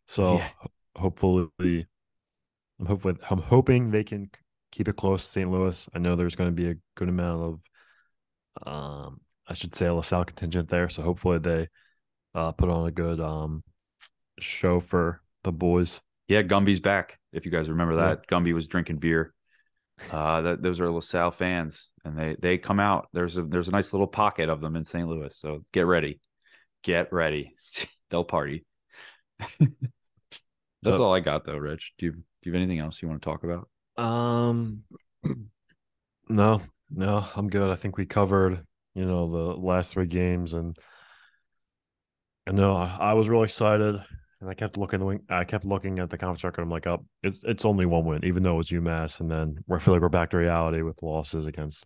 So 0.08 0.38
Yeah. 0.38 0.50
ho- 0.60 0.72
hopefully, 0.96 1.88
I'm 2.80 2.86
hopefully 2.86 3.16
I'm 3.30 3.42
hoping 3.42 3.92
they 3.92 4.04
can 4.04 4.30
keep 4.72 4.88
it 4.88 4.96
close 4.98 5.26
to 5.26 5.32
St. 5.32 5.50
Louis. 5.50 5.88
I 5.94 6.00
know 6.00 6.16
there's 6.16 6.36
going 6.36 6.50
to 6.50 6.56
be 6.56 6.70
a 6.70 6.76
good 6.96 7.10
amount 7.10 7.62
of, 8.66 8.72
um, 8.74 9.22
I 9.48 9.54
should 9.54 9.76
say, 9.76 9.86
a 9.86 9.94
LaSalle 9.94 10.26
contingent 10.26 10.70
there. 10.70 10.90
So 10.90 11.02
hopefully 11.02 11.40
they 11.40 11.68
uh, 12.36 12.52
put 12.52 12.70
on 12.70 12.88
a 12.88 12.92
good 12.92 13.20
um 13.20 13.64
show 14.40 14.80
for 14.80 15.22
the 15.44 15.52
boys. 15.52 16.02
Yeah, 16.28 16.44
Gumby's 16.44 16.80
back. 16.80 17.20
If 17.32 17.46
you 17.46 17.52
guys 17.52 17.70
remember 17.70 17.96
Yeah. 17.96 18.10
that, 18.10 18.28
Gumby 18.28 18.54
was 18.54 18.68
drinking 18.68 18.98
beer. 18.98 19.34
Uh, 20.12 20.42
that 20.42 20.62
those 20.62 20.80
are 20.80 20.92
LaSalle 20.92 21.32
fans, 21.32 21.90
and 22.06 22.18
they 22.18 22.36
they 22.40 22.58
come 22.58 22.80
out. 22.80 23.08
There's 23.14 23.38
a 23.38 23.44
there's 23.44 23.68
a 23.68 23.72
nice 23.72 23.94
little 23.94 24.08
pocket 24.08 24.50
of 24.50 24.62
them 24.62 24.76
in 24.76 24.84
St. 24.84 25.08
Louis. 25.08 25.36
So 25.36 25.66
get 25.74 25.88
ready, 25.88 26.20
get 26.84 27.12
ready. 27.12 27.56
They'll 28.10 28.24
party. 28.24 28.66
That's 30.84 31.00
Uh, 31.00 31.04
all 31.04 31.14
I 31.14 31.20
got 31.20 31.46
though, 31.46 31.58
Rich. 31.58 31.94
Do 31.98 32.06
you 32.08 32.24
do 32.42 32.50
you 32.50 32.54
have 32.54 32.62
anything 32.62 32.80
else 32.80 33.02
you 33.02 33.08
want 33.08 33.22
to 33.22 33.26
talk 33.26 33.44
about? 33.44 33.68
Um, 33.98 34.84
no, 36.30 36.62
no, 36.90 37.28
I'm 37.36 37.50
good. 37.50 37.70
I 37.70 37.76
think 37.76 37.98
we 37.98 38.06
covered, 38.06 38.64
you 38.94 39.06
know, 39.06 39.30
the 39.30 39.60
last 39.60 39.92
three 39.92 40.06
games, 40.06 40.54
and 40.54 40.78
and 42.46 42.56
no, 42.56 42.76
I, 42.76 42.98
I 43.00 43.14
was 43.14 43.28
really 43.28 43.46
excited, 43.46 43.96
and 44.40 44.50
I 44.50 44.54
kept 44.54 44.78
looking. 44.78 45.00
the, 45.00 45.20
I 45.30 45.44
kept 45.44 45.66
looking 45.66 46.00
at 46.00 46.10
the 46.10 46.18
conference 46.18 46.44
record. 46.44 46.62
I'm 46.62 46.70
like, 46.70 46.88
up, 46.88 47.02
oh, 47.04 47.08
it's 47.24 47.40
it's 47.44 47.66
only 47.66 47.86
one 47.86 48.06
win, 48.06 48.24
even 48.24 48.44
though 48.44 48.54
it 48.54 48.58
was 48.58 48.70
UMass, 48.70 49.20
and 49.20 49.30
then 49.30 49.64
we 49.68 49.80
feel 49.80 49.94
like 49.94 50.02
we're 50.02 50.10
back 50.10 50.30
to 50.32 50.38
reality 50.38 50.82
with 50.82 51.02
losses 51.02 51.46
against 51.46 51.86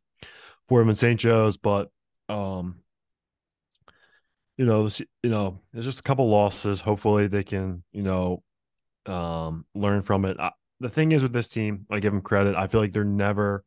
Fordham 0.68 0.90
and 0.90 0.98
St. 0.98 1.20
Joe's, 1.20 1.58
but 1.58 1.90
um. 2.30 2.80
You 4.58 4.68
know, 4.68 4.84
this, 4.84 5.02
you 5.24 5.30
know, 5.32 5.60
there's 5.74 5.86
just 5.86 6.02
a 6.02 6.04
couple 6.04 6.30
losses. 6.30 6.82
Hopefully, 6.82 7.26
they 7.26 7.42
can, 7.42 7.84
you 7.94 8.04
know, 8.04 8.44
um, 9.06 9.66
learn 9.74 10.02
from 10.02 10.26
it. 10.26 10.38
I, 10.40 10.52
the 10.80 10.90
thing 10.90 11.12
is 11.12 11.24
with 11.24 11.34
this 11.34 11.48
team, 11.50 11.86
I 11.90 12.00
give 12.00 12.14
them 12.14 12.22
credit. 12.22 12.56
I 12.56 12.68
feel 12.68 12.82
like 12.82 12.94
they're 12.94 13.04
never 13.04 13.64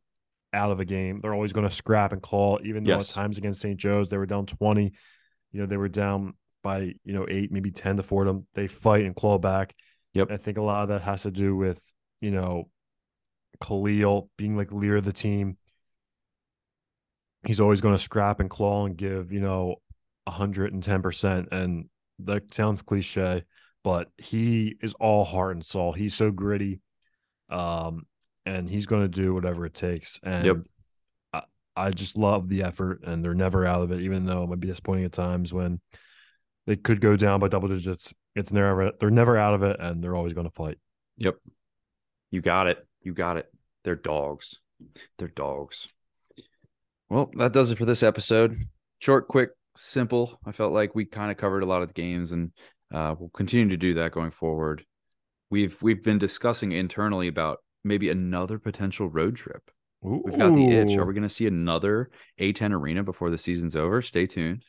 out 0.53 0.71
of 0.71 0.79
a 0.79 0.85
game. 0.85 1.19
They're 1.21 1.33
always 1.33 1.53
going 1.53 1.67
to 1.67 1.73
scrap 1.73 2.11
and 2.11 2.21
claw, 2.21 2.57
even 2.63 2.83
though 2.83 2.95
Yes. 2.95 3.09
at 3.09 3.15
times 3.15 3.37
against 3.37 3.61
St. 3.61 3.77
Joe's 3.77 4.09
they 4.09 4.17
were 4.17 4.25
down 4.25 4.45
20. 4.45 4.93
You 5.51 5.59
know, 5.59 5.65
they 5.65 5.77
were 5.77 5.89
down 5.89 6.33
by, 6.63 6.93
you 7.03 7.13
know, 7.13 7.25
eight, 7.29 7.51
maybe 7.51 7.71
10 7.71 7.97
to 7.97 8.03
Fordham. 8.03 8.47
They 8.55 8.67
fight 8.67 9.05
and 9.05 9.15
claw 9.15 9.37
back. 9.37 9.75
Yep. 10.13 10.31
I 10.31 10.37
think 10.37 10.57
a 10.57 10.61
lot 10.61 10.83
of 10.83 10.89
that 10.89 11.01
has 11.01 11.23
to 11.23 11.31
do 11.31 11.55
with, 11.55 11.81
you 12.21 12.31
know, 12.31 12.69
Khalil 13.61 14.29
being 14.37 14.57
like 14.57 14.71
leader 14.71 14.97
of 14.97 15.05
the 15.05 15.13
team. 15.13 15.57
He's 17.45 17.59
always 17.59 17.81
going 17.81 17.95
to 17.95 18.01
scrap 18.01 18.39
and 18.39 18.49
claw 18.49 18.85
and 18.85 18.97
give, 18.97 19.31
you 19.31 19.39
know, 19.39 19.75
110%. 20.27 21.47
And 21.51 21.89
that 22.19 22.53
sounds 22.53 22.81
cliche, 22.81 23.43
but 23.85 24.09
he 24.17 24.75
is 24.81 24.95
all 24.95 25.23
heart 25.23 25.55
and 25.55 25.63
soul. 25.63 25.93
He's 25.93 26.15
so 26.15 26.31
gritty. 26.31 26.81
Um, 27.51 28.07
and 28.43 28.67
he's 28.67 28.87
going 28.87 29.03
to 29.03 29.07
do 29.07 29.31
whatever 29.31 29.67
it 29.67 29.75
takes. 29.75 30.19
And 30.23 30.45
Yep. 30.45 30.57
I, 31.31 31.41
I 31.75 31.91
just 31.91 32.17
love 32.17 32.49
the 32.49 32.63
effort, 32.63 33.03
and 33.03 33.23
they're 33.23 33.35
never 33.35 33.63
out 33.63 33.83
of 33.83 33.91
it, 33.91 34.01
even 34.01 34.25
though 34.25 34.41
it 34.41 34.49
might 34.49 34.59
be 34.59 34.67
disappointing 34.67 35.05
at 35.05 35.11
times 35.11 35.53
when 35.53 35.81
they 36.65 36.75
could 36.75 36.99
go 36.99 37.15
down 37.15 37.39
by 37.39 37.47
double 37.47 37.67
digits. 37.67 38.11
It's 38.35 38.51
never 38.51 38.91
they're 38.99 39.11
never 39.11 39.37
out 39.37 39.53
of 39.53 39.61
it, 39.61 39.77
and 39.79 40.03
they're 40.03 40.15
always 40.15 40.33
going 40.33 40.47
to 40.47 40.53
fight. 40.53 40.79
Yep. 41.17 41.35
You 42.31 42.41
got 42.41 42.65
it. 42.65 42.79
You 43.03 43.13
got 43.13 43.37
it. 43.37 43.45
They're 43.83 43.95
dogs. 43.95 44.59
They're 45.19 45.27
dogs. 45.27 45.89
Well, 47.07 47.29
that 47.37 47.53
does 47.53 47.69
it 47.69 47.77
for 47.77 47.85
this 47.85 48.01
episode. 48.01 48.63
Short, 48.97 49.27
quick, 49.27 49.51
simple. 49.77 50.39
I 50.43 50.53
felt 50.53 50.73
like 50.73 50.95
we 50.95 51.05
kind 51.05 51.29
of 51.29 51.37
covered 51.37 51.61
a 51.61 51.67
lot 51.67 51.83
of 51.83 51.89
the 51.89 51.93
games 51.93 52.31
and 52.31 52.51
uh, 52.93 53.15
we'll 53.17 53.29
continue 53.29 53.69
to 53.69 53.77
do 53.77 53.95
that 53.95 54.11
going 54.11 54.31
forward. 54.31 54.85
We've 55.49 55.77
we've 55.81 56.03
been 56.03 56.17
discussing 56.17 56.71
internally 56.71 57.27
about 57.27 57.59
maybe 57.83 58.09
another 58.09 58.59
potential 58.59 59.09
road 59.09 59.35
trip. 59.35 59.69
We've 60.01 60.37
got 60.37 60.53
the 60.53 60.69
itch. 60.69 60.97
Are 60.97 61.05
we 61.05 61.13
going 61.13 61.23
to 61.23 61.29
see 61.29 61.47
another 61.47 62.11
A10 62.39 62.71
arena 62.71 63.03
before 63.03 63.31
the 63.31 63.37
season's 63.37 63.75
over? 63.75 64.01
Stay 64.03 64.27
tuned. 64.27 64.63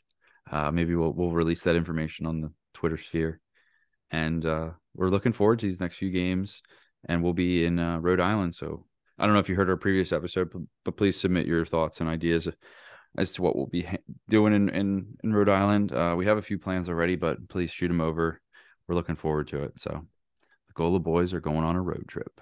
Uh, 0.50 0.70
maybe 0.70 0.94
we'll 0.94 1.12
we'll 1.12 1.32
release 1.32 1.62
that 1.64 1.76
information 1.76 2.26
on 2.26 2.40
the 2.40 2.52
Twitter 2.72 2.96
sphere, 2.96 3.40
and 4.10 4.44
uh, 4.46 4.70
we're 4.94 5.10
looking 5.10 5.32
forward 5.32 5.58
to 5.58 5.66
these 5.66 5.80
next 5.80 5.96
few 5.96 6.10
games. 6.10 6.62
And 7.08 7.22
we'll 7.22 7.34
be 7.34 7.64
in 7.64 7.78
uh, 7.78 7.98
Rhode 7.98 8.20
Island. 8.20 8.54
So 8.54 8.84
I 9.18 9.24
don't 9.24 9.34
know 9.34 9.38
if 9.40 9.48
you 9.48 9.54
heard 9.54 9.70
our 9.70 9.76
previous 9.76 10.12
episode, 10.12 10.50
but, 10.52 10.62
but 10.84 10.96
please 10.96 11.18
submit 11.18 11.46
your 11.46 11.64
thoughts 11.64 12.00
and 12.00 12.10
ideas 12.10 12.48
as 13.18 13.32
to 13.32 13.42
what 13.42 13.56
we'll 13.56 13.66
be 13.66 13.82
ha- 13.82 13.96
doing 14.28 14.52
in 14.54 14.68
in, 14.68 15.06
in 15.24 15.34
Rhode 15.34 15.48
Island. 15.48 15.92
Uh, 15.92 16.14
we 16.16 16.26
have 16.26 16.38
a 16.38 16.42
few 16.42 16.58
plans 16.58 16.88
already, 16.88 17.16
but 17.16 17.48
please 17.48 17.70
shoot 17.70 17.88
them 17.88 18.00
over. 18.00 18.40
We're 18.86 18.94
looking 18.94 19.16
forward 19.16 19.48
to 19.48 19.62
it. 19.62 19.78
So 19.78 20.06
the 20.68 20.72
Gola 20.74 21.00
boys 21.00 21.32
are 21.32 21.40
going 21.40 21.64
on 21.64 21.76
a 21.76 21.82
road 21.82 22.04
trip. 22.06 22.40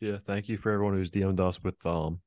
Yeah, 0.00 0.18
thank 0.24 0.48
you 0.48 0.56
for 0.56 0.72
everyone 0.72 0.94
who's 0.94 1.10
DM'd 1.10 1.40
us 1.40 1.62
with 1.62 1.84
um 1.86 2.20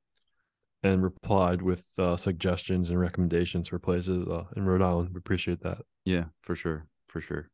and 0.83 1.03
replied 1.03 1.61
with 1.61 1.85
uh, 1.97 2.17
suggestions 2.17 2.89
and 2.89 2.99
recommendations 2.99 3.67
for 3.67 3.79
places 3.79 4.27
uh, 4.27 4.43
in 4.55 4.65
Rhode 4.65 4.81
Island. 4.81 5.09
We 5.11 5.17
appreciate 5.17 5.61
that. 5.61 5.79
Yeah, 6.05 6.25
for 6.41 6.55
sure. 6.55 6.87
For 7.07 7.19
sure. 7.19 7.49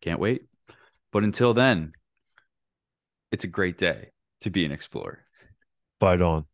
Can't 0.00 0.20
wait. 0.20 0.42
But 1.12 1.24
until 1.24 1.52
then, 1.52 1.92
it's 3.32 3.44
a 3.44 3.48
great 3.48 3.76
day 3.76 4.10
to 4.42 4.50
be 4.50 4.64
an 4.64 4.72
explorer. 4.72 5.24
Fight 6.00 6.22
on. 6.22 6.44